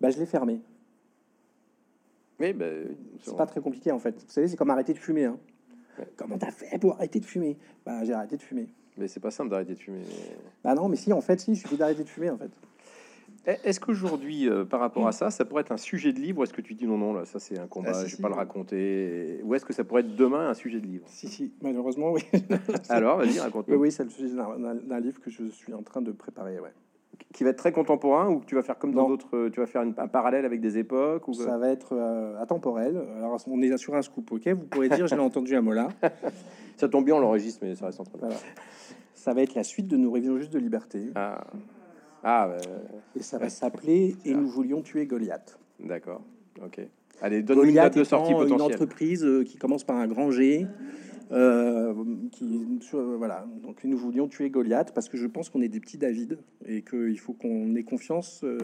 Bah 0.00 0.10
je 0.10 0.18
l'ai 0.18 0.26
fermé. 0.26 0.60
Oui, 2.40 2.52
ben, 2.52 2.88
C'est 3.22 3.36
pas 3.36 3.46
très 3.46 3.60
compliqué 3.60 3.92
en 3.92 3.98
fait. 3.98 4.14
Vous 4.14 4.28
savez 4.30 4.48
c'est 4.48 4.56
comme 4.56 4.70
arrêter 4.70 4.92
de 4.92 4.98
fumer. 4.98 5.26
hein. 5.26 5.38
Ouais. 5.98 6.08
Comment 6.16 6.36
t'as 6.36 6.50
fait 6.50 6.78
pour 6.78 6.94
arrêter 6.94 7.20
de 7.20 7.24
fumer? 7.24 7.56
Bah 7.86 8.02
j'ai 8.04 8.12
arrêté 8.12 8.36
de 8.36 8.42
fumer. 8.42 8.66
mais 8.96 9.06
c'est 9.06 9.20
pas 9.20 9.30
simple 9.30 9.50
d'arrêter 9.50 9.74
de 9.74 9.78
fumer. 9.78 10.02
Bah 10.64 10.74
non 10.74 10.88
mais 10.88 10.96
si 10.96 11.12
en 11.12 11.20
fait 11.20 11.40
si 11.40 11.52
il 11.52 11.56
suffit 11.56 11.76
d'arrêter 11.76 12.02
de 12.02 12.08
fumer 12.08 12.30
en 12.30 12.38
fait. 12.38 12.50
Eh, 13.46 13.56
Est-ce 13.64 13.78
qu'aujourd'hui, 13.80 14.48
euh, 14.48 14.64
par 14.64 14.80
rapport 14.80 15.06
à 15.06 15.12
ça, 15.12 15.30
ça 15.30 15.44
pourrait 15.44 15.60
être 15.62 15.72
un 15.72 15.76
sujet 15.76 16.12
de 16.12 16.18
livre 16.20 16.40
ou 16.40 16.44
est-ce 16.44 16.52
que 16.54 16.60
tu 16.62 16.74
dis 16.74 16.86
non, 16.86 16.96
non, 16.98 17.12
là, 17.12 17.24
ça 17.26 17.38
c'est 17.38 17.58
un 17.58 17.66
combat, 17.66 17.90
Ah, 17.90 17.94
si, 17.94 18.00
je 18.06 18.10
vais 18.12 18.16
si. 18.16 18.22
pas 18.22 18.28
le 18.28 18.34
raconter 18.34 19.40
Ou 19.44 19.54
est-ce 19.54 19.64
que 19.64 19.72
ça 19.72 19.84
pourrait 19.84 20.00
être 20.00 20.16
demain 20.16 20.48
un 20.48 20.54
sujet 20.54 20.80
de 20.80 20.86
livre? 20.86 21.04
Si 21.08 21.28
si 21.28 21.52
malheureusement 21.62 22.10
oui. 22.12 22.22
Alors, 22.88 23.18
vas-y, 23.18 23.30
oui 23.32 23.38
raconte-nous. 23.40 23.76
oui 23.76 23.92
c'est 23.92 24.04
le 24.04 24.10
sujet 24.10 24.34
d'un- 24.34 25.00
livre 25.00 25.20
que 25.20 25.30
je 25.30 25.44
suis 25.50 25.74
en 25.74 25.82
train 25.82 26.00
de 26.00 26.10
préparer. 26.12 26.58
Ouais. 26.58 26.72
Qui 27.32 27.44
va 27.44 27.50
être 27.50 27.58
très 27.58 27.72
contemporain 27.72 28.28
ou 28.30 28.38
que 28.40 28.46
tu 28.46 28.54
vas 28.54 28.62
faire 28.62 28.78
comme 28.78 28.92
dans 28.92 29.08
d'autres, 29.08 29.36
euh, 29.36 29.50
tu 29.50 29.60
vas 29.60 29.66
faire 29.66 29.82
une- 29.82 29.94
un 29.98 30.08
parallèle 30.08 30.44
avec 30.46 30.60
des 30.60 30.78
époques 30.78 31.28
ou 31.28 31.34
Ça 31.34 31.58
va 31.58 31.68
être 31.68 31.92
euh, 31.92 32.40
atemporel. 32.40 32.96
Alors, 33.18 33.38
on 33.48 33.60
est 33.60 33.76
sur 33.76 33.94
un 33.94 34.02
scoop, 34.02 34.32
ok? 34.32 34.48
Vous 34.48 34.64
pourrez 34.64 34.88
dire, 34.88 35.06
je 35.06 35.14
l'ai 35.14 35.20
entendu 35.20 35.54
à 35.54 35.60
Mola. 35.60 35.88
Ça 36.76 36.88
tombe 36.88 37.04
bien, 37.04 37.14
on 37.14 37.20
l'enregistre, 37.20 37.60
mais 37.62 37.74
ça 37.76 37.86
reste 37.86 38.00
entre 38.00 38.10
nous. 38.14 38.20
Voilà. 38.20 38.34
Ça 39.14 39.32
va 39.32 39.42
être 39.42 39.54
la 39.54 39.62
suite 39.62 39.86
de 39.86 39.96
Nous 39.96 40.10
rêvions 40.10 40.38
juste 40.38 40.52
de 40.52 40.58
liberté. 40.58 41.10
Ah, 41.14 41.44
ah 42.24 42.48
bah, 42.48 42.56
Et 43.16 43.22
ça 43.22 43.38
va 43.38 43.48
s'appeler 43.48 44.16
Et 44.24 44.34
nous 44.34 44.48
voulions 44.48 44.82
tuer 44.82 45.06
Goliath. 45.06 45.58
d'accord, 45.80 46.22
ok. 46.64 46.80
Allez, 47.22 47.38
une 47.38 47.44
Goliath 47.44 47.74
date 47.94 47.98
de 47.98 48.04
sortie 48.04 48.32
étant 48.32 48.42
une 48.42 48.48
potentielle. 48.48 48.72
entreprise 48.74 49.24
euh, 49.24 49.44
qui 49.44 49.56
commence 49.56 49.84
par 49.84 49.96
un 49.96 50.08
grand 50.08 50.30
G. 50.32 50.66
euh, 51.30 51.94
qui, 52.32 52.78
euh, 52.94 53.14
voilà, 53.16 53.46
donc 53.62 53.82
nous 53.84 53.96
voulions 53.96 54.26
tuer 54.28 54.50
Goliath 54.50 54.92
parce 54.94 55.08
que 55.08 55.16
je 55.16 55.26
pense 55.26 55.48
qu'on 55.48 55.62
est 55.62 55.68
des 55.68 55.80
petits 55.80 55.96
David 55.98 56.38
et 56.66 56.82
qu'il 56.82 57.18
faut 57.18 57.32
qu'on 57.32 57.74
ait 57.76 57.82
confiance 57.84 58.42
euh, 58.44 58.58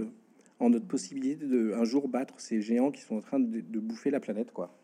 en 0.59 0.69
notre 0.71 0.87
possibilité 0.87 1.47
de 1.47 1.73
un 1.75 1.85
jour 1.85 2.09
battre 2.09 2.35
ces 2.39 2.61
géants 2.61 2.91
qui 2.91 3.01
sont 3.03 3.17
en 3.17 3.21
train 3.21 3.41
de, 3.41 3.61
de 3.61 3.79
bouffer 3.79 4.11
la 4.11 4.21
planète, 4.21 4.53
quoi. 4.53 4.75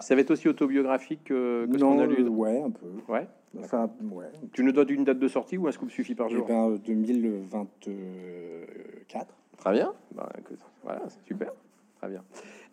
Ça 0.00 0.14
va 0.16 0.20
être 0.20 0.32
aussi 0.32 0.48
autobiographique 0.48 1.24
que, 1.24 1.66
que 1.66 1.78
ce 1.78 1.84
qu'on 1.84 1.94
non, 1.94 2.00
a 2.00 2.06
lu 2.06 2.24
euh, 2.24 2.28
ouais, 2.28 2.60
un 2.60 2.70
peu. 2.70 2.86
Ouais. 3.12 3.26
Enfin, 3.60 3.90
ouais. 4.12 4.26
Tu 4.52 4.62
nous 4.62 4.72
donnes 4.72 4.90
une 4.90 5.04
date 5.04 5.18
de 5.18 5.28
sortie 5.28 5.56
ou 5.58 5.66
un 5.68 5.72
scoop 5.72 5.90
suffit 5.90 6.14
par 6.14 6.28
Eh 6.30 6.34
jour 6.34 6.46
ben, 6.46 6.70
euh, 6.72 6.78
2024. 6.78 9.26
Très 9.58 9.72
bien. 9.72 9.92
Écoute, 10.38 10.58
voilà, 10.82 11.02
c'est 11.08 11.24
super. 11.26 11.50
Très 11.98 12.08
bien. 12.08 12.22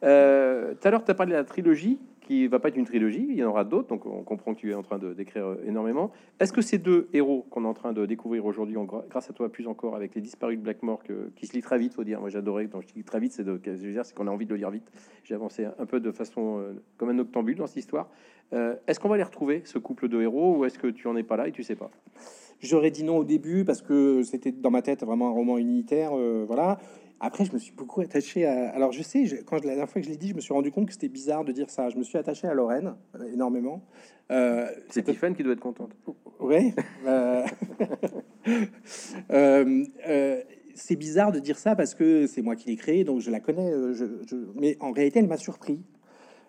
Euh, 0.04 0.74
Tout 0.74 0.88
à 0.88 0.92
l'heure, 0.92 1.04
tu 1.04 1.12
as 1.12 1.14
parlé 1.14 1.32
de 1.32 1.38
la 1.38 1.44
trilogie, 1.44 2.00
qui 2.24 2.48
va 2.48 2.60
pas 2.60 2.70
être 2.70 2.78
une 2.78 2.86
trilogie, 2.86 3.26
il 3.30 3.36
y 3.36 3.44
en 3.44 3.50
aura 3.50 3.64
d'autres, 3.64 3.88
donc 3.90 4.06
on 4.06 4.24
comprend 4.24 4.54
que 4.54 4.60
tu 4.60 4.72
es 4.72 4.74
en 4.74 4.82
train 4.84 4.98
de 4.98 5.14
d'écrire 5.14 5.46
euh, 5.46 5.64
énormément. 5.66 6.12
Est-ce 6.40 6.52
que 6.54 6.62
ces 6.62 6.78
deux 6.78 7.08
héros 7.14 7.46
qu'on 7.50 7.66
est 7.66 7.68
en 7.68 7.74
train 7.74 7.94
de 7.94 8.06
découvrir 8.06 8.46
aujourd'hui, 8.46 8.76
grâce 9.10 9.30
à 9.30 9.34
toi 9.34 9.50
plus 9.50 9.68
encore, 9.68 9.96
avec 9.96 10.16
les 10.16 10.22
disparus 10.22 10.58
de 10.58 10.64
Blackmore, 10.64 11.04
que- 11.04 11.30
qui 11.36 11.46
se 11.48 11.54
lit 11.54 11.62
très 11.62 11.78
vite, 11.78 11.94
faut 11.94 12.04
dire, 12.04 12.20
moi 12.20 12.30
j'adorais, 12.30 12.68
quand 12.68 12.82
je 12.82 12.88
dis 12.88 13.04
très 13.04 13.20
vite, 13.20 13.34
c'est 13.34 13.44
c'est 13.44 14.16
qu'on 14.16 14.28
a 14.28 14.32
envie 14.32 14.46
de 14.46 14.52
le 14.52 14.58
lire 14.58 14.72
vite. 14.72 14.92
J'ai 15.24 15.36
avancé 15.36 15.66
un 15.66 15.86
peu 15.86 16.00
de 16.00 16.12
façon 16.12 16.60
euh, 16.60 16.74
comme 16.98 17.10
un 17.10 17.20
octambule 17.20 17.58
dans 17.58 17.68
cette 17.68 17.78
histoire. 17.78 18.10
Euh, 18.54 18.76
est-ce 18.88 19.00
qu'on 19.00 19.10
va 19.10 19.18
les 19.18 19.24
retrouver, 19.24 19.62
ce 19.66 19.78
couple 19.78 20.08
de 20.08 20.22
héros, 20.22 20.58
ou 20.58 20.66
est-ce 20.66 20.80
que 20.80 20.88
tu 20.88 21.08
en 21.08 21.16
es 21.16 21.24
pas 21.24 21.38
là 21.38 21.48
et 21.48 21.52
tu 21.52 21.64
sais 21.64 21.76
pas? 21.76 21.90
J'aurais 22.60 22.92
dit 22.92 23.04
non 23.04 23.18
au 23.18 23.24
début 23.26 23.66
parce 23.66 23.82
que 23.82 24.24
c'était 24.24 24.52
dans 24.54 24.72
ma 24.72 24.82
tête 24.82 25.04
vraiment 25.04 25.28
un 25.28 25.32
roman 25.32 25.58
unitaire, 25.58 26.12
euh, 26.18 26.46
voilà. 26.48 26.80
Après, 27.20 27.46
je 27.46 27.54
me 27.54 27.58
suis 27.58 27.72
beaucoup 27.72 28.02
attaché 28.02 28.46
à. 28.46 28.70
Alors, 28.72 28.92
je 28.92 29.02
sais, 29.02 29.26
je- 29.26 29.38
quand 29.38 29.58
je- 29.58 29.64
la 29.64 29.70
dernière 29.70 29.90
fois 29.90 30.02
que 30.02 30.06
je 30.08 30.12
l'ai 30.12 30.18
dit, 30.18 30.28
je 30.30 30.36
me 30.36 30.42
suis 30.42 30.54
rendu 30.54 30.72
compte 30.72 30.88
que 30.88 30.94
c'était 30.94 31.08
bizarre 31.08 31.46
de 31.46 31.52
dire 31.54 31.70
ça. 31.70 31.90
Je 31.90 31.98
me 31.98 32.04
suis 32.04 32.18
attaché 32.18 32.48
à 32.48 32.54
Lorraine 32.54 32.96
euh, 33.16 33.32
énormément. 33.32 33.82
Euh, 34.32 34.68
C'est 34.90 35.04
Tiffany 35.04 35.36
qui 35.36 35.44
doit 35.44 35.54
être 35.54 35.60
contente. 35.62 35.96
Ouais. 36.40 36.74
euh, 39.32 40.42
c'est 40.76 40.96
bizarre 40.96 41.32
de 41.32 41.40
dire 41.40 41.58
ça 41.58 41.76
parce 41.76 41.94
que 41.96 42.28
c'est 42.28 42.42
moi 42.42 42.56
qui 42.56 42.70
l'ai 42.70 42.76
créée, 42.76 43.04
donc 43.04 43.20
je 43.22 43.32
la 43.32 43.40
connais. 43.40 43.72
je- 43.94 44.06
Mais 44.56 44.78
en 44.80 44.92
réalité, 44.92 45.20
elle 45.20 45.28
m'a 45.28 45.38
surpris. 45.38 45.82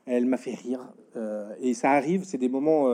Elle 0.06 0.26
m'a 0.26 0.36
fait 0.36 0.54
rire. 0.54 0.92
et 1.60 1.74
ça 1.74 1.92
arrive, 1.92 2.24
c'est 2.24 2.38
des 2.38 2.48
moments 2.48 2.88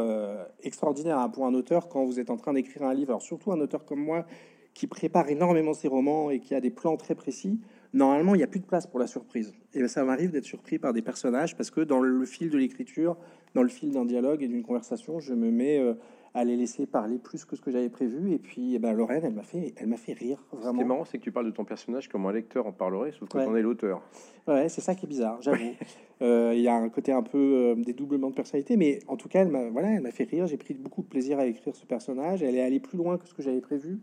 extraordinaires 0.62 1.18
hein, 1.18 1.28
pour 1.28 1.46
un 1.46 1.54
auteur 1.54 1.88
quand 1.88 2.04
vous 2.04 2.20
êtes 2.20 2.30
en 2.30 2.36
train 2.36 2.52
d'écrire 2.52 2.82
un 2.84 2.94
livre. 2.94 3.10
Alors 3.10 3.22
surtout 3.22 3.52
un 3.52 3.60
auteur 3.60 3.84
comme 3.84 4.00
moi 4.00 4.26
qui 4.74 4.86
prépare 4.86 5.28
énormément 5.28 5.74
ses 5.74 5.88
romans 5.88 6.30
et 6.30 6.38
qui 6.40 6.54
a 6.54 6.60
des 6.60 6.70
plans 6.70 6.96
très 6.96 7.14
précis. 7.14 7.60
Normalement, 7.92 8.34
il 8.34 8.38
n'y 8.38 8.44
a 8.44 8.46
plus 8.46 8.60
de 8.60 8.66
place 8.66 8.86
pour 8.86 9.00
la 9.00 9.06
surprise. 9.08 9.52
Et 9.74 9.80
ben, 9.80 9.88
ça 9.88 10.04
m'arrive 10.04 10.30
d'être 10.30 10.44
surpris 10.44 10.78
par 10.78 10.92
des 10.92 11.02
personnages 11.02 11.56
parce 11.56 11.70
que 11.70 11.80
dans 11.80 12.00
le 12.00 12.24
fil 12.24 12.48
de 12.50 12.56
l'écriture, 12.56 13.16
dans 13.54 13.62
le 13.64 13.68
fil 13.68 13.90
d'un 13.90 14.04
dialogue 14.04 14.42
et 14.42 14.48
d'une 14.48 14.62
conversation, 14.62 15.18
je 15.18 15.34
me 15.34 15.50
mets 15.50 15.78
euh, 15.80 15.94
à 16.32 16.44
les 16.44 16.54
laisser 16.56 16.86
parler 16.86 17.18
plus 17.18 17.44
que 17.44 17.56
ce 17.56 17.60
que 17.60 17.72
j'avais 17.72 17.88
prévu. 17.88 18.30
Et 18.32 18.38
puis, 18.38 18.76
eh 18.76 18.78
ben, 18.78 18.92
Lorraine, 18.92 19.22
elle 19.24 19.34
m'a 19.34 19.42
fait, 19.42 19.74
elle 19.76 19.88
m'a 19.88 19.96
fait 19.96 20.12
rire 20.12 20.38
Ce 20.52 20.56
qui 20.56 20.56
est 20.56 20.64
vraiment. 20.68 20.84
marrant, 20.84 21.04
c'est 21.04 21.18
que 21.18 21.24
tu 21.24 21.32
parles 21.32 21.46
de 21.46 21.50
ton 21.50 21.64
personnage 21.64 22.08
comme 22.08 22.24
un 22.26 22.32
lecteur 22.32 22.64
en 22.68 22.72
parlerait, 22.72 23.10
sauf 23.10 23.28
que 23.28 23.38
Ouais. 23.38 23.44
t'en 23.44 23.56
es 23.56 23.62
l'auteur. 23.62 24.00
Ouais, 24.46 24.68
c'est 24.68 24.80
ça 24.82 24.94
qui 24.94 25.06
est 25.06 25.08
bizarre, 25.08 25.38
j'avoue. 25.42 25.74
Euh, 26.22 26.52
Il 26.54 26.60
y 26.60 26.68
a 26.68 26.74
un 26.76 26.88
côté 26.90 27.10
un 27.10 27.22
peu 27.24 27.38
euh, 27.38 27.74
dédoublement 27.74 28.30
de 28.30 28.34
personnalité, 28.36 28.76
mais 28.76 29.00
en 29.08 29.16
tout 29.16 29.28
cas, 29.28 29.40
elle 29.40 29.48
m'a, 29.48 29.68
voilà, 29.68 29.88
elle 29.94 30.02
m'a 30.02 30.12
fait 30.12 30.24
rire. 30.30 30.46
J'ai 30.46 30.58
pris 30.58 30.74
beaucoup 30.74 31.02
de 31.02 31.08
plaisir 31.08 31.40
à 31.40 31.46
écrire 31.46 31.74
ce 31.74 31.84
personnage. 31.86 32.44
Elle 32.44 32.54
est 32.54 32.62
allée 32.62 32.78
plus 32.80 32.98
loin 32.98 33.18
que 33.18 33.26
ce 33.26 33.34
que 33.34 33.42
j'avais 33.42 33.60
prévu. 33.60 33.98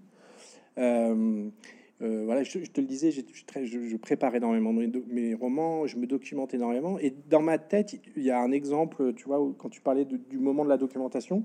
Euh, 0.77 1.49
euh, 2.03 2.23
voilà, 2.25 2.43
je, 2.43 2.59
je 2.63 2.69
te 2.69 2.79
le 2.79 2.85
disais, 2.87 3.09
je, 3.11 3.21
je- 3.63 3.79
je 3.87 3.97
prépare 3.97 4.35
énormément 4.35 4.71
mes, 4.71 4.91
mes 5.09 5.33
romans, 5.33 5.87
je 5.87 5.97
me 5.97 6.05
documente 6.05 6.53
énormément. 6.53 6.99
Et 6.99 7.13
dans 7.29 7.41
ma 7.41 7.57
tête, 7.57 7.95
il 8.15 8.23
y 8.23 8.29
a 8.29 8.39
un 8.39 8.51
exemple, 8.51 9.13
tu 9.15 9.25
vois, 9.25 9.41
où- 9.41 9.53
quand 9.53 9.69
tu 9.69 9.81
parlais 9.81 10.05
de- 10.05 10.17
du 10.17 10.37
moment 10.37 10.63
de 10.63 10.69
la 10.69 10.77
documentation. 10.77 11.43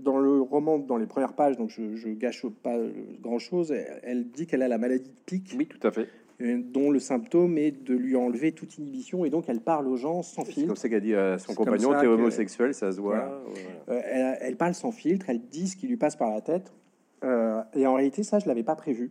Dans 0.00 0.18
le 0.18 0.40
roman, 0.40 0.78
dans 0.78 0.96
les 0.96 1.06
premières 1.06 1.34
pages, 1.34 1.58
donc 1.58 1.68
je, 1.68 1.96
je 1.96 2.08
gâche 2.10 2.46
pas 2.62 2.78
grand 3.20 3.38
chose, 3.38 3.72
elle, 3.72 4.00
elle 4.04 4.30
dit 4.30 4.46
qu'elle 4.46 4.62
a 4.62 4.68
la 4.68 4.78
maladie 4.78 5.10
de 5.10 5.14
pic 5.26 5.54
Oui, 5.58 5.66
tout 5.66 5.86
à 5.86 5.90
fait. 5.90 6.08
euh, 6.40 6.62
dont 6.64 6.90
le 6.90 6.98
symptôme 6.98 7.58
est 7.58 7.72
de 7.72 7.94
lui 7.94 8.16
enlever 8.16 8.52
toute 8.52 8.78
inhibition 8.78 9.26
et 9.26 9.30
donc 9.30 9.50
elle 9.50 9.60
parle 9.60 9.86
aux 9.88 9.96
gens 9.96 10.22
sans 10.22 10.46
C'est 10.46 10.52
filtre. 10.52 10.68
comme 10.68 10.76
ça 10.76 10.88
qu'a 10.88 10.98
dit 11.00 11.14
à 11.14 11.38
son 11.38 11.48
C'est 11.48 11.56
compagnon, 11.56 11.90
t'es 12.00 12.06
homosexuel, 12.06 12.72
ça 12.72 12.90
se 12.90 13.00
voit. 13.02 13.16
Voilà. 13.16 13.42
Voilà. 13.86 14.00
Euh, 14.00 14.02
elle, 14.10 14.38
elle 14.40 14.56
parle 14.56 14.72
sans 14.72 14.92
filtre, 14.92 15.26
elle 15.28 15.42
dit 15.42 15.68
ce 15.68 15.76
qui 15.76 15.86
lui 15.88 15.98
passe 15.98 16.16
par 16.16 16.30
la 16.32 16.40
tête. 16.40 16.72
Euh, 17.24 17.62
et 17.74 17.86
en 17.86 17.94
réalité, 17.94 18.22
ça, 18.22 18.38
je 18.38 18.46
l'avais 18.46 18.62
pas 18.62 18.76
prévu. 18.76 19.10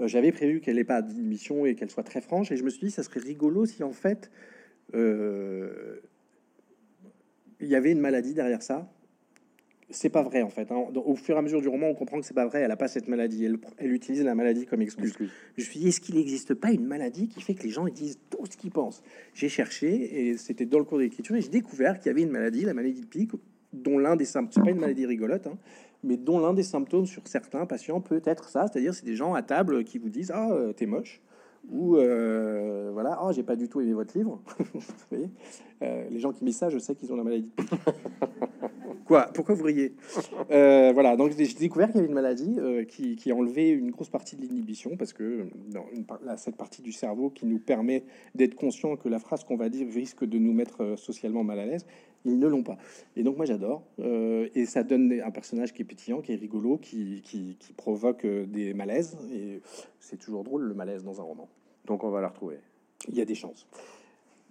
Euh, 0.00 0.08
J'avais 0.08 0.32
prévu 0.32 0.60
qu'elle 0.60 0.76
n'ait 0.76 0.84
pas 0.84 1.02
d'inhibition 1.02 1.66
et 1.66 1.74
qu'elle 1.74 1.90
soit 1.90 2.02
très 2.02 2.20
franche. 2.20 2.50
Et 2.52 2.56
je 2.56 2.64
me 2.64 2.70
suis 2.70 2.86
dit, 2.86 2.90
ça 2.90 3.02
serait 3.02 3.20
rigolo 3.20 3.66
si 3.66 3.82
en 3.82 3.92
fait, 3.92 4.30
euh, 4.94 6.00
il 7.60 7.68
y 7.68 7.74
avait 7.74 7.92
une 7.92 8.00
maladie 8.00 8.34
derrière 8.34 8.62
ça. 8.62 8.90
C'est 9.92 10.08
pas 10.08 10.22
vrai 10.22 10.42
en 10.42 10.50
fait. 10.50 10.70
hein. 10.70 10.86
Au 10.94 11.16
fur 11.16 11.34
et 11.34 11.38
à 11.38 11.42
mesure 11.42 11.60
du 11.60 11.66
roman, 11.66 11.88
on 11.88 11.94
comprend 11.94 12.20
que 12.20 12.24
c'est 12.24 12.32
pas 12.32 12.46
vrai. 12.46 12.60
Elle 12.60 12.70
a 12.70 12.76
pas 12.76 12.86
cette 12.86 13.08
maladie. 13.08 13.44
Elle, 13.44 13.58
elle 13.76 13.92
utilise 13.92 14.22
la 14.22 14.36
maladie 14.36 14.64
comme 14.64 14.82
excuse. 14.82 15.08
Excuse. 15.08 15.30
Je 15.56 15.62
me 15.62 15.66
suis 15.66 15.80
dit, 15.80 15.88
est-ce 15.88 16.00
qu'il 16.00 16.14
n'existe 16.14 16.54
pas 16.54 16.70
une 16.70 16.86
maladie 16.86 17.28
qui 17.28 17.42
fait 17.42 17.54
que 17.54 17.64
les 17.64 17.70
gens 17.70 17.88
ils 17.88 17.92
disent 17.92 18.20
tout 18.30 18.46
ce 18.48 18.56
qu'ils 18.56 18.70
pensent? 18.70 19.02
J'ai 19.34 19.48
cherché, 19.48 20.28
et 20.28 20.36
c'était 20.36 20.64
dans 20.64 20.78
le 20.78 20.84
cours 20.84 20.98
d'écriture, 20.98 21.34
et 21.34 21.40
j'ai 21.40 21.48
découvert 21.48 21.98
qu'il 21.98 22.06
y 22.06 22.10
avait 22.10 22.22
une 22.22 22.30
maladie, 22.30 22.64
la 22.64 22.72
maladie 22.72 23.00
de 23.00 23.06
Pic, 23.06 23.32
dont 23.72 23.98
l'un 23.98 24.14
des 24.14 24.24
symptômes, 24.24 24.52
c'est 24.52 24.62
pas 24.62 24.70
une 24.70 24.80
maladie 24.80 25.06
rigolote, 25.06 25.48
hein, 25.48 25.58
mais 26.02 26.16
dont 26.16 26.38
l'un 26.38 26.54
des 26.54 26.62
symptômes 26.62 27.06
sur 27.06 27.26
certains 27.26 27.66
patients 27.66 28.00
peut 28.00 28.22
être 28.24 28.48
ça, 28.48 28.66
c'est-à-dire 28.66 28.94
c'est 28.94 29.04
des 29.04 29.16
gens 29.16 29.34
à 29.34 29.42
table 29.42 29.84
qui 29.84 29.98
vous 29.98 30.08
disent 30.08 30.32
Ah, 30.34 30.50
euh, 30.50 30.72
t'es 30.72 30.86
moche, 30.86 31.20
ou 31.70 31.96
euh, 31.96 32.90
voilà, 32.92 33.18
Ah, 33.20 33.32
j'ai 33.32 33.42
pas 33.42 33.56
du 33.56 33.68
tout 33.68 33.80
aimé 33.80 33.92
votre 33.92 34.16
livre. 34.16 34.40
Vous 34.74 34.80
voyez 35.10 35.28
Euh, 35.82 36.08
les 36.10 36.18
gens 36.18 36.32
qui 36.32 36.44
disent 36.44 36.58
ça, 36.58 36.68
je 36.68 36.78
sais 36.78 36.94
qu'ils 36.94 37.12
ont 37.12 37.16
la 37.16 37.24
maladie. 37.24 37.52
Quoi 39.06 39.28
Pourquoi 39.34 39.54
vous 39.56 39.64
riez? 39.64 39.94
Voilà, 40.48 41.16
donc 41.16 41.32
j'ai 41.36 41.46
découvert 41.54 41.88
qu'il 41.88 41.96
y 41.96 41.98
avait 41.98 42.08
une 42.08 42.14
maladie 42.14 42.56
qui, 42.86 43.16
qui 43.16 43.32
enlevait 43.32 43.70
une 43.70 43.90
grosse 43.90 44.08
partie 44.08 44.36
de 44.36 44.42
l'inhibition 44.42 44.96
parce 44.96 45.12
que 45.12 45.46
dans 45.72 45.84
une 45.92 46.04
là, 46.24 46.36
cette 46.36 46.56
partie 46.56 46.80
du 46.80 46.92
cerveau 46.92 47.28
qui 47.30 47.44
nous 47.46 47.58
permet 47.58 48.04
d'être 48.36 48.54
conscient 48.54 48.96
que 48.96 49.08
la 49.08 49.18
phrase 49.18 49.42
qu'on 49.42 49.56
va 49.56 49.68
dire 49.68 49.88
risque 49.92 50.24
de 50.24 50.38
nous 50.38 50.52
mettre 50.52 50.96
socialement 50.96 51.42
mal 51.42 51.58
à 51.58 51.66
l'aise, 51.66 51.86
ils 52.24 52.38
ne 52.38 52.46
l'ont 52.46 52.62
pas. 52.62 52.76
Et 53.16 53.22
donc 53.22 53.36
moi 53.36 53.46
j'adore 53.46 53.82
Euh, 53.98 54.48
et 54.54 54.66
ça 54.66 54.82
donne 54.82 55.20
un 55.24 55.30
personnage 55.30 55.72
qui 55.72 55.82
est 55.82 55.84
pétillant, 55.84 56.20
qui 56.20 56.32
est 56.32 56.36
rigolo, 56.36 56.78
qui, 56.78 57.22
qui, 57.22 57.56
provoque 57.76 58.24
euh, 58.24 58.46
des 58.46 58.74
malaises 58.74 59.16
et 59.32 59.60
c'est 60.00 60.18
toujours 60.18 60.44
drôle 60.44 60.62
le 60.62 60.74
malaise 60.74 61.02
dans 61.04 61.20
un 61.20 61.24
roman. 61.24 61.48
Donc 61.86 62.04
on 62.04 62.10
va 62.10 62.20
la 62.20 62.28
retrouver. 62.28 62.58
Il 63.08 63.14
y 63.14 63.20
a 63.20 63.24
des 63.24 63.34
chances. 63.34 63.66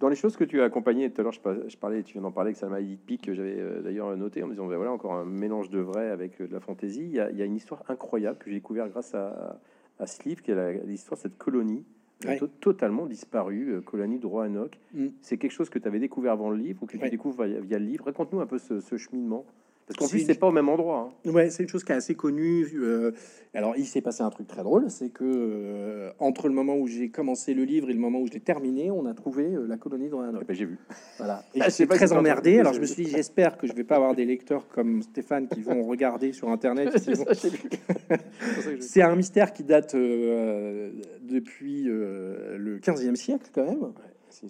Dans 0.00 0.08
les 0.08 0.16
choses 0.16 0.36
que 0.36 0.44
tu 0.44 0.60
as 0.62 0.64
accompagnées, 0.64 1.10
tout 1.10 1.20
à 1.20 1.24
l'heure 1.24 1.32
je, 1.32 1.40
par- 1.40 1.68
je 1.68 1.76
parlais, 1.76 2.02
tu 2.02 2.14
viens 2.14 2.22
d'en 2.22 2.32
parler, 2.32 2.52
que 2.52 2.58
ça 2.58 2.68
m'a 2.68 2.80
dit 2.80 2.96
pique, 2.96 3.22
que 3.22 3.34
j'avais 3.34 3.58
euh, 3.58 3.82
d'ailleurs 3.82 4.16
noté 4.16 4.42
en 4.42 4.46
me 4.46 4.52
disant, 4.52 4.66
ben 4.66 4.76
voilà, 4.76 4.92
encore 4.92 5.12
un 5.12 5.24
mélange 5.24 5.68
de 5.70 5.78
vrai 5.78 6.08
avec 6.08 6.40
de 6.40 6.52
la 6.52 6.60
fantaisie. 6.60 7.04
Il 7.04 7.12
y, 7.12 7.20
a, 7.20 7.44
une 7.44 7.56
histoire 7.56 7.84
incroyable 7.88 8.38
que 8.38 8.50
j'ai 8.50 8.56
découvert 8.56 8.88
grâce 8.88 9.14
à, 9.14 9.60
à 9.98 10.06
ce 10.06 10.26
livre, 10.26 10.42
qui 10.42 10.50
est 10.50 10.84
l'histoire 10.86 11.18
de 11.18 11.22
cette 11.22 11.38
colonie 11.38 11.84
Ouais. 12.26 12.38
totalement 12.60 13.06
disparue, 13.06 13.74
euh, 13.74 13.80
colonie 13.80 14.18
de 14.18 14.26
Roanoke. 14.26 14.78
Mm. 14.92 15.06
C'est 15.22 15.38
quelque 15.38 15.52
chose 15.52 15.70
que 15.70 15.78
tu 15.78 15.88
avais 15.88 15.98
découvert 15.98 16.32
avant 16.32 16.50
le 16.50 16.56
livre 16.56 16.82
ou 16.82 16.86
que 16.86 16.96
tu 16.96 17.08
découvres 17.08 17.44
via, 17.44 17.60
via 17.60 17.78
le 17.78 17.86
livre? 17.86 18.04
Raconte-nous 18.04 18.40
un 18.40 18.46
peu 18.46 18.58
ce, 18.58 18.80
ce 18.80 18.96
cheminement. 18.96 19.46
Parce 19.90 20.08
qu'en 20.08 20.08
plus, 20.08 20.24
c'est 20.24 20.38
pas 20.38 20.46
au 20.46 20.52
même 20.52 20.68
endroit. 20.68 21.10
Hein. 21.26 21.30
Ouais, 21.30 21.50
c'est 21.50 21.64
une 21.64 21.68
chose 21.68 21.82
qui 21.82 21.90
est 21.90 21.96
assez 21.96 22.14
connue. 22.14 22.64
Euh, 22.74 23.10
alors, 23.54 23.74
il 23.76 23.86
s'est 23.86 24.00
passé 24.00 24.22
un 24.22 24.30
truc 24.30 24.46
très 24.46 24.62
drôle, 24.62 24.88
c'est 24.88 25.08
que 25.08 25.24
euh, 25.24 26.12
entre 26.20 26.46
le 26.46 26.54
moment 26.54 26.76
où 26.76 26.86
j'ai 26.86 27.08
commencé 27.08 27.54
le 27.54 27.64
livre 27.64 27.90
et 27.90 27.92
le 27.92 27.98
moment 27.98 28.20
où 28.20 28.28
je 28.28 28.32
l'ai 28.32 28.40
terminé, 28.40 28.92
on 28.92 29.04
a 29.04 29.14
trouvé 29.14 29.52
euh, 29.52 29.66
la 29.66 29.78
colonie 29.78 30.08
de 30.08 30.14
Roanoke. 30.14 30.42
Eh 30.42 30.44
ben, 30.44 30.54
j'ai 30.54 30.66
vu. 30.66 30.78
Voilà. 31.18 31.42
Et 31.56 31.60
ah, 31.60 31.68
j'étais 31.68 31.92
très 31.92 32.12
emmerdé. 32.12 32.60
Alors, 32.60 32.72
je 32.72 32.80
me 32.80 32.86
suis 32.86 33.02
dit, 33.02 33.10
j'espère 33.10 33.58
que 33.58 33.66
je 33.66 33.72
vais 33.72 33.82
pas 33.82 33.96
avoir 33.96 34.14
des 34.14 34.24
lecteurs 34.24 34.68
comme 34.68 35.02
Stéphane 35.02 35.48
qui 35.48 35.60
vont 35.60 35.82
regarder 35.82 36.32
sur 36.32 36.50
Internet. 36.50 36.90
c'est 38.78 39.02
un 39.02 39.16
mystère 39.16 39.52
qui 39.52 39.64
date 39.64 39.96
depuis 39.96 41.82
le 41.82 42.78
15e 42.78 43.16
siècle, 43.16 43.50
quand 43.52 43.64
même 43.64 43.92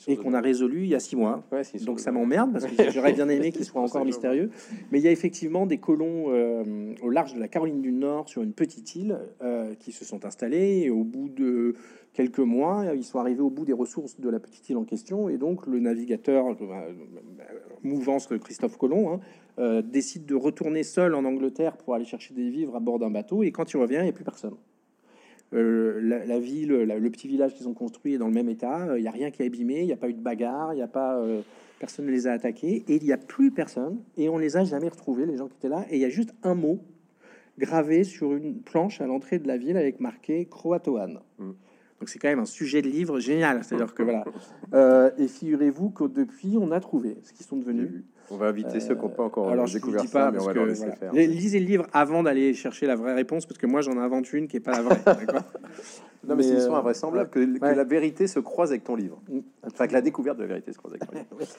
et 0.06 0.16
qu'on 0.16 0.34
a 0.34 0.40
résolu 0.40 0.82
il 0.82 0.88
y 0.88 0.94
a 0.94 1.00
six 1.00 1.16
mois. 1.16 1.42
Donc 1.84 2.00
ça 2.00 2.12
m'emmerde 2.12 2.52
parce 2.52 2.66
que 2.66 2.90
j'aurais 2.90 3.12
bien 3.12 3.28
aimé 3.28 3.52
qu'il 3.52 3.64
soit 3.64 3.80
encore 3.82 4.04
mystérieux. 4.04 4.50
Mais 4.90 4.98
il 4.98 5.04
y 5.04 5.08
a 5.08 5.10
effectivement 5.10 5.66
des 5.66 5.78
colons 5.78 6.26
euh, 6.28 6.94
au 7.02 7.10
large 7.10 7.34
de 7.34 7.40
la 7.40 7.48
Caroline 7.48 7.80
du 7.80 7.92
Nord 7.92 8.28
sur 8.28 8.42
une 8.42 8.52
petite 8.52 8.94
île 8.94 9.18
euh, 9.42 9.74
qui 9.74 9.92
se 9.92 10.04
sont 10.04 10.24
installés 10.24 10.82
et 10.84 10.90
au 10.90 11.04
bout 11.04 11.28
de 11.28 11.74
quelques 12.12 12.40
mois, 12.40 12.86
ils 12.94 13.04
sont 13.04 13.18
arrivés 13.18 13.42
au 13.42 13.50
bout 13.50 13.64
des 13.64 13.72
ressources 13.72 14.18
de 14.18 14.28
la 14.28 14.40
petite 14.40 14.68
île 14.68 14.76
en 14.76 14.84
question 14.84 15.28
et 15.28 15.38
donc 15.38 15.66
le 15.66 15.78
navigateur 15.78 16.48
euh, 16.48 16.92
mouvance 17.82 18.26
Christophe 18.26 18.76
Colomb 18.76 19.20
hein, 19.58 19.82
décide 19.82 20.26
de 20.26 20.34
retourner 20.34 20.82
seul 20.82 21.14
en 21.14 21.24
Angleterre 21.24 21.76
pour 21.76 21.94
aller 21.94 22.04
chercher 22.04 22.34
des 22.34 22.50
vivres 22.50 22.76
à 22.76 22.80
bord 22.80 22.98
d'un 22.98 23.10
bateau 23.10 23.42
et 23.42 23.52
quand 23.52 23.72
il 23.72 23.76
revient, 23.76 23.98
il 24.00 24.04
n'y 24.04 24.08
a 24.08 24.12
plus 24.12 24.24
personne. 24.24 24.54
Euh, 25.52 26.00
la, 26.00 26.38
ville, 26.38 26.72
le 26.72 27.10
petit 27.10 27.26
village 27.26 27.54
qu'ils 27.54 27.68
ont 27.68 27.74
construit 27.74 28.14
est 28.14 28.18
dans 28.18 28.28
le 28.28 28.32
même 28.32 28.48
état. 28.48 28.96
Il 28.96 29.02
n'y 29.02 29.08
a 29.08 29.12
rien 29.12 29.30
qui 29.30 29.42
est 29.42 29.46
abîmé, 29.46 29.80
il 29.80 29.86
n'y 29.86 29.92
a 29.92 29.96
pas 29.96 30.08
eu 30.08 30.14
de 30.14 30.20
bagarre, 30.20 30.72
il 30.72 30.76
n'y 30.76 30.82
a 30.82 30.88
pas 30.88 31.16
euh, 31.16 31.42
personne 31.80 32.06
ne 32.06 32.10
les 32.10 32.26
a 32.26 32.32
attaqués 32.32 32.84
et 32.86 32.96
il 32.96 33.02
n'y 33.02 33.12
a 33.12 33.16
plus 33.16 33.50
personne 33.50 33.98
et 34.16 34.28
on 34.28 34.38
les 34.38 34.56
a 34.56 34.64
jamais 34.64 34.88
retrouvés 34.88 35.26
les 35.26 35.36
gens 35.36 35.48
qui 35.48 35.56
étaient 35.56 35.68
là 35.68 35.86
et 35.90 35.96
il 35.96 36.00
y 36.00 36.04
a 36.04 36.10
juste 36.10 36.34
un 36.42 36.54
mot 36.54 36.78
gravé 37.58 38.04
sur 38.04 38.34
une 38.34 38.60
planche 38.60 39.00
à 39.00 39.06
l'entrée 39.06 39.38
de 39.38 39.48
la 39.48 39.56
ville 39.56 39.76
avec 39.76 39.98
marqué 39.98 40.46
Croatoan. 40.46 41.20
Mm. 41.38 41.50
Donc 42.00 42.08
c'est 42.08 42.18
quand 42.18 42.28
même 42.28 42.38
un 42.38 42.46
sujet 42.46 42.80
de 42.80 42.88
livre 42.88 43.18
génial. 43.18 43.62
C'est-à-dire 43.64 43.94
que 43.94 44.02
voilà. 44.04 44.24
Euh, 44.72 45.10
et 45.18 45.28
figurez-vous 45.28 45.90
que 45.90 46.04
depuis 46.04 46.56
on 46.58 46.70
a 46.70 46.80
trouvé 46.80 47.18
ce 47.22 47.32
qu'ils 47.32 47.44
sont 47.44 47.56
devenus. 47.56 48.04
On 48.30 48.36
va 48.36 48.46
inviter 48.46 48.80
ceux 48.80 48.94
qui 48.94 49.02
n'ont 49.02 49.08
pas 49.08 49.24
encore 49.24 49.48
alors, 49.50 49.66
découvert 49.66 50.04
ça, 50.04 50.30
mais 50.30 50.40
on 50.40 50.44
va 50.44 50.54
que, 50.54 50.74
faire. 50.74 51.12
Lisez 51.12 51.58
le 51.58 51.66
livre 51.66 51.86
avant 51.92 52.22
d'aller 52.22 52.54
chercher 52.54 52.86
la 52.86 52.94
vraie 52.94 53.14
réponse, 53.14 53.46
parce 53.46 53.58
que 53.58 53.66
moi 53.66 53.80
j'en 53.80 53.98
invente 53.98 54.32
une 54.32 54.46
qui 54.46 54.56
n'est 54.56 54.60
pas 54.60 54.72
la 54.72 54.82
vraie. 54.82 55.00
non, 56.28 56.36
mais, 56.36 56.42
c'est 56.42 56.50
une 56.50 56.58
histoire 56.58 56.78
invraisemblable 56.78 57.30
que, 57.30 57.40
la 57.60 57.84
vérité 57.84 58.26
se 58.28 58.38
croise 58.38 58.70
avec 58.70 58.84
ton 58.84 58.94
livre. 58.94 59.20
Mm. 59.28 59.40
Enfin, 59.66 59.88
que 59.88 59.92
la 59.92 60.00
découverte 60.00 60.36
de 60.36 60.42
la 60.42 60.48
vérité 60.48 60.72
se 60.72 60.78
croise 60.78 60.94
avec 60.94 61.08
ton 61.08 61.16
livre. 61.16 61.26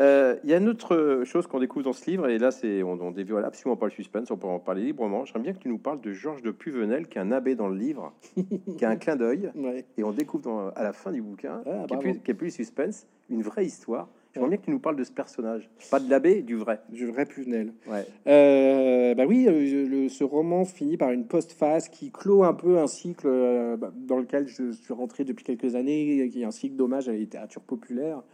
Euh, 0.00 0.34
il 0.42 0.50
y 0.50 0.52
a 0.52 0.56
une 0.56 0.68
autre 0.68 1.22
chose 1.24 1.46
qu'on 1.46 1.60
découvre 1.60 1.84
dans 1.84 1.92
ce 1.92 2.10
livre, 2.10 2.26
et 2.26 2.36
là, 2.36 2.50
c'est 2.50 2.82
on, 2.82 3.00
on 3.00 3.12
dévoile 3.12 3.44
absolument 3.44 3.76
pas 3.76 3.86
le 3.86 3.92
suspense, 3.92 4.28
on 4.32 4.36
peut 4.36 4.48
en 4.48 4.58
parler 4.58 4.82
librement. 4.82 5.24
J'aimerais 5.24 5.44
bien 5.44 5.52
que 5.52 5.60
tu 5.60 5.68
nous 5.68 5.78
parles 5.78 6.00
de 6.00 6.12
Georges 6.12 6.42
de 6.42 6.50
Puvenel, 6.50 7.06
qui 7.06 7.18
est 7.18 7.20
un 7.20 7.30
abbé 7.30 7.54
dans 7.54 7.68
le 7.68 7.76
livre, 7.76 8.12
qui 8.76 8.84
a 8.84 8.90
un 8.90 8.96
clin 8.96 9.14
d'œil, 9.14 9.52
et 9.96 10.02
on 10.02 10.10
découvre 10.10 10.72
à 10.74 10.82
la 10.82 10.92
fin 10.92 11.12
du 11.12 11.22
bouquin, 11.22 11.62
ah, 11.64 11.84
qui, 11.86 11.94
est 11.94 11.98
plus, 11.98 12.18
qui 12.18 12.30
est 12.32 12.34
plus 12.34 12.50
suspense, 12.50 13.06
une 13.30 13.42
vraie 13.42 13.66
histoire 13.66 14.08
J'aimerais 14.34 14.48
bien 14.48 14.58
que 14.58 14.64
tu 14.64 14.70
nous 14.72 14.80
parles 14.80 14.96
de 14.96 15.04
ce 15.04 15.12
personnage, 15.12 15.70
pas 15.92 16.00
de 16.00 16.10
l'abbé, 16.10 16.42
du 16.42 16.56
vrai. 16.56 16.80
Du 16.88 17.06
vrai 17.06 17.24
Pluvenel. 17.24 17.72
Ouais. 17.86 18.04
Euh, 18.26 19.14
bah 19.14 19.26
oui, 19.28 19.46
euh, 19.46 20.08
ce 20.08 20.24
roman 20.24 20.64
finit 20.64 20.96
par 20.96 21.12
une 21.12 21.24
postface 21.24 21.88
qui 21.88 22.10
clôt 22.10 22.42
un 22.42 22.52
peu 22.52 22.78
un 22.78 22.88
cycle 22.88 23.28
euh, 23.28 23.76
bah, 23.76 23.92
dans 23.94 24.18
lequel 24.18 24.48
je 24.48 24.72
suis 24.72 24.92
rentré 24.92 25.22
depuis 25.22 25.44
quelques 25.44 25.76
années, 25.76 26.28
qui 26.32 26.42
est 26.42 26.44
un 26.44 26.50
cycle 26.50 26.74
d'hommage 26.74 27.08
à 27.08 27.12
la 27.12 27.18
littérature 27.18 27.62
populaire 27.62 28.24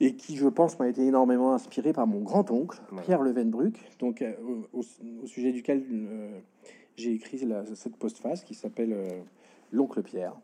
et 0.00 0.16
qui, 0.16 0.36
je 0.36 0.48
pense, 0.48 0.78
m'a 0.78 0.88
été 0.88 1.02
énormément 1.02 1.52
inspiré 1.52 1.92
par 1.92 2.06
mon 2.06 2.20
grand-oncle, 2.20 2.80
Pierre 3.04 3.22
Levenbruck, 3.22 3.74
donc 4.00 4.24
au, 4.72 4.82
sujet 5.26 5.52
duquel 5.52 5.84
j'ai 6.96 7.12
écrit 7.12 7.46
cette 7.74 7.96
postface 7.96 8.42
qui 8.42 8.54
s'appelle 8.54 8.96
L'oncle 9.70 10.02
Pierre. 10.02 10.34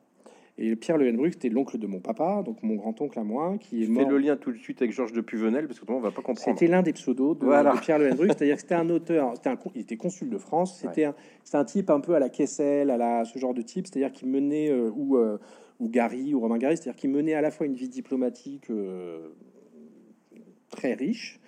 Et 0.61 0.75
Pierre 0.75 0.99
Lehenbruck, 0.99 1.35
c'était 1.35 1.51
l'oncle 1.51 1.79
de 1.79 1.87
mon 1.87 2.01
papa, 2.01 2.43
donc 2.45 2.65
mon 2.65 2.75
grand-oncle 2.75 3.17
à 3.17 3.23
moi, 3.23 3.57
qui 3.61 3.85
est 3.85 3.87
mort. 3.87 4.03
Fais 4.03 4.11
le 4.11 4.19
lien 4.19 4.37
tout 4.37 4.51
de 4.51 4.57
suite 4.57 4.83
avec 4.83 4.93
Georges 4.93 5.13
de 5.13 5.21
Puvenel, 5.21 5.69
parce 5.69 5.79
que 5.79 5.85
on 5.89 6.01
va 6.01 6.11
pas 6.11 6.21
comprendre. 6.21 6.59
C'était 6.59 6.67
l'un 6.67 6.83
des 6.83 6.93
pseudos 6.93 7.37
de, 7.37 7.81
Pierre 7.81 8.01
Lehenbruck, 8.01 8.27
c'est-à-dire 8.27 8.57
que 8.57 8.63
c'était 8.63 8.75
un 8.75 8.91
auteur, 8.91 9.37
c'était 9.37 9.51
un, 9.51 9.59
il 9.77 9.83
était 9.83 9.97
consul 9.97 10.29
de 10.29 10.37
France, 10.37 10.81
c'était 10.81 11.05
un, 11.05 11.15
un, 11.53 11.65
type 11.65 11.91
un 11.91 12.01
peu 12.01 12.15
à 12.15 12.19
la 12.19 12.29
Kessel, 12.29 12.91
à 12.91 12.97
la, 12.97 13.25
ce 13.25 13.39
genre 13.39 13.55
de 13.55 13.63
type, 13.63 13.87
c'est-à-dire 13.87 14.11
qui 14.11 14.27
menait, 14.27 14.69
euh, 14.69 14.91
ou, 14.97 15.17
euh, 15.17 15.39
ou 15.79 15.89
Gary, 15.89 16.35
ou 16.35 16.41
Romain 16.41 16.59
Gary, 16.59 16.77
c'est-à-dire 16.77 16.97
qui 16.97 17.07
menait 17.07 17.35
à 17.35 17.41
la 17.41 17.53
fois 17.53 17.67
une 17.67 17.75
vie 17.75 17.89
diplomatique 17.89 18.69
euh, 18.71 19.29
très 20.71 20.95
riche, 20.95 21.41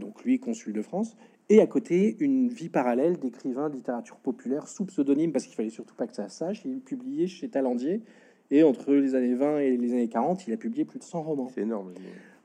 donc 0.00 0.24
lui, 0.24 0.38
consul 0.38 0.72
de 0.72 0.80
France, 0.80 1.16
et 1.48 1.60
à 1.60 1.66
côté 1.66 2.16
une 2.20 2.48
vie 2.48 2.68
parallèle 2.68 3.18
d'écrivain 3.18 3.68
de 3.68 3.74
littérature 3.74 4.16
populaire 4.16 4.68
sous 4.68 4.86
pseudonyme, 4.86 5.32
parce 5.32 5.44
qu'il 5.44 5.56
fallait 5.56 5.68
surtout 5.68 5.96
pas 5.96 6.06
que 6.06 6.14
ça 6.14 6.28
sache. 6.28 6.62
Il 6.64 6.80
publiait 6.80 7.26
chez 7.26 7.48
Talandier 7.48 8.02
et 8.50 8.62
entre 8.62 8.92
les 8.92 9.14
années 9.14 9.34
20 9.34 9.58
et 9.58 9.76
les 9.76 9.92
années 9.92 10.08
40, 10.08 10.46
il 10.46 10.52
a 10.54 10.56
publié 10.56 10.84
plus 10.84 10.98
de 10.98 11.04
100 11.04 11.22
romans. 11.22 11.48
C'est 11.54 11.62
énorme. 11.62 11.92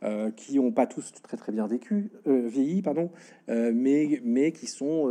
Euh, 0.04 0.32
qui 0.32 0.56
n'ont 0.56 0.72
pas 0.72 0.88
tous 0.88 1.14
très 1.22 1.38
très 1.38 1.52
bien 1.52 1.68
vécu, 1.68 2.10
euh, 2.26 2.48
vieilli, 2.48 2.82
pardon, 2.82 3.12
euh, 3.50 3.72
mais, 3.72 4.20
mais 4.24 4.52
qui 4.52 4.66
sont 4.66 5.08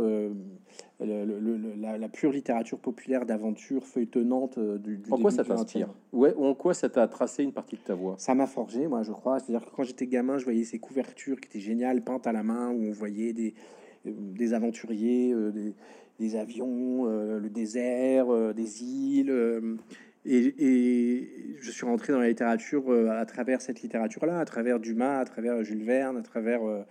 la, 0.99 2.09
pure 2.09 2.33
littérature 2.33 2.77
populaire 2.77 3.25
d'aventure 3.25 3.85
feuilletonnante 3.85 4.59
du, 4.59 4.97
du 4.97 5.09
En 5.09 5.17
quoi 5.17 5.31
ça 5.31 5.45
t'inspire? 5.45 5.87
Ouais, 6.11 6.33
en 6.35 6.53
quoi 6.55 6.73
ça 6.73 6.89
t'a 6.89 7.07
tracé 7.07 7.41
une 7.41 7.53
partie 7.53 7.77
de 7.77 7.81
ta 7.81 7.95
voix? 7.95 8.15
Ça 8.17 8.35
m'a 8.35 8.47
forgé, 8.47 8.85
moi, 8.87 9.01
je 9.03 9.13
crois. 9.13 9.39
C'est-à-dire 9.39 9.65
que 9.65 9.73
quand 9.73 9.83
j'étais 9.83 10.07
gamin, 10.07 10.37
je 10.37 10.43
voyais 10.43 10.65
ces 10.65 10.79
couvertures 10.79 11.39
qui 11.39 11.47
étaient 11.47 11.61
géniales, 11.61 12.03
peintes 12.03 12.27
à 12.27 12.33
la 12.33 12.43
main, 12.43 12.71
où 12.71 12.83
on 12.83 12.91
voyait 12.91 13.31
des, 13.31 13.53
des 14.03 14.53
aventuriers, 14.53 15.33
des, 15.53 15.73
des, 16.19 16.35
avions, 16.35 17.05
le 17.05 17.49
désert, 17.49 18.53
des 18.53 18.83
îles 18.83 19.31
et, 20.25 21.57
je 21.61 21.71
suis 21.71 21.85
rentré 21.85 22.13
dans 22.13 22.19
la 22.19 22.27
littérature 22.27 22.83
euh, 22.89 23.09
à 23.09 23.25
travers 23.25 23.61
cette 23.61 23.81
littérature-là, 23.81 24.39
à 24.39 24.45
travers 24.45 24.79
Dumas, 24.79 25.19
à 25.19 25.25
travers 25.25 25.63
Jules 25.63 25.83
Verne, 25.83 26.17
à 26.17 26.21
travers 26.21 26.63
euh, 26.63 26.81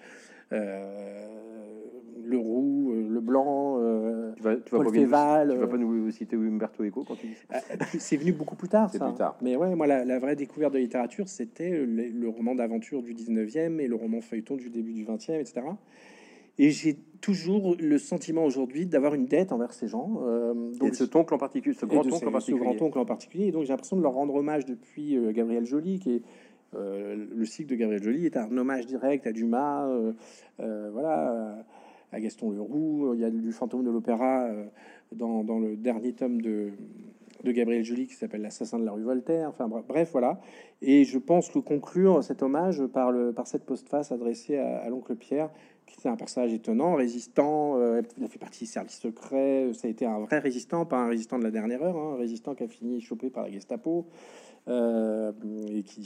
euh, 0.52 1.26
Le 2.24 2.38
Roux, 2.38 2.92
Le 3.08 3.20
Blanc, 3.20 3.78
tu 4.36 4.42
vas, 4.42 4.56
tu 4.56 4.70
vas 4.70 4.82
Paul 4.82 4.94
Féval. 4.94 5.52
tu 5.52 5.58
vas 5.58 5.66
pas 5.66 5.76
nous 5.76 6.10
citer 6.10 6.36
Umberto 6.36 6.84
Eco 6.84 7.04
quand 7.06 7.16
tu 7.16 7.28
dis 7.28 7.36
C'est 7.98 8.16
venu 8.16 8.32
beaucoup 8.32 8.56
plus 8.56 8.68
tard, 8.68 8.90
ça. 8.90 9.04
Plus 9.06 9.16
tard. 9.16 9.36
Mais 9.42 9.56
ouais, 9.56 9.74
moi, 9.74 9.86
la, 9.86 10.18
vraie 10.18 10.36
découverte 10.36 10.74
de 10.74 10.78
littérature, 10.78 11.28
c'était 11.28 11.70
le, 11.70 12.08
le, 12.08 12.28
roman 12.28 12.54
d'aventure 12.54 13.02
du 13.02 13.14
19e 13.14 13.80
et 13.80 13.88
le 13.88 13.96
roman 13.96 14.20
feuilleton 14.20 14.56
du 14.56 14.70
début 14.70 14.92
du 14.92 15.04
20e, 15.04 15.40
etc. 15.40 15.62
Et 16.60 16.68
j'ai 16.68 16.98
toujours 17.22 17.74
le 17.80 17.96
sentiment 17.96 18.44
aujourd'hui 18.44 18.84
d'avoir 18.84 19.14
une 19.14 19.24
dette 19.24 19.50
envers 19.50 19.72
ces 19.72 19.88
gens. 19.88 20.20
Euh, 20.26 20.52
donc, 20.78 20.94
ce 20.94 21.04
oncle 21.16 21.32
en 21.32 21.38
particulier, 21.38 21.74
ce 21.74 21.86
grand 21.86 22.00
oncle 22.06 22.28
en 22.28 22.30
particulier. 23.06 23.44
en. 23.44 23.48
Et 23.48 23.50
donc 23.50 23.62
j'ai 23.62 23.70
l'impression 23.70 23.96
de 23.96 24.02
leur 24.02 24.12
rendre 24.12 24.34
hommage 24.34 24.66
depuis 24.66 25.16
euh, 25.16 25.32
Gabriel 25.32 25.64
Joly, 25.64 25.98
qui 26.00 26.16
est 26.16 26.22
euh, 26.74 27.16
le 27.34 27.44
cycle 27.46 27.70
de 27.70 27.76
Gabriel 27.76 28.02
Joly 28.02 28.26
est 28.26 28.36
un 28.36 28.54
hommage 28.58 28.86
direct 28.86 29.26
à 29.26 29.32
Dumas, 29.32 29.88
voilà, 30.58 31.64
à 32.12 32.20
Gaston 32.20 32.50
Leroux. 32.50 33.14
Il 33.14 33.20
y 33.20 33.24
a 33.24 33.30
du 33.30 33.52
fantôme 33.52 33.82
de 33.82 33.90
l'opéra 33.90 34.50
dans, 35.12 35.42
dans, 35.42 35.58
le 35.58 35.76
dernier 35.76 36.12
tome 36.12 36.42
de, 36.42 36.72
de 37.42 37.52
Gabriel 37.52 37.84
Joly 37.84 38.06
qui 38.06 38.14
s'appelle 38.14 38.42
L'assassin 38.42 38.78
de 38.78 38.84
la 38.84 38.92
rue 38.92 39.02
Voltaire. 39.02 39.48
Enfin 39.48 39.66
bref, 39.66 40.10
voilà. 40.12 40.40
Et 40.82 41.04
je 41.04 41.18
pense 41.18 41.48
que 41.48 41.58
conclure 41.58 42.22
cet 42.22 42.42
hommage 42.42 42.84
par, 42.86 43.12
le, 43.12 43.32
par 43.32 43.46
cette 43.46 43.64
postface 43.64 44.12
adressée 44.12 44.58
à, 44.58 44.78
à 44.78 44.88
l'oncle 44.90 45.16
Pierre, 45.16 45.50
c'est 45.98 46.08
un 46.08 46.16
personnage 46.16 46.52
étonnant, 46.52 46.94
résistant. 46.94 47.78
Euh, 47.78 48.02
il 48.16 48.24
a 48.24 48.28
fait 48.28 48.38
partie 48.38 48.60
des 48.60 48.70
services 48.70 49.00
secrets. 49.00 49.70
Ça 49.74 49.86
a 49.86 49.90
été 49.90 50.06
un 50.06 50.20
vrai 50.20 50.38
résistant, 50.38 50.86
pas 50.86 50.98
un 50.98 51.08
résistant 51.08 51.38
de 51.38 51.44
la 51.44 51.50
dernière 51.50 51.82
heure, 51.82 51.96
hein, 51.96 52.14
un 52.14 52.18
résistant 52.18 52.54
qui 52.54 52.64
a 52.64 52.68
fini 52.68 53.00
chopé 53.00 53.30
par 53.30 53.44
la 53.44 53.50
Gestapo 53.50 54.06
euh, 54.68 55.32
et 55.68 55.82
qui, 55.82 56.00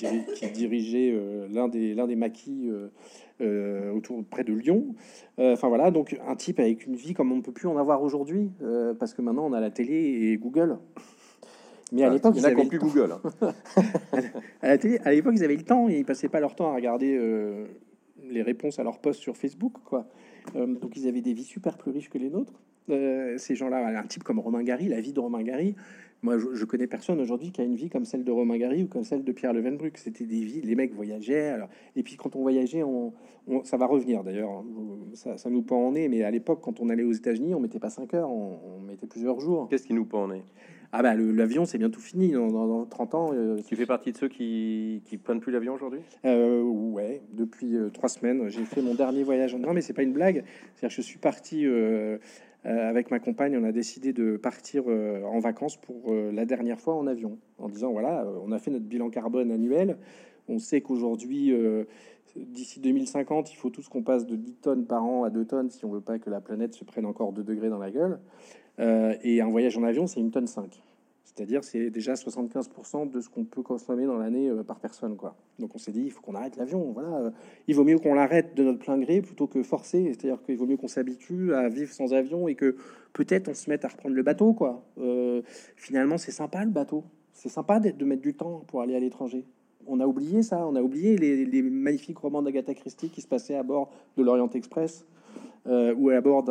dirigeait 0.53 1.13
euh, 1.13 1.47
l'un 1.51 1.69
des, 1.69 2.17
maquis 2.17 2.71
autour 3.41 4.25
près 4.25 4.45
de 4.45 4.53
Lyon. 4.53 4.95
Enfin 5.39 5.69
voilà, 5.69 5.91
donc 5.91 6.19
un 6.27 6.37
type 6.37 6.61
avec 6.61 6.87
une 6.87 6.97
vie 6.97 7.15
comme 7.15 7.33
on 7.33 7.37
ne 7.37 7.43
peut 7.43 7.53
plus 7.53 7.69
en 7.69 7.77
avoir 7.77 8.03
aujourd'hui, 8.03 8.51
parce 8.99 9.15
que 9.15 9.23
maintenant 9.23 9.47
on 9.47 9.53
a 9.53 9.61
la 9.61 9.71
télé 9.71 9.95
et 9.95 10.37
Google. 10.37 10.79
Mais 11.93 12.03
à 12.03 12.11
l'époque, 12.11 12.35
ils 12.37 12.47
avaient 12.47 12.65
plus 12.65 12.79
Google. 12.79 13.13
Hein. 13.13 13.53
à 14.63 15.13
l'époque, 15.13 15.35
ils 15.37 15.45
avaient 15.45 15.55
le 15.55 15.63
temps 15.63 15.89
et 15.89 15.99
ils 15.99 16.05
passaient 16.05 16.29
pas 16.29 16.41
leur 16.41 16.57
temps 16.57 16.73
à 16.73 16.75
regarder 16.75 17.17
les 18.31 18.43
réponses 18.43 18.79
à 18.79 18.83
leur 18.83 18.99
post 18.99 19.21
sur 19.21 19.37
Facebook, 19.37 19.75
quoi. 19.85 20.07
Euh, 20.57 20.67
donc 20.67 20.97
ils 20.97 21.09
avaient 21.09 21.21
des 21.21 21.33
vies 21.33 21.45
super 21.45 21.77
plus 21.79 21.91
riches 21.91 22.11
que 22.11 22.19
les 22.19 22.31
nôtres. 22.31 22.61
Euh, 22.91 23.39
ces 23.39 23.55
gens-là, 23.55 23.99
un 23.99 24.07
type 24.07 24.25
comme 24.25 24.39
Romain 24.39 24.63
Gary, 24.63 24.89
la 24.89 25.01
vie 25.01 25.13
de 25.13 25.21
Romain 25.21 25.43
Gary, 25.43 25.75
moi 26.23 26.39
je, 26.39 26.65
connais 26.65 26.87
personne 26.87 27.21
aujourd'hui 27.21 27.51
qui 27.51 27.61
a 27.61 27.65
une 27.65 27.77
vie 27.77 27.91
comme 27.91 28.05
celle 28.05 28.25
de 28.25 28.31
Romain 28.31 28.57
Gary 28.57 28.83
ou 28.83 28.89
comme 28.89 29.05
celle 29.05 29.25
de 29.25 29.33
Pierre 29.33 29.53
Levenbruck. 29.53 29.99
C'était 29.99 30.25
des 30.25 30.41
vies, 30.41 30.63
les 30.63 30.75
mecs 30.75 30.95
voyageaient. 30.95 31.49
Alors, 31.49 31.69
et 31.97 32.03
puis 32.03 32.17
quand 32.17 32.35
on 32.37 32.41
voyageait, 32.41 32.83
on, 32.83 33.13
ça 33.65 33.77
va 33.77 33.87
revenir 33.87 34.25
d'ailleurs, 34.25 34.51
hein. 34.51 34.65
ça, 35.15 35.51
nous 35.51 35.63
pend 35.63 35.89
en 35.89 35.93
nez, 35.93 36.09
mais 36.09 36.23
à 36.25 36.31
l'époque, 36.31 36.61
quand 36.63 36.81
on 36.81 36.89
allait 36.89 37.03
aux 37.03 37.13
États-Unis, 37.13 37.55
on 37.55 37.61
mettait 37.61 37.79
pas 37.79 37.91
5 37.91 38.13
heures, 38.15 38.31
on, 38.31 38.81
mettait 38.87 39.07
plusieurs 39.07 39.41
jours. 39.41 39.69
Qu'est-ce 39.69 39.87
qui 39.87 39.95
nous 39.95 40.07
pend 40.07 40.25
en 40.25 40.29
nez? 40.29 40.43
Ah 40.97 41.03
bah 41.03 41.15
l'avion, 41.17 41.65
c'est 41.65 41.77
bientôt 41.79 41.99
fini 41.99 42.31
dans, 42.31 42.47
dans- 42.53 42.69
dans 42.69 42.85
30 42.87 43.15
ans. 43.17 43.31
euh, 43.35 43.57
Tu 43.67 43.75
fais 43.75 43.85
partie 43.85 44.13
de 44.13 44.17
ceux 44.17 44.29
qui 44.29 45.03
qui 45.07 45.19
prennent 45.19 45.41
plus 45.41 45.51
l'avion 45.51 45.75
aujourd'hui? 45.75 45.99
Euh, 46.25 46.63
ouais, 46.63 47.21
depuis 47.33 47.75
euh, 47.77 47.91
trois 47.91 48.09
semaines, 48.09 48.49
j'ai 48.49 48.65
fait 48.65 48.81
mon 48.81 48.95
dernier 48.95 49.25
voyage. 49.25 49.57
en- 49.57 49.59
Non, 49.59 49.73
mais 49.73 49.81
c'est 49.81 49.93
pas 49.93 50.05
une 50.05 50.13
blague. 50.13 50.45
C'est-à-dire 50.77 50.91
que 50.97 51.03
je 51.03 51.07
suis 51.07 51.19
parti 51.19 51.67
euh, 51.67 52.19
avec 52.65 53.11
ma 53.11 53.19
compagne. 53.19 53.57
On 53.61 53.65
a 53.65 53.73
décidé 53.73 54.13
de 54.13 54.37
partir 54.37 54.85
en 54.87 55.41
vacances 55.41 55.77
pour 55.79 56.15
la 56.15 56.45
dernière 56.45 56.79
fois 56.81 56.95
en 56.95 57.09
avion, 57.09 57.39
en 57.59 57.69
disant 57.69 57.91
voilà, 57.91 58.25
on 58.47 58.53
a 58.53 58.59
fait 58.61 58.71
notre 58.71 58.85
bilan 58.87 59.11
carbone 59.11 59.51
annuel. 59.51 59.97
On 60.49 60.59
sait 60.61 60.81
qu'aujourd'hui, 60.81 61.53
d'ici 62.37 62.79
2050, 62.81 63.53
il 63.53 63.57
faut 63.57 63.69
tous 63.71 63.89
qu'on 63.89 64.03
passe 64.03 64.27
de 64.27 64.37
10 64.37 64.55
tonnes 64.55 64.87
par 64.87 65.05
an 65.05 65.25
à 65.25 65.31
2 65.31 65.45
tonnes 65.45 65.71
si 65.71 65.85
on 65.85 65.91
veut 65.91 66.01
pas 66.01 66.19
que 66.21 66.31
la 66.31 66.41
planète 66.41 66.73
se 66.75 66.85
prenne 66.85 67.05
encore 67.05 67.33
2 67.33 67.43
degrés 67.43 67.69
dans 67.69 67.79
la 67.79 67.91
gueule. 67.91 68.19
Euh, 68.81 69.15
et 69.23 69.41
un 69.41 69.49
voyage 69.49 69.77
en 69.79 69.83
avion, 69.83 70.07
c'est 70.07 70.21
une 70.21 70.31
tonne 70.31 70.47
5. 70.47 70.83
C'est-à-dire, 71.25 71.65
c'est 71.65 71.91
déjà 71.91 72.15
75% 72.15 73.11
de 73.11 73.21
ce 73.21 73.29
qu'on 73.29 73.45
peut 73.45 73.63
consommer 73.63 74.07
dans 74.07 74.19
l'année 74.19 74.49
euh, 74.49 74.63
par 74.63 74.79
personne, 74.79 75.17
quoi. 75.17 75.37
Donc, 75.59 75.75
on 75.75 75.79
s'est 75.79 75.91
dit, 75.91 76.03
il 76.03 76.11
faut 76.11 76.21
qu'on 76.21 76.35
arrête 76.35 76.57
l'avion. 76.57 76.93
Voilà, 76.93 77.17
euh, 77.17 77.31
il 77.67 77.75
vaut 77.75 77.85
mieux 77.85 77.99
qu'on 77.99 78.15
l'arrête 78.15 78.55
de 78.55 78.63
notre 78.63 78.79
plein 78.79 78.99
gré 78.99 79.21
plutôt 79.21 79.47
que 79.47 79.63
forcer. 79.63 80.05
C'est-à-dire 80.13 80.43
qu'il 80.43 80.57
vaut 80.57 80.67
mieux 80.67 80.77
qu'on 80.77 80.89
s'habitue 80.89 81.55
à 81.55 81.69
vivre 81.69 81.93
sans 81.93 82.15
avion 82.15 82.47
et 82.47 82.55
que 82.55 82.77
peut-être 83.13 83.49
on 83.49 83.55
se 83.55 83.69
mette 83.69 83.85
à 83.85 83.89
reprendre 83.89 84.15
le 84.15 84.23
bateau, 84.23 84.53
quoi. 84.53 84.85
Finalement, 85.77 86.19
c'est 86.19 86.33
sympa 86.33 86.65
le 86.65 86.71
bateau. 86.71 87.05
C'est 87.33 87.49
sympa 87.49 87.81
de 87.81 88.05
mettre 88.05 88.23
du 88.23 88.35
temps 88.35 88.63
pour 88.69 88.81
aller 88.81 88.95
à 88.95 89.01
l'étranger. 89.01 89.45
On 89.87 90.01
a 90.01 90.07
oublié 90.07 90.43
ça. 90.43 90.67
On 90.67 90.77
a 90.77 90.83
oublié 90.83 91.17
les, 91.17 91.63
magnifiques 91.63 92.19
romans 92.19 92.43
d'Agatha 92.43 92.75
Christie 92.75 93.11
qui 93.11 93.21
se 93.21 93.29
passaient 93.29 93.57
à 93.57 93.63
bord 93.63 93.91
de 94.17 94.23
l'Orient 94.23 94.51
Express 94.51 95.05
d'un 95.65 95.95
ou 95.95 96.11
à 96.11 96.21
bord 96.21 96.43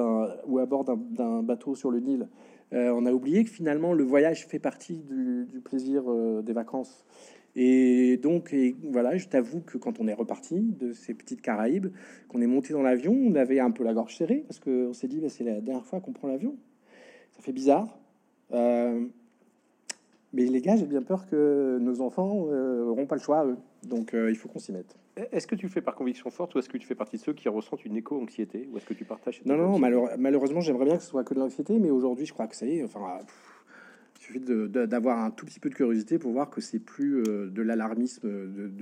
d'un- 0.83 1.43
bateau 1.43 1.75
sur 1.75 1.91
le 1.91 1.99
Nil. 1.99 2.27
Euh, 2.73 2.91
on 2.95 3.05
a 3.05 3.13
oublié 3.13 3.43
que 3.43 3.49
finalement 3.49 3.93
le 3.93 4.03
voyage 4.03 4.47
fait 4.47 4.59
partie 4.59 5.03
du, 5.03 5.61
plaisir 5.63 6.03
euh, 6.07 6.41
des 6.41 6.53
vacances. 6.53 7.05
Et 7.55 8.17
donc, 8.17 8.55
voilà, 8.89 9.15
je 9.15 9.27
t'avoue 9.27 9.61
que 9.61 9.77
quand 9.77 9.99
on 9.99 10.07
est 10.07 10.13
reparti 10.13 10.59
de 10.59 10.91
ces 10.91 11.13
petites 11.13 11.41
Caraïbes, 11.41 11.89
qu'on 12.27 12.41
est 12.41 12.47
monté 12.47 12.73
dans 12.73 12.81
l'avion, 12.81 13.13
on 13.13 13.35
avait 13.35 13.59
un 13.59 13.69
peu 13.69 13.83
la 13.83 13.93
gorge 13.93 14.17
serrée 14.17 14.43
parce 14.47 14.59
qu'on 14.59 14.93
s'est 14.93 15.07
dit, 15.07 15.19
bah, 15.19 15.29
c'est 15.29 15.43
la 15.43 15.61
dernière 15.61 15.85
fois 15.85 15.99
qu'on 15.99 16.13
prend 16.13 16.27
l'avion. 16.27 16.55
Ça 17.33 17.43
fait 17.43 17.51
bizarre. 17.51 17.99
Euh, 18.53 19.05
mais 20.33 20.45
les 20.45 20.61
gars, 20.61 20.75
j'ai 20.75 20.87
bien 20.87 21.03
peur 21.03 21.27
que 21.27 21.77
nos 21.79 22.01
enfants 22.01 22.47
n'auront 22.47 23.05
pas 23.05 23.15
le 23.15 23.21
choix, 23.21 23.45
eux. 23.45 23.57
Donc, 23.83 24.15
euh, 24.15 24.31
il 24.31 24.35
faut 24.35 24.49
qu'on 24.49 24.57
s'y 24.57 24.71
mette. 24.71 24.97
Est-ce 25.31 25.45
que 25.45 25.55
tu 25.55 25.69
fais 25.69 25.81
par 25.81 25.95
conviction 25.95 26.29
forte 26.31 26.55
ou 26.55 26.59
est-ce 26.59 26.69
que 26.69 26.77
tu 26.77 26.87
fais 26.87 26.95
partie 26.95 27.17
de 27.17 27.21
ceux 27.21 27.33
qui 27.33 27.47
ressentent 27.47 27.85
une 27.85 27.95
éco-anxiété 27.95 28.67
ou 28.71 28.77
est-ce 28.77 28.85
que 28.85 28.95
tu 28.95 29.05
partages 29.05 29.37
cette 29.37 29.45
Non, 29.45 29.57
non, 29.57 29.77
malheureusement, 30.17 30.59
j'aimerais 30.59 30.85
bien 30.85 30.97
que 30.97 31.03
ce 31.03 31.09
soit 31.09 31.23
que 31.23 31.35
de 31.35 31.39
l'anxiété, 31.39 31.77
mais 31.77 31.91
aujourd'hui, 31.91 32.25
je 32.25 32.33
crois 32.33 32.47
que 32.47 32.55
ça 32.55 32.65
y 32.65 32.79
est. 32.79 32.83
Enfin, 32.83 33.19
il 34.15 34.21
suffit 34.21 34.39
d'avoir 34.39 35.19
un 35.19 35.29
tout 35.29 35.45
petit 35.45 35.59
peu 35.59 35.69
de 35.69 35.75
curiosité 35.75 36.17
pour 36.17 36.31
voir 36.31 36.49
que 36.49 36.61
c'est 36.61 36.79
plus 36.79 37.21
euh, 37.27 37.47
de 37.47 37.61
l'alarmisme 37.61 38.27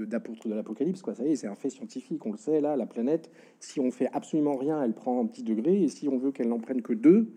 d'apôtre 0.06 0.48
de, 0.48 0.56
l'apocalypse. 0.56 1.02
Quoi, 1.02 1.16
ça 1.16 1.24
y 1.26 1.32
est, 1.32 1.36
c'est 1.36 1.48
un 1.48 1.56
fait 1.56 1.70
scientifique. 1.70 2.26
On 2.26 2.32
le 2.32 2.38
sait, 2.38 2.62
là, 2.62 2.78
la 2.78 2.86
planète, 2.86 3.30
si 3.60 3.82
on 3.82 3.92
fait 3.92 4.08
absolument 4.14 4.56
rien, 4.56 4.82
elle 4.82 4.94
prend 4.94 5.22
un 5.22 5.26
petit 5.26 5.44
degré, 5.44 5.84
et 5.84 5.90
si 5.90 6.08
on 6.08 6.18
veut 6.18 6.32
qu'elle 6.32 6.48
n'en 6.48 6.60
prenne 6.60 6.82
que 6.82 6.94
deux, 6.94 7.28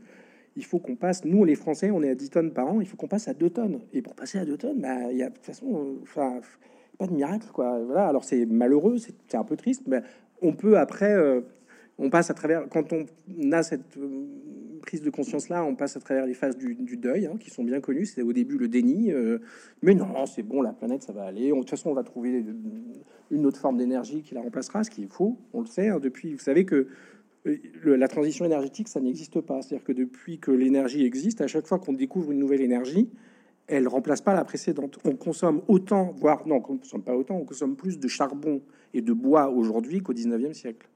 il 0.57 0.65
faut 0.65 0.79
qu'on 0.79 0.95
passe. 0.95 1.25
Nous, 1.25 1.45
les 1.45 1.57
Français, 1.57 1.91
on 1.91 2.03
est 2.03 2.11
à 2.11 2.15
10 2.15 2.31
tonnes 2.31 2.53
par 2.53 2.69
an. 2.69 2.81
Il 2.81 2.87
faut 2.87 2.97
qu'on 2.97 3.09
passe 3.09 3.27
à 3.27 3.35
2 3.35 3.51
tonnes. 3.51 3.81
Et 3.93 4.03
pour 4.03 4.15
passer 4.15 4.39
à 4.39 4.45
2 4.45 4.57
tonnes, 4.57 4.81
bah, 4.81 5.11
il 5.11 5.17
y 5.17 5.23
a 5.23 5.31
de 5.31 5.35
toute 5.35 5.45
façon, 5.45 5.67
euh, 5.75 6.03
enfin, 6.03 6.41
pas 6.99 7.07
de 7.07 7.13
miracle, 7.13 7.49
quoi. 7.53 7.79
Voilà. 7.85 8.07
Alors 8.07 8.25
c'est 8.25 8.47
malheureux, 8.47 8.97
c'est 8.99 9.35
un 9.37 9.45
peu 9.45 9.57
triste, 9.57 9.83
mais 9.87 10.03
on 10.43 10.53
peut 10.53 10.79
après. 10.79 11.13
euh, 11.15 11.41
on 11.97 12.11
passe 12.11 12.29
à 12.29 12.35
travers, 12.35 12.69
quand 12.69 12.93
on 12.93 13.07
a 13.53 13.63
cette 13.63 13.97
euh, 13.99 14.27
prise 14.83 15.01
de 15.01 15.11
conscience-là, 15.11 15.65
on 15.65 15.77
passe 15.77 15.97
à 15.97 16.01
travers 16.01 16.27
les 16.27 16.35
phases 16.35 16.57
du, 16.59 16.97
deuil, 16.97 17.27
hein, 17.27 17.37
qui 17.39 17.51
sont 17.51 17.63
bien 17.63 17.81
connues. 17.81 18.05
C'est 18.05 18.23
au 18.23 18.33
début 18.33 18.59
le 18.59 18.67
déni, 18.67 19.13
euh, 19.13 19.39
mais 19.81 19.95
non, 19.95 20.27
c'est 20.27 20.43
bon, 20.43 20.61
la 20.61 20.73
planète, 20.73 21.05
ça 21.05 21.13
va 21.13 21.23
aller. 21.23 21.53
On- 21.53 21.59
De 21.59 21.61
toute 21.61 21.71
façon, 21.71 21.91
on 21.91 21.95
va 21.95 22.03
trouver 22.03 22.45
une 23.31 23.47
autre 23.47 23.61
forme 23.61 23.77
d'énergie 23.77 24.23
qui 24.23 24.35
la 24.35 24.41
remplacera, 24.41 24.83
ce 24.83 24.91
qui 24.91 25.05
est 25.05 25.13
faux, 25.13 25.39
on 25.53 25.61
le 25.61 25.67
sait. 25.67 25.89
hein, 25.89 26.01
depuis, 26.01 26.33
vous 26.33 26.41
savez 26.41 26.65
que 26.65 26.89
la 27.85 28.09
transition 28.09 28.45
énergétique, 28.45 28.89
ça 28.89 29.01
n'existe 29.01 29.41
pas. 29.41 29.63
C'est-à-dire 29.63 29.85
que 29.85 29.93
depuis 29.93 30.39
que 30.41 30.51
l'énergie 30.51 31.05
existe, 31.05 31.43
à 31.43 31.47
chaque 31.47 31.67
fois 31.69 31.79
qu'on 31.79 31.93
découvre 31.93 32.33
une 32.33 32.39
nouvelle 32.41 32.63
énergie, 32.63 33.09
elle 33.67 33.89
remplace 33.89 34.21
pas 34.21 34.35
la 34.35 34.45
précédente. 34.45 34.99
On 35.05 35.17
consomme 35.17 35.62
autant, 35.69 36.15
voire 36.17 36.47
non, 36.47 36.57
on 36.57 36.61
consomme 36.61 37.03
pas 37.03 37.17
autant, 37.17 37.37
on 37.37 37.45
consomme 37.45 37.77
plus 37.77 37.99
de 37.99 38.09
charbon 38.09 38.61
et 38.93 39.01
de 39.01 39.12
bois 39.12 39.49
aujourd'hui 39.49 40.01
qu'au 40.01 40.12
19e 40.12 40.53
siècle. 40.53 40.89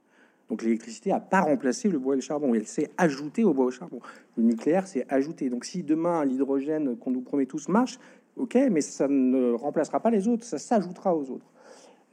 Donc 0.49 0.63
l'électricité 0.63 1.11
n'a 1.11 1.21
pas 1.21 1.41
remplacé 1.41 1.89
le 1.89 1.99
bois 1.99 2.15
et 2.15 2.17
le 2.17 2.23
charbon, 2.23 2.55
elle 2.55 2.67
s'est 2.67 2.91
ajoutée 2.97 3.45
au 3.45 3.53
bois 3.53 3.67
et 3.67 3.69
au 3.69 3.71
charbon. 3.71 4.01
Le 4.37 4.43
nucléaire 4.43 4.87
s'est 4.87 5.07
ajouté. 5.09 5.51
Donc 5.51 5.65
si 5.65 5.83
demain 5.83 6.25
l'hydrogène 6.25 6.97
qu'on 6.97 7.11
nous 7.11 7.21
promet 7.21 7.47
tous 7.47 7.69
marche, 7.69 7.99
ok, 8.37 8.57
mais 8.71 8.81
ça 8.81 9.09
ne 9.09 9.53
remplacera 9.53 10.01
pas 10.01 10.11
les 10.11 10.27
autres, 10.29 10.45
ça 10.45 10.59
s'ajoutera 10.59 11.15
aux 11.15 11.31
autres. 11.31 11.47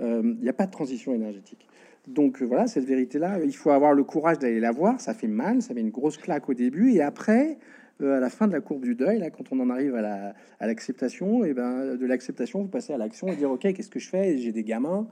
Euh, 0.01 0.21
Il 0.23 0.41
n'y 0.41 0.49
a 0.49 0.53
pas 0.53 0.65
de 0.65 0.71
transition 0.71 1.13
énergétique. 1.13 1.67
Donc 2.07 2.41
euh, 2.41 2.45
voilà, 2.45 2.67
cette 2.67 2.85
vérité-là, 2.85 3.39
il 3.43 3.55
faut 3.55 3.71
avoir 3.71 3.93
le 3.93 4.03
courage 4.03 4.39
d'aller 4.39 4.59
la 4.59 4.71
voir. 4.71 4.99
Ça 4.99 5.13
fait 5.13 5.27
mal, 5.27 5.61
ça 5.61 5.73
met 5.73 5.81
une 5.81 5.89
grosse 5.89 6.17
claque 6.17 6.49
au 6.49 6.53
début, 6.53 6.91
et 6.91 7.01
après, 7.01 7.51
euh, 7.51 7.55
à 8.01 8.19
la 8.19 8.29
fin 8.29 8.47
de 8.47 8.53
la 8.53 8.61
courbe 8.61 8.83
du 8.83 8.95
deuil, 8.95 9.19
là, 9.19 9.29
quand 9.29 9.51
on 9.51 9.59
en 9.59 9.69
arrive 9.69 9.95
à 9.95 10.01
la- 10.01 10.33
à 10.59 10.67
l'acceptation, 10.67 11.45
et 11.45 11.53
ben 11.53 11.95
de 11.95 12.05
l'acceptation, 12.05 12.61
vous 12.61 12.67
passez 12.67 12.93
à 12.93 12.97
l'action 12.97 13.27
et 13.27 13.35
dire 13.35 13.51
ok, 13.51 13.61
qu'est-ce 13.73 13.89
que 13.89 13.99
je 13.99 14.09
fais? 14.09 14.37
J'ai 14.37 14.51
des 14.51 14.63
gamins. 14.63 15.07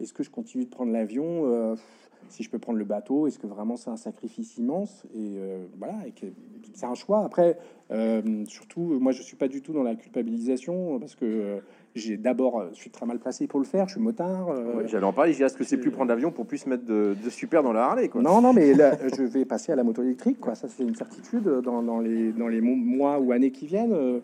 Est-ce 0.00 0.12
que 0.12 0.22
je 0.24 0.30
continue 0.30 0.64
de 0.64 0.70
prendre 0.70 0.92
l'avion? 0.92 1.46
Euh, 1.46 1.76
Si 2.30 2.42
je 2.42 2.48
peux 2.48 2.58
prendre 2.58 2.78
le 2.78 2.86
bateau, 2.86 3.26
est-ce 3.26 3.38
que 3.38 3.46
vraiment 3.46 3.76
c'est 3.76 3.90
un 3.90 3.98
sacrifice 3.98 4.56
immense? 4.56 5.04
Et 5.14 5.34
euh, 5.36 5.66
voilà, 5.78 5.98
c'est 6.72 6.86
un 6.86 6.94
choix. 6.94 7.22
Après, 7.22 7.58
euh, 7.90 8.44
surtout, 8.46 8.98
moi, 8.98 9.12
je 9.12 9.20
suis 9.22 9.36
pas 9.36 9.46
du 9.46 9.60
tout 9.60 9.74
dans 9.74 9.82
la 9.82 9.94
culpabilisation 9.94 10.98
parce 10.98 11.14
que 11.16 11.26
euh, 11.26 11.60
j'ai 11.94 12.16
d'abord, 12.16 12.60
euh, 12.60 12.68
je 12.72 12.76
suis 12.76 12.90
très 12.90 13.06
mal 13.06 13.18
placé 13.18 13.46
pour 13.46 13.60
le 13.60 13.66
faire. 13.66 13.86
Je 13.88 13.92
suis 13.94 14.00
motard. 14.00 14.48
euh, 14.50 14.74
Ouais, 14.78 14.88
J'allais 14.88 15.04
en 15.06 15.12
parler. 15.12 15.32
J'ai 15.32 15.44
est-ce 15.44 15.56
que 15.56 15.64
c'est 15.64 15.76
plus 15.78 15.90
prendre 15.90 16.08
l'avion 16.10 16.30
pour 16.32 16.46
plus 16.46 16.58
se 16.58 16.68
mettre 16.68 16.84
de, 16.84 17.14
de 17.22 17.30
super 17.30 17.62
dans 17.62 17.72
la 17.72 17.84
Harley 17.84 18.08
quoi. 18.08 18.20
Non, 18.22 18.40
non, 18.40 18.52
mais 18.52 18.74
là, 18.74 18.96
je 19.16 19.22
vais 19.22 19.44
passer 19.44 19.72
à 19.72 19.76
la 19.76 19.84
moto 19.84 20.02
électrique, 20.02 20.40
quoi. 20.40 20.54
Ça, 20.54 20.68
c'est 20.68 20.82
une 20.82 20.94
certitude 20.94 21.44
dans, 21.62 21.82
dans 21.82 22.00
les, 22.00 22.32
dans 22.32 22.48
les 22.48 22.60
mo- 22.60 22.74
mois 22.74 23.18
ou 23.18 23.32
années 23.32 23.50
qui 23.52 23.66
viennent. 23.66 23.92
Euh, 23.92 24.20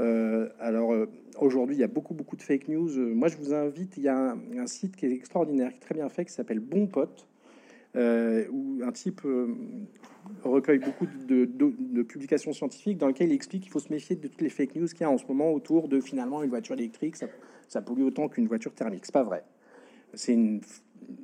euh, 0.00 0.48
alors, 0.60 0.92
euh, 0.92 1.08
aujourd'hui, 1.40 1.76
il 1.76 1.80
y 1.80 1.84
a 1.84 1.88
beaucoup, 1.88 2.14
beaucoup 2.14 2.36
de 2.36 2.42
fake 2.42 2.68
news. 2.68 2.98
Euh, 2.98 3.14
Moi, 3.14 3.28
je 3.28 3.36
vous 3.36 3.52
invite, 3.54 3.96
il 3.96 4.02
y 4.02 4.08
a 4.08 4.16
un, 4.18 4.36
un 4.58 4.66
site 4.66 4.96
qui 4.96 5.06
est 5.06 5.12
extraordinaire, 5.12 5.70
qui 5.70 5.76
est 5.78 5.80
très 5.80 5.94
bien 5.94 6.08
fait, 6.08 6.24
qui 6.24 6.32
s'appelle 6.32 6.60
Bon 6.60 6.86
Pote, 6.86 7.26
euh, 7.96 8.44
où 8.50 8.80
un 8.84 8.92
type 8.92 9.22
euh, 9.24 9.54
recueille 10.42 10.78
beaucoup 10.78 11.06
de, 11.06 11.44
de- 11.44 11.74
de 11.78 12.02
publications 12.02 12.52
scientifiques 12.52 12.98
dans 12.98 13.06
lesquelles 13.08 13.30
il 13.30 13.34
explique 13.34 13.62
qu'il 13.62 13.72
faut 13.72 13.78
se 13.80 13.92
méfier 13.92 14.16
de 14.16 14.26
toutes 14.28 14.40
les 14.40 14.48
fake 14.50 14.74
news 14.76 14.86
qu'il 14.86 15.00
y 15.02 15.04
a 15.04 15.10
en 15.10 15.18
ce 15.18 15.26
moment 15.26 15.52
autour 15.52 15.88
de 15.88 16.00
finalement 16.00 16.42
une 16.42 16.50
voiture 16.50 16.74
électrique, 16.74 17.16
ça, 17.16 17.26
ça 17.68 17.82
pollue 17.82 18.02
autant 18.02 18.28
qu'une 18.28 18.46
voiture 18.46 18.72
thermique. 18.74 19.06
C'est 19.06 19.12
pas 19.14 19.22
vrai. 19.22 19.44
C'est 20.14 20.32
une, 20.34 20.60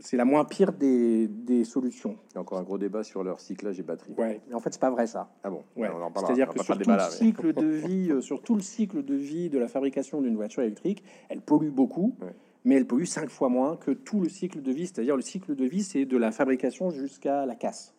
c'est 0.01 0.17
la 0.17 0.25
moins 0.25 0.45
pire 0.45 0.73
des, 0.73 1.29
des 1.29 1.65
solutions. 1.65 2.17
Il 2.31 2.35
y 2.35 2.39
a 2.39 2.41
encore 2.41 2.59
un 2.59 2.63
gros 2.63 2.77
débat 2.79 3.03
sur 3.05 3.23
leur 3.25 3.41
cyclage 3.41 3.79
et 3.79 3.83
batterie. 3.83 4.13
Ouais, 4.19 4.41
mais 4.49 4.55
en 4.55 4.61
fait, 4.61 4.73
c'est 4.73 4.81
pas 4.81 4.91
vrai 4.91 5.07
ça. 5.07 5.31
Ah 5.43 5.51
bon 5.51 5.63
Ouais. 5.77 5.89
On 5.89 6.03
en 6.03 6.11
parlera. 6.11 6.27
C'est-à-dire 6.27 6.49
que 6.49 6.63
sur 6.63 6.77
tout 6.79 6.91
le 6.91 6.99
cycle 7.11 7.53
de 7.55 7.67
vie, 7.67 8.11
euh, 8.11 8.21
sur 8.21 8.43
tout 8.43 8.55
le 8.57 8.61
cycle 8.63 9.05
de 9.05 9.15
vie 9.15 9.49
de 9.49 9.59
la 9.59 9.69
fabrication 9.69 10.21
d'une 10.21 10.37
voiture 10.37 10.63
électrique, 10.63 11.03
elle 11.29 11.41
pollue 11.41 11.71
beaucoup, 11.71 12.15
Ouais. 12.21 12.35
Mais 12.65 12.77
elle 12.77 12.87
pollue 12.87 13.05
cinq 13.05 13.31
fois 13.31 13.49
moins 13.49 13.77
que 13.77 13.91
tout 13.91 14.21
le 14.21 14.29
cycle 14.29 14.63
de 14.63 14.73
vie. 14.73 14.87
C'est-à-dire 14.87 15.17
le 15.17 15.23
cycle 15.23 15.55
de 15.55 15.65
vie, 15.65 15.83
c'est 15.83 16.05
de 16.05 16.17
la 16.17 16.33
fabrication 16.33 16.91
jusqu'à 16.91 17.47
la 17.47 17.55
casse. 17.55 17.95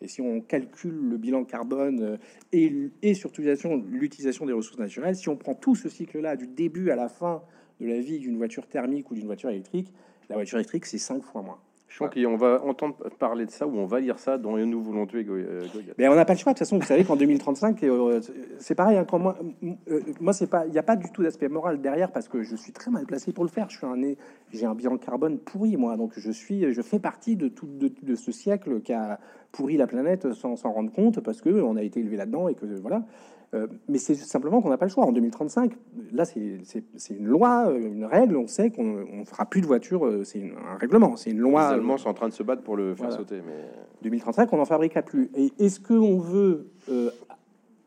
Et 0.00 0.08
si 0.08 0.20
on 0.20 0.40
calcule 0.40 0.94
le 0.94 1.16
bilan 1.16 1.44
carbone 1.44 2.18
euh, 2.52 2.88
et, 3.02 3.14
surtout 3.14 3.42
l'utilisation 3.42 4.46
des 4.46 4.52
ressources 4.52 4.78
naturelles, 4.78 5.16
si 5.16 5.28
on 5.28 5.36
prend 5.36 5.54
tout 5.54 5.74
ce 5.74 5.88
cycle-là 5.88 6.36
du 6.36 6.46
début 6.46 6.90
à 6.90 6.96
la 6.96 7.08
fin 7.08 7.42
de 7.80 7.86
la 7.86 8.00
vie 8.00 8.18
d'une 8.18 8.36
voiture 8.36 8.66
thermique 8.66 9.10
ou 9.10 9.14
d'une 9.14 9.26
voiture 9.26 9.50
électrique, 9.50 9.92
la 10.28 10.36
voiture 10.36 10.58
électrique, 10.58 10.86
c'est 10.86 10.98
cinq 10.98 11.22
fois 11.22 11.42
moins. 11.42 11.58
Je 11.88 11.96
crois 11.96 12.10
qu'on 12.10 12.36
va 12.36 12.62
entendre 12.64 12.96
parler 13.18 13.46
de 13.46 13.50
ça 13.50 13.66
ou 13.66 13.76
on 13.78 13.86
va 13.86 13.98
lire 13.98 14.18
ça 14.18 14.36
dans 14.36 14.56
Nous 14.58 14.82
voulons 14.82 15.06
tuer 15.06 15.24
euh, 15.28 15.66
Goliath. 15.72 15.94
Mais 15.96 16.06
on 16.08 16.14
n'a 16.14 16.26
pas 16.26 16.34
le 16.34 16.38
choix. 16.38 16.52
De 16.52 16.58
toute 16.58 16.66
façon, 16.66 16.78
vous 16.78 16.84
savez 16.84 17.02
qu'en 17.02 17.16
2035, 17.16 17.82
euh, 17.82 18.20
c'est 18.58 18.74
pareil. 18.74 18.98
hein, 18.98 19.06
quand 19.08 19.18
moi, 19.18 19.36
euh, 19.64 20.00
moi, 20.20 20.34
c'est 20.34 20.48
pas, 20.48 20.66
il 20.66 20.72
n'y 20.72 20.78
a 20.78 20.82
pas 20.82 20.96
du 20.96 21.10
tout 21.10 21.22
d'aspect 21.22 21.48
moral 21.48 21.80
derrière 21.80 22.12
parce 22.12 22.28
que 22.28 22.42
je 22.42 22.54
suis 22.56 22.72
très 22.72 22.90
mal 22.90 23.06
placé 23.06 23.32
pour 23.32 23.42
le 23.42 23.50
faire. 23.50 23.70
Je 23.70 23.78
suis 23.78 23.86
un, 23.86 23.96
j'ai 24.52 24.66
un 24.66 24.74
bilan 24.74 24.98
carbone 24.98 25.38
pourri, 25.38 25.76
moi. 25.78 25.96
Donc, 25.96 26.12
je 26.16 26.30
suis, 26.30 26.72
je 26.72 26.82
fais 26.82 26.98
partie 26.98 27.36
de 27.36 27.48
tout 27.48 27.66
de, 27.66 27.90
de 28.02 28.14
ce 28.14 28.32
siècle 28.32 28.80
qui 28.82 28.92
a 28.92 29.18
pourri 29.50 29.78
la 29.78 29.86
planète 29.86 30.32
sans 30.34 30.56
s'en 30.56 30.72
rendre 30.72 30.92
compte 30.92 31.20
parce 31.20 31.40
que 31.40 31.48
on 31.48 31.76
a 31.76 31.82
été 31.82 32.00
élevé 32.00 32.16
là-dedans 32.16 32.48
et 32.48 32.54
que 32.54 32.66
voilà. 32.66 33.02
Euh, 33.54 33.66
mais 33.88 33.96
c'est 33.98 34.14
simplement 34.14 34.60
qu'on 34.60 34.68
n'a 34.68 34.76
pas 34.76 34.84
le 34.84 34.90
choix. 34.90 35.04
En 35.06 35.12
2035, 35.12 35.72
là, 36.12 36.24
c'est 36.26 37.14
une 37.14 37.26
loi, 37.26 37.68
euh, 37.68 37.78
une 37.78 38.04
règle. 38.04 38.36
On 38.36 38.46
sait 38.46 38.70
qu'on 38.70 39.06
on 39.12 39.24
fera 39.24 39.46
plus 39.46 39.62
de 39.62 39.66
voitures. 39.66 40.04
euh, 40.04 40.22
C'est 40.24 40.42
un 40.42 40.76
règlement. 40.76 41.16
C'est 41.16 41.30
une 41.30 41.36
Les 41.38 41.42
loi. 41.42 41.68
Allemands 41.68 41.96
sont 41.96 42.10
en 42.10 42.14
train 42.14 42.28
de 42.28 42.34
se 42.34 42.42
battre 42.42 42.62
pour 42.62 42.76
le 42.76 42.94
faire 42.94 43.06
Voilà. 43.08 43.16
sauter, 43.16 43.36
mais 43.46 43.70
2035, 44.02 44.52
on 44.52 44.58
n'en 44.58 44.66
fabriquera 44.66 45.00
plus. 45.02 45.30
Et 45.34 45.50
est-ce 45.58 45.80
qu'on 45.80 46.18
veut 46.18 46.68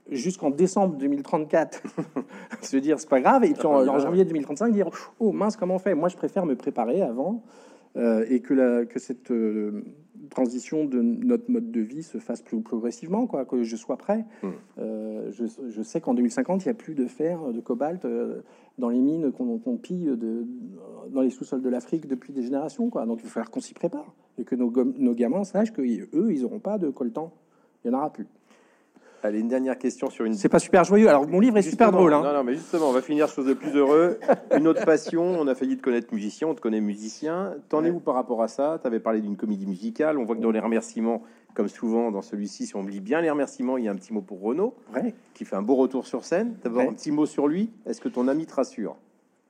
jusqu'en 0.09 0.49
décembre 0.49 0.95
2034 0.97 1.83
se 2.61 2.77
dire 2.77 2.99
c'est 2.99 3.07
pas 3.07 3.21
grave 3.21 3.45
et 3.45 3.53
puis 3.53 3.65
en, 3.65 3.87
en 3.87 3.99
janvier 3.99 4.25
2035 4.25 4.73
dire 4.73 4.89
oh 5.19 5.31
mince 5.31 5.55
comment 5.55 5.75
on 5.75 5.79
fait? 5.79 5.93
Moi 5.93 6.09
je 6.09 6.17
préfère 6.17 6.45
me 6.45 6.55
préparer 6.55 7.01
avant 7.01 7.43
euh, 7.97 8.25
et 8.29 8.41
que, 8.41 8.53
la, 8.53 8.85
que 8.85 8.99
cette 8.99 9.31
euh, 9.31 9.83
transition 10.31 10.85
de 10.85 11.01
notre 11.01 11.51
mode 11.51 11.71
de 11.71 11.81
vie 11.81 12.01
se 12.01 12.17
fasse 12.17 12.41
plus 12.41 12.59
progressivement, 12.61 13.27
quoi, 13.27 13.45
que 13.45 13.61
je 13.63 13.75
sois 13.75 13.97
prêt. 13.97 14.25
Mm. 14.41 14.47
Euh, 14.79 15.31
je, 15.31 15.45
je 15.69 15.81
sais 15.83 16.01
qu'en 16.01 16.15
2050, 16.15 16.65
il 16.65 16.69
n'y 16.69 16.71
a 16.71 16.73
plus 16.73 16.95
de 16.95 17.05
fer, 17.05 17.39
de 17.53 17.59
cobalt 17.59 18.05
euh, 18.05 18.41
dans 18.79 18.89
les 18.89 18.99
mines 18.99 19.31
qu'on 19.31 19.77
pille 19.77 20.05
de, 20.05 20.47
dans 21.09 21.21
les 21.21 21.29
sous-sols 21.29 21.61
de 21.61 21.69
l'Afrique 21.69 22.07
depuis 22.07 22.33
des 22.33 22.41
générations. 22.41 22.89
Quoi. 22.89 23.05
Donc 23.05 23.19
il 23.19 23.25
va 23.25 23.29
falloir 23.29 23.51
qu'on 23.51 23.59
s'y 23.59 23.73
prépare 23.73 24.15
et 24.37 24.43
que 24.43 24.55
nos, 24.55 24.71
nos 24.71 25.13
gamins 25.13 25.43
sachent 25.43 25.73
que 25.73 25.81
eux, 25.81 26.33
ils 26.33 26.41
n'auront 26.41 26.59
pas 26.59 26.77
de 26.77 26.89
coltan. 26.89 27.31
Il 27.83 27.91
n'y 27.91 27.95
en 27.95 27.99
aura 27.99 28.11
plus. 28.11 28.27
Allez, 29.23 29.39
une 29.39 29.47
dernière 29.49 29.77
question 29.77 30.09
sur 30.09 30.25
une. 30.25 30.33
C'est 30.33 30.49
pas 30.49 30.57
super 30.59 30.83
joyeux. 30.83 31.07
Alors 31.07 31.27
mon 31.27 31.39
livre 31.39 31.57
est 31.57 31.61
super 31.61 31.91
drôle. 31.91 32.11
hein. 32.13 32.23
Non, 32.23 32.33
non, 32.33 32.43
mais 32.43 32.55
justement, 32.55 32.89
on 32.89 32.91
va 32.91 33.01
finir 33.01 33.29
sur 33.29 33.43
de 33.45 33.53
plus 33.53 33.75
heureux. 33.75 34.17
Une 34.57 34.67
autre 34.67 34.83
passion, 34.83 35.21
on 35.23 35.45
a 35.47 35.53
failli 35.53 35.77
te 35.77 35.83
connaître 35.83 36.11
musicien, 36.13 36.47
on 36.47 36.55
te 36.55 36.61
connaît 36.61 36.81
musicien. 36.81 37.53
T'en 37.69 37.83
es 37.83 37.89
Ouais. 37.91 37.95
où 37.95 37.99
par 37.99 38.15
rapport 38.15 38.41
à 38.41 38.47
ça? 38.47 38.79
Tu 38.81 38.87
avais 38.87 38.99
parlé 38.99 39.21
d'une 39.21 39.37
comédie 39.37 39.67
musicale. 39.67 40.17
On 40.17 40.23
voit 40.25 40.35
que 40.35 40.41
dans 40.41 40.49
les 40.49 40.59
remerciements, 40.59 41.21
comme 41.53 41.67
souvent 41.67 42.09
dans 42.11 42.21
celui-ci, 42.23 42.65
si 42.65 42.75
on 42.75 42.83
lit 42.83 42.99
bien 42.99 43.21
les 43.21 43.29
remerciements, 43.29 43.77
il 43.77 43.85
y 43.85 43.87
a 43.87 43.91
un 43.91 43.95
petit 43.95 44.11
mot 44.11 44.21
pour 44.21 44.41
Renaud, 44.41 44.73
Ouais. 44.95 45.13
qui 45.35 45.45
fait 45.45 45.55
un 45.55 45.61
beau 45.61 45.75
retour 45.75 46.07
sur 46.07 46.23
scène. 46.25 46.55
D'abord, 46.63 46.81
Ouais. 46.81 46.87
un 46.89 46.93
petit 46.93 47.11
mot 47.11 47.25
sur 47.27 47.47
lui. 47.47 47.69
Est-ce 47.85 48.01
que 48.01 48.09
ton 48.09 48.27
ami 48.27 48.47
te 48.47 48.55
rassure? 48.55 48.95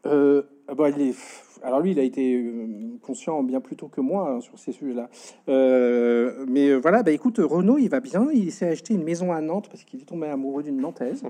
Euh, 0.05 0.41
ah 0.71 0.75
bah, 0.75 0.89
il 0.89 1.09
est- 1.09 1.15
Alors 1.63 1.79
lui, 1.79 1.91
il 1.91 1.99
a 1.99 2.03
été 2.03 2.35
euh, 2.35 2.65
conscient 3.03 3.43
bien 3.43 3.59
plus 3.61 3.75
tôt 3.75 3.87
que 3.87 4.01
moi 4.01 4.31
hein, 4.31 4.39
sur 4.41 4.57
ces 4.57 4.71
sujets-là. 4.71 5.09
Euh, 5.47 6.45
mais 6.47 6.69
euh, 6.69 6.77
voilà, 6.77 7.03
bah 7.03 7.11
écoute, 7.11 7.37
Renaud, 7.39 7.77
il 7.77 7.87
va 7.89 7.99
bien. 7.99 8.27
Il 8.33 8.51
s'est 8.51 8.67
acheté 8.67 8.95
une 8.95 9.03
maison 9.03 9.31
à 9.31 9.41
Nantes 9.41 9.67
parce 9.69 9.83
qu'il 9.83 10.01
est 10.01 10.05
tombé 10.05 10.25
amoureux 10.27 10.63
d'une 10.63 10.77
Nantaise. 10.81 11.23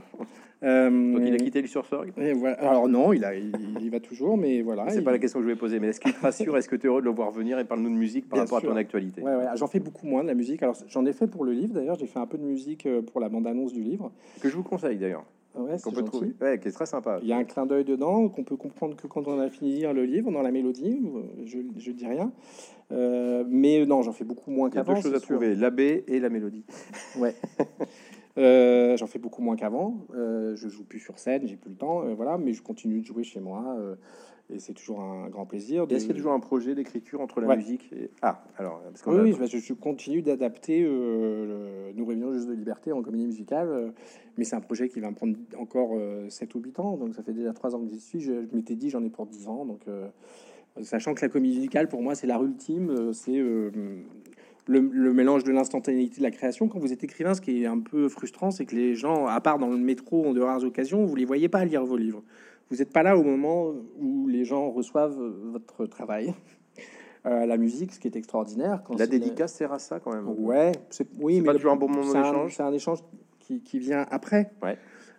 Euh, 0.64 0.90
Donc, 1.14 1.24
il 1.26 1.34
a 1.34 1.38
quitté 1.38 1.66
sur 1.68 1.86
sorgue 1.86 2.14
et 2.18 2.32
voilà. 2.34 2.56
Alors 2.62 2.88
non, 2.88 3.12
il, 3.12 3.26
a, 3.26 3.36
il, 3.36 3.52
il 3.78 3.84
y 3.86 3.90
va 3.90 4.00
toujours, 4.00 4.38
mais 4.38 4.62
voilà. 4.62 4.86
C'est 4.90 5.00
il- 5.00 5.04
pas 5.04 5.12
la 5.12 5.20
question 5.20 5.40
que 5.40 5.44
je 5.44 5.50
voulais 5.50 5.60
poser, 5.60 5.80
mais 5.82 5.88
est-ce 5.88 6.00
qu'il 6.00 6.14
te 6.14 6.22
rassure? 6.22 6.56
Est-ce 6.56 6.70
que 6.70 6.78
tu 6.78 6.86
es 6.86 6.90
heureux 6.90 7.02
de 7.02 7.08
le 7.08 7.12
voir 7.14 7.32
venir 7.32 7.60
et 7.60 7.66
parle-nous 7.66 7.90
de 7.90 7.96
musique 7.96 8.30
par 8.30 8.38
Bien 8.38 8.44
rapport 8.46 8.60
sûr. 8.62 8.70
à 8.70 8.74
ton 8.74 8.78
actualité? 8.78 9.22
Ouais, 9.22 9.36
ouais, 9.36 9.46
j'en 9.56 9.68
fais 9.68 9.80
beaucoup 9.80 10.06
moins 10.08 10.22
de 10.24 10.28
la 10.30 10.36
musique. 10.36 10.64
Alors 10.64 10.76
j'en 10.88 11.06
ai 11.06 11.12
fait 11.14 11.28
pour 11.28 11.44
le 11.44 11.52
livre 11.52 11.74
d'ailleurs. 11.74 11.98
J'ai 12.00 12.08
fait 12.08 12.20
un 12.20 12.28
peu 12.28 12.38
de 12.38 12.44
musique 12.44 12.86
euh, 12.86 13.02
pour 13.02 13.20
la 13.20 13.28
bande-annonce 13.28 13.74
du 13.74 13.82
livre. 13.82 14.12
Que 14.40 14.48
je 14.50 14.56
vous 14.56 14.64
conseille 14.64 14.98
d'ailleurs, 14.98 15.26
Ouais, 15.54 15.78
qu'on 15.84 15.92
peut 15.92 16.04
trouver, 16.04 16.34
ouais, 16.40 16.60
qui 16.60 16.70
est 16.70 16.72
très 16.72 16.86
sympa. 16.86 17.20
Il 17.22 17.28
y 17.28 17.34
a 17.34 17.38
un 17.38 17.44
clin 17.44 17.66
d'œil 17.66 17.84
dedans 17.84 18.30
qu'on 18.30 18.44
peut 18.46 18.56
comprendre 18.56 18.96
que 18.96 19.06
quand 19.08 19.28
on 19.28 19.38
a 19.40 19.50
fini 19.50 19.74
de 19.74 19.78
lire 19.80 19.94
le 19.94 20.06
livre, 20.06 20.32
dans 20.32 20.42
la 20.42 20.52
mélodie. 20.52 21.02
Je, 21.46 21.60
je 21.78 21.92
dis 21.92 22.08
rien. 22.08 22.32
Euh, 22.92 23.44
mais 23.48 23.86
non, 23.86 24.02
j'en 24.02 24.14
fais 24.14 24.24
beaucoup 24.24 24.50
moins 24.50 24.70
Il 24.70 24.76
y 24.76 24.78
a 24.78 24.84
qu'avant. 24.84 24.94
deux 24.96 25.02
choses 25.02 25.14
à 25.14 25.20
sûr. 25.20 25.28
trouver 25.36 25.56
l'abbé 25.56 26.06
et 26.08 26.20
la 26.20 26.30
mélodie. 26.30 26.64
Ouais. 27.18 27.36
Euh, 28.38 28.96
j'en 28.96 29.08
fais 29.08 29.20
beaucoup 29.20 29.42
moins 29.42 29.58
qu'avant. 29.58 30.06
Euh, 30.16 30.56
je 30.56 30.70
joue 30.70 30.86
plus 30.86 31.00
sur 31.02 31.20
scène, 31.20 31.46
j'ai 31.48 31.58
plus 31.58 31.70
le 31.70 31.76
temps, 31.76 32.06
euh, 32.06 32.14
voilà. 32.14 32.38
Mais 32.38 32.54
je 32.54 32.62
continue 32.62 33.02
de 33.02 33.06
jouer 33.06 33.24
chez 33.26 33.42
moi 33.42 33.78
et 34.54 34.60
c'est 34.60 34.74
toujours 34.74 35.02
un 35.02 35.30
grand 35.30 35.46
plaisir. 35.46 35.88
De- 35.88 35.96
Est-ce 35.96 36.06
qu'il 36.06 36.14
y 36.14 36.16
a 36.16 36.18
toujours 36.18 36.34
un 36.34 36.40
projet 36.40 36.76
d'écriture 36.76 37.22
entre 37.22 37.42
la 37.42 37.48
Ouais. 37.48 37.58
musique 37.58 37.90
et... 37.94 38.10
Ah, 38.22 38.44
alors, 38.58 38.82
parce 38.84 39.04
Oui, 39.08 39.20
a- 39.20 39.24
oui, 39.24 39.48
je, 39.50 39.58
je 39.58 39.74
continue 39.74 40.22
d'adapter 40.22 40.84
euh, 40.84 41.88
le 41.90 41.94
Nous 41.98 42.06
revenons 42.06 42.34
juste 42.34 42.48
de 42.48 42.54
liberté 42.54 42.92
en 42.92 43.02
comédie 43.02 43.26
musicale, 43.26 43.68
euh, 43.70 43.90
mais 44.38 44.44
c'est 44.44 44.56
un 44.56 44.62
projet 44.62 44.90
qui 44.90 45.00
va 45.00 45.10
me 45.10 45.16
prendre 45.16 45.36
encore 45.58 45.92
7 46.30 46.56
ou 46.56 46.60
8 46.60 46.80
ans, 46.80 46.98
donc 46.98 47.14
ça 47.16 47.24
fait 47.24 47.34
déjà 47.34 47.54
3 47.54 47.76
ans 47.76 47.80
que 47.82 47.90
j'y 47.92 48.00
suis. 48.00 48.20
Je, 48.22 48.32
je 48.50 48.56
m'étais 48.56 48.76
dit 48.76 48.90
j'en 48.90 49.04
ai 49.04 49.10
pour 49.10 49.26
10 49.26 49.48
ans, 49.48 49.66
donc 49.66 49.82
euh, 49.88 50.08
sachant 50.82 51.14
que 51.14 51.22
la 51.22 51.30
comédie 51.30 51.56
musicale 51.58 51.88
pour 51.90 52.02
moi 52.02 52.16
c'est 52.16 52.28
l'art 52.28 52.44
ultime, 52.44 52.90
euh, 52.90 53.14
c'est 53.14 53.38
euh, 53.38 53.70
le, 54.68 54.80
le 54.80 55.14
mélange 55.14 55.44
de 55.44 55.52
l'instantanéité 55.52 56.18
de 56.18 56.24
la 56.24 56.32
création. 56.32 56.68
Quand 56.70 56.80
vous 56.80 56.94
êtes 56.94 57.04
écrivain, 57.04 57.34
ce 57.34 57.42
qui 57.42 57.64
est 57.64 57.66
un 57.66 57.80
peu 57.80 58.08
frustrant, 58.10 58.52
c'est 58.52 58.66
que 58.66 58.76
les 58.76 58.96
gens, 58.96 59.26
à 59.26 59.42
part 59.42 59.58
dans 59.60 59.68
le 59.70 59.78
métro 59.78 60.26
en 60.26 60.34
de 60.34 60.40
rares 60.42 60.64
occasions, 60.64 61.04
vous 61.06 61.16
les 61.16 61.26
voyez 61.26 61.50
pas 61.50 61.66
lire 61.66 61.84
vos 61.84 61.98
livres. 61.98 62.24
Vous 62.72 62.78
n'êtes 62.78 62.92
pas 62.92 63.04
là 63.04 63.18
au 63.18 63.24
moment 63.24 63.74
où 64.00 64.28
les 64.28 64.46
gens 64.46 64.72
reçoivent 64.72 65.20
euh, 65.22 65.52
votre 65.52 65.86
travail. 65.86 66.34
Euh, 67.28 67.46
la 67.46 67.58
musique, 67.58 67.94
ce 67.94 68.00
qui 68.00 68.08
est 68.08 68.16
extraordinaire. 68.16 68.82
Quand 68.84 68.98
La 68.98 69.06
dédicace 69.06 69.54
sert 69.54 69.72
à 69.72 69.78
ça 69.78 70.00
quand 70.00 70.12
même. 70.12 70.28
Ouais, 70.40 70.72
c'est 70.90 71.08
oui, 71.20 71.40
mais 71.40 71.46
pas 71.46 71.54
toujours 71.54 71.72
un 71.72 71.76
bon 71.76 71.88
moment 71.88 72.02
c'est 72.12 72.18
un- 72.18 72.24
d'échange. 72.24 72.56
C'est 72.56 72.64
un 72.64 72.74
échange 72.74 72.98
qui, 73.38 73.62
qui 73.62 73.78
vient 73.78 74.08
après. 74.10 74.50
Ouais. 74.64 74.76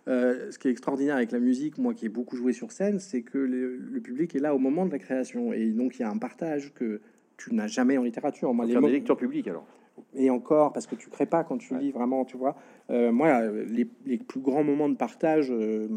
Euh, 0.09 0.51
ce 0.51 0.59
qui 0.59 0.67
est 0.67 0.71
extraordinaire 0.71 1.15
avec 1.15 1.31
la 1.31 1.39
musique, 1.39 1.77
moi 1.77 1.93
qui 1.93 2.07
ai 2.07 2.09
beaucoup 2.09 2.35
joué 2.35 2.51
sur 2.51 2.73
scène, 2.73 2.99
c'est 2.99 3.21
que 3.21 3.37
le, 3.37 3.77
le 3.77 4.01
public 4.01 4.35
est 4.35 4.39
là 4.39 4.53
au 4.53 4.57
moment 4.59 4.85
de 4.85 4.91
la 4.91 4.99
création 4.99 5.53
et 5.53 5.71
donc 5.71 5.97
il 5.97 6.01
y 6.01 6.03
a 6.03 6.09
un 6.09 6.17
partage 6.17 6.73
que 6.73 6.99
tu 7.37 7.55
n'as 7.55 7.67
jamais 7.67 7.97
en 7.97 8.03
littérature. 8.03 8.53
Moi, 8.53 8.65
les 8.65 8.73
faire 8.73 8.81
des 8.81 8.91
lectures 8.91 9.15
publiques 9.15 9.47
alors. 9.47 9.65
Et 10.15 10.29
encore 10.29 10.73
parce 10.73 10.87
que 10.87 10.95
tu 10.95 11.09
crées 11.09 11.25
pas 11.25 11.43
quand 11.43 11.57
tu 11.57 11.73
Ouais. 11.73 11.79
lis 11.79 11.91
vraiment, 11.91 12.25
tu 12.25 12.37
vois. 12.37 12.55
Euh, 12.89 13.11
moi, 13.11 13.41
les, 13.47 13.87
les 14.05 14.17
plus 14.17 14.39
grands 14.39 14.63
moments 14.63 14.89
de 14.89 14.95
partage 14.95 15.51
euh, 15.51 15.87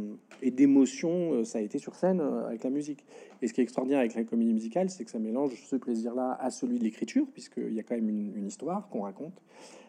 et 0.42 0.50
d'émotion, 0.50 1.32
euh, 1.32 1.44
ça 1.44 1.58
a 1.58 1.60
été 1.62 1.78
sur 1.78 1.94
scène 1.94 2.20
avec 2.20 2.62
la 2.64 2.70
musique. 2.70 3.04
Et 3.42 3.48
ce 3.48 3.52
qui 3.52 3.60
est 3.60 3.64
extraordinaire 3.64 4.00
avec 4.00 4.14
la 4.14 4.24
comédie 4.24 4.52
musicale, 4.54 4.90
c'est 4.90 5.04
que 5.04 5.10
ça 5.10 5.18
mélange 5.18 5.54
ce 5.54 5.76
plaisir-là 5.76 6.36
à 6.40 6.50
celui 6.50 6.78
de 6.78 6.84
l'écriture, 6.84 7.26
puisqu'il 7.32 7.72
y 7.72 7.80
a 7.80 7.82
quand 7.82 7.94
même 7.94 8.08
une, 8.08 8.36
une 8.36 8.46
histoire 8.46 8.88
qu'on 8.88 9.02
raconte, 9.02 9.42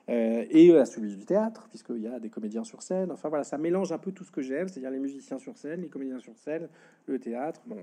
et 0.10 0.74
à 0.76 0.86
celui 0.86 1.16
du 1.16 1.26
théâtre, 1.26 1.68
puisqu'il 1.70 2.02
y 2.02 2.08
a 2.08 2.20
des 2.20 2.30
comédiens 2.30 2.64
sur 2.64 2.82
scène. 2.82 3.12
Enfin 3.12 3.28
voilà, 3.28 3.44
ça 3.44 3.58
mélange 3.58 3.92
un 3.92 3.98
peu 3.98 4.14
tout 4.14 4.24
ce 4.24 4.32
que 4.32 4.42
j'aime, 4.42 4.68
c'est-à-dire 4.70 4.92
les 4.92 5.00
musiciens 5.00 5.38
sur 5.38 5.58
scène, 5.58 5.82
les 5.82 5.90
comédiens 5.90 6.20
sur 6.20 6.38
scène, 6.38 6.70
le 7.08 7.20
théâtre. 7.20 7.62
Bon. 7.66 7.78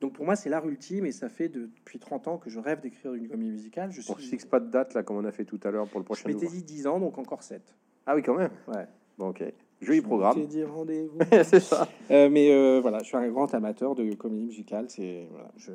Donc 0.00 0.12
pour 0.12 0.24
moi, 0.26 0.36
c'est 0.36 0.50
l'art 0.50 0.66
ultime, 0.68 1.06
et 1.06 1.12
ça 1.12 1.28
fait 1.28 1.48
de- 1.48 1.66
depuis 1.78 1.98
30 1.98 2.28
ans 2.28 2.36
que 2.36 2.50
je 2.50 2.58
rêve 2.60 2.80
d'écrire 2.80 3.14
une 3.14 3.28
comédie 3.28 3.50
musicale. 3.50 3.90
Je 3.92 4.00
On 4.10 4.16
suis 4.16 4.28
fixe 4.28 4.44
pas 4.44 4.60
de 4.60 4.70
date 4.70 4.92
là, 4.94 5.02
comme 5.02 5.16
on 5.16 5.24
a 5.24 5.32
fait 5.32 5.44
tout 5.46 5.60
à 5.64 5.70
l'heure 5.70 5.86
pour 5.88 6.00
le 6.00 6.04
je 6.04 6.06
prochain. 6.06 6.28
m'étais 6.28 6.44
ouvrage. 6.46 6.58
dit 6.58 6.64
10 6.64 6.86
ans, 6.86 7.00
donc 7.00 7.16
encore 7.18 7.42
7. 7.42 7.62
Ah 8.04 8.14
oui, 8.14 8.22
quand 8.22 8.34
même. 8.36 8.50
Ouais. 8.68 8.86
Bon, 9.18 9.28
ok. 9.30 9.42
Joli 9.80 9.98
Je 9.98 10.02
programme. 10.04 10.36
m'étais 10.36 10.48
dit 10.48 10.64
rendez-vous. 10.64 11.18
c'est 11.44 11.60
ça. 11.60 11.88
Euh, 12.10 12.28
mais 12.30 12.50
euh, 12.52 12.80
voilà, 12.80 12.98
je 12.98 13.04
suis 13.04 13.16
un 13.16 13.28
grand 13.28 13.52
amateur 13.54 13.94
de 13.94 14.12
comédie 14.14 14.44
musicale. 14.44 14.86
C'est 14.88 15.26
voilà, 15.30 15.50
je, 15.56 15.72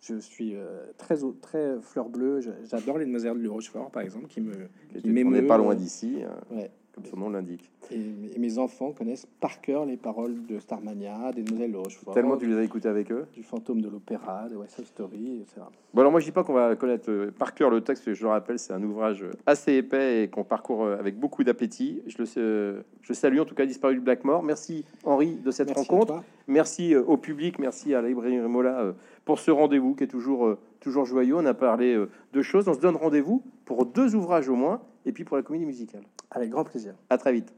je 0.00 0.18
suis 0.18 0.54
euh, 0.56 0.84
très 0.98 1.16
très 1.40 1.80
fleur 1.80 2.08
bleue. 2.08 2.40
Je- 2.40 2.50
J'adore 2.64 2.98
les 2.98 3.04
Demoiselles 3.06 3.40
de 3.40 3.48
Rochefort, 3.48 3.90
par 3.90 4.02
exemple, 4.02 4.26
qui 4.26 4.40
me 4.40 4.52
qui 4.52 5.02
On 5.24 5.30
n'est 5.30 5.42
pas 5.42 5.58
loin 5.58 5.74
d'ici, 5.76 6.18
Ouais. 6.50 6.70
Comme 6.94 7.04
son 7.06 7.16
nom 7.16 7.30
l'indique. 7.30 7.70
Et, 7.90 8.00
et 8.34 8.38
mes 8.38 8.58
enfants 8.58 8.92
connaissent 8.92 9.26
par 9.40 9.60
cœur 9.60 9.86
les 9.86 9.96
paroles 9.96 10.44
de 10.46 10.58
Starmania, 10.58 11.32
des 11.32 11.42
Demoiselles 11.42 11.72
de 11.72 11.76
Rochefort, 11.76 12.14
Tellement 12.14 12.36
tu 12.36 12.46
les 12.46 12.56
as 12.56 12.62
écoutés 12.62 12.88
avec 12.88 13.10
eux. 13.10 13.26
du 13.34 13.42
fantôme 13.42 13.80
de 13.80 13.88
l'opéra, 13.88 14.48
de 14.48 14.56
West 14.56 14.76
Side 14.76 14.86
Story, 14.86 15.40
etc. 15.42 15.62
Bon, 15.94 16.00
alors 16.00 16.10
moi 16.10 16.20
je 16.20 16.26
dis 16.26 16.32
pas 16.32 16.44
qu'on 16.44 16.52
va 16.52 16.76
connaître 16.76 17.10
euh, 17.10 17.30
par 17.30 17.54
cœur 17.54 17.70
le 17.70 17.80
texte, 17.80 18.12
je 18.12 18.22
le 18.22 18.28
rappelle, 18.28 18.58
c'est 18.58 18.72
un 18.72 18.82
ouvrage 18.82 19.24
assez 19.46 19.74
épais 19.74 20.24
et 20.24 20.28
qu'on 20.28 20.44
parcourt 20.44 20.84
euh, 20.84 20.98
avec 20.98 21.18
beaucoup 21.18 21.44
d'appétit. 21.44 22.02
Je 22.06 22.18
le 22.18 22.24
euh, 22.36 22.82
je 23.00 23.12
salue 23.12 23.40
en 23.40 23.44
tout 23.44 23.54
cas 23.54 23.66
Disparu 23.66 23.94
du 23.94 24.00
Blackmore. 24.00 24.42
Merci 24.42 24.84
Henri 25.04 25.36
de 25.36 25.50
cette 25.50 25.68
Merci 25.68 25.88
rencontre. 25.88 26.22
Merci 26.46 26.94
au 26.96 27.16
public, 27.16 27.58
merci 27.58 27.94
à 27.94 28.02
la 28.02 28.08
librairie 28.08 28.38
Mola 28.38 28.94
pour 29.24 29.38
ce 29.38 29.50
rendez-vous 29.50 29.94
qui 29.94 30.04
est 30.04 30.08
toujours, 30.08 30.56
toujours 30.80 31.04
joyeux. 31.04 31.36
On 31.36 31.46
a 31.46 31.54
parlé 31.54 31.96
de 32.32 32.42
choses. 32.42 32.68
On 32.68 32.74
se 32.74 32.80
donne 32.80 32.96
rendez-vous 32.96 33.42
pour 33.64 33.86
deux 33.86 34.16
ouvrages 34.16 34.48
au 34.48 34.56
moins 34.56 34.80
et 35.06 35.12
puis 35.12 35.24
pour 35.24 35.36
la 35.36 35.42
comédie 35.42 35.66
musicale. 35.66 36.02
Avec 36.34 36.50
grand 36.50 36.64
plaisir. 36.64 36.94
À 37.10 37.18
très 37.18 37.32
vite. 37.32 37.54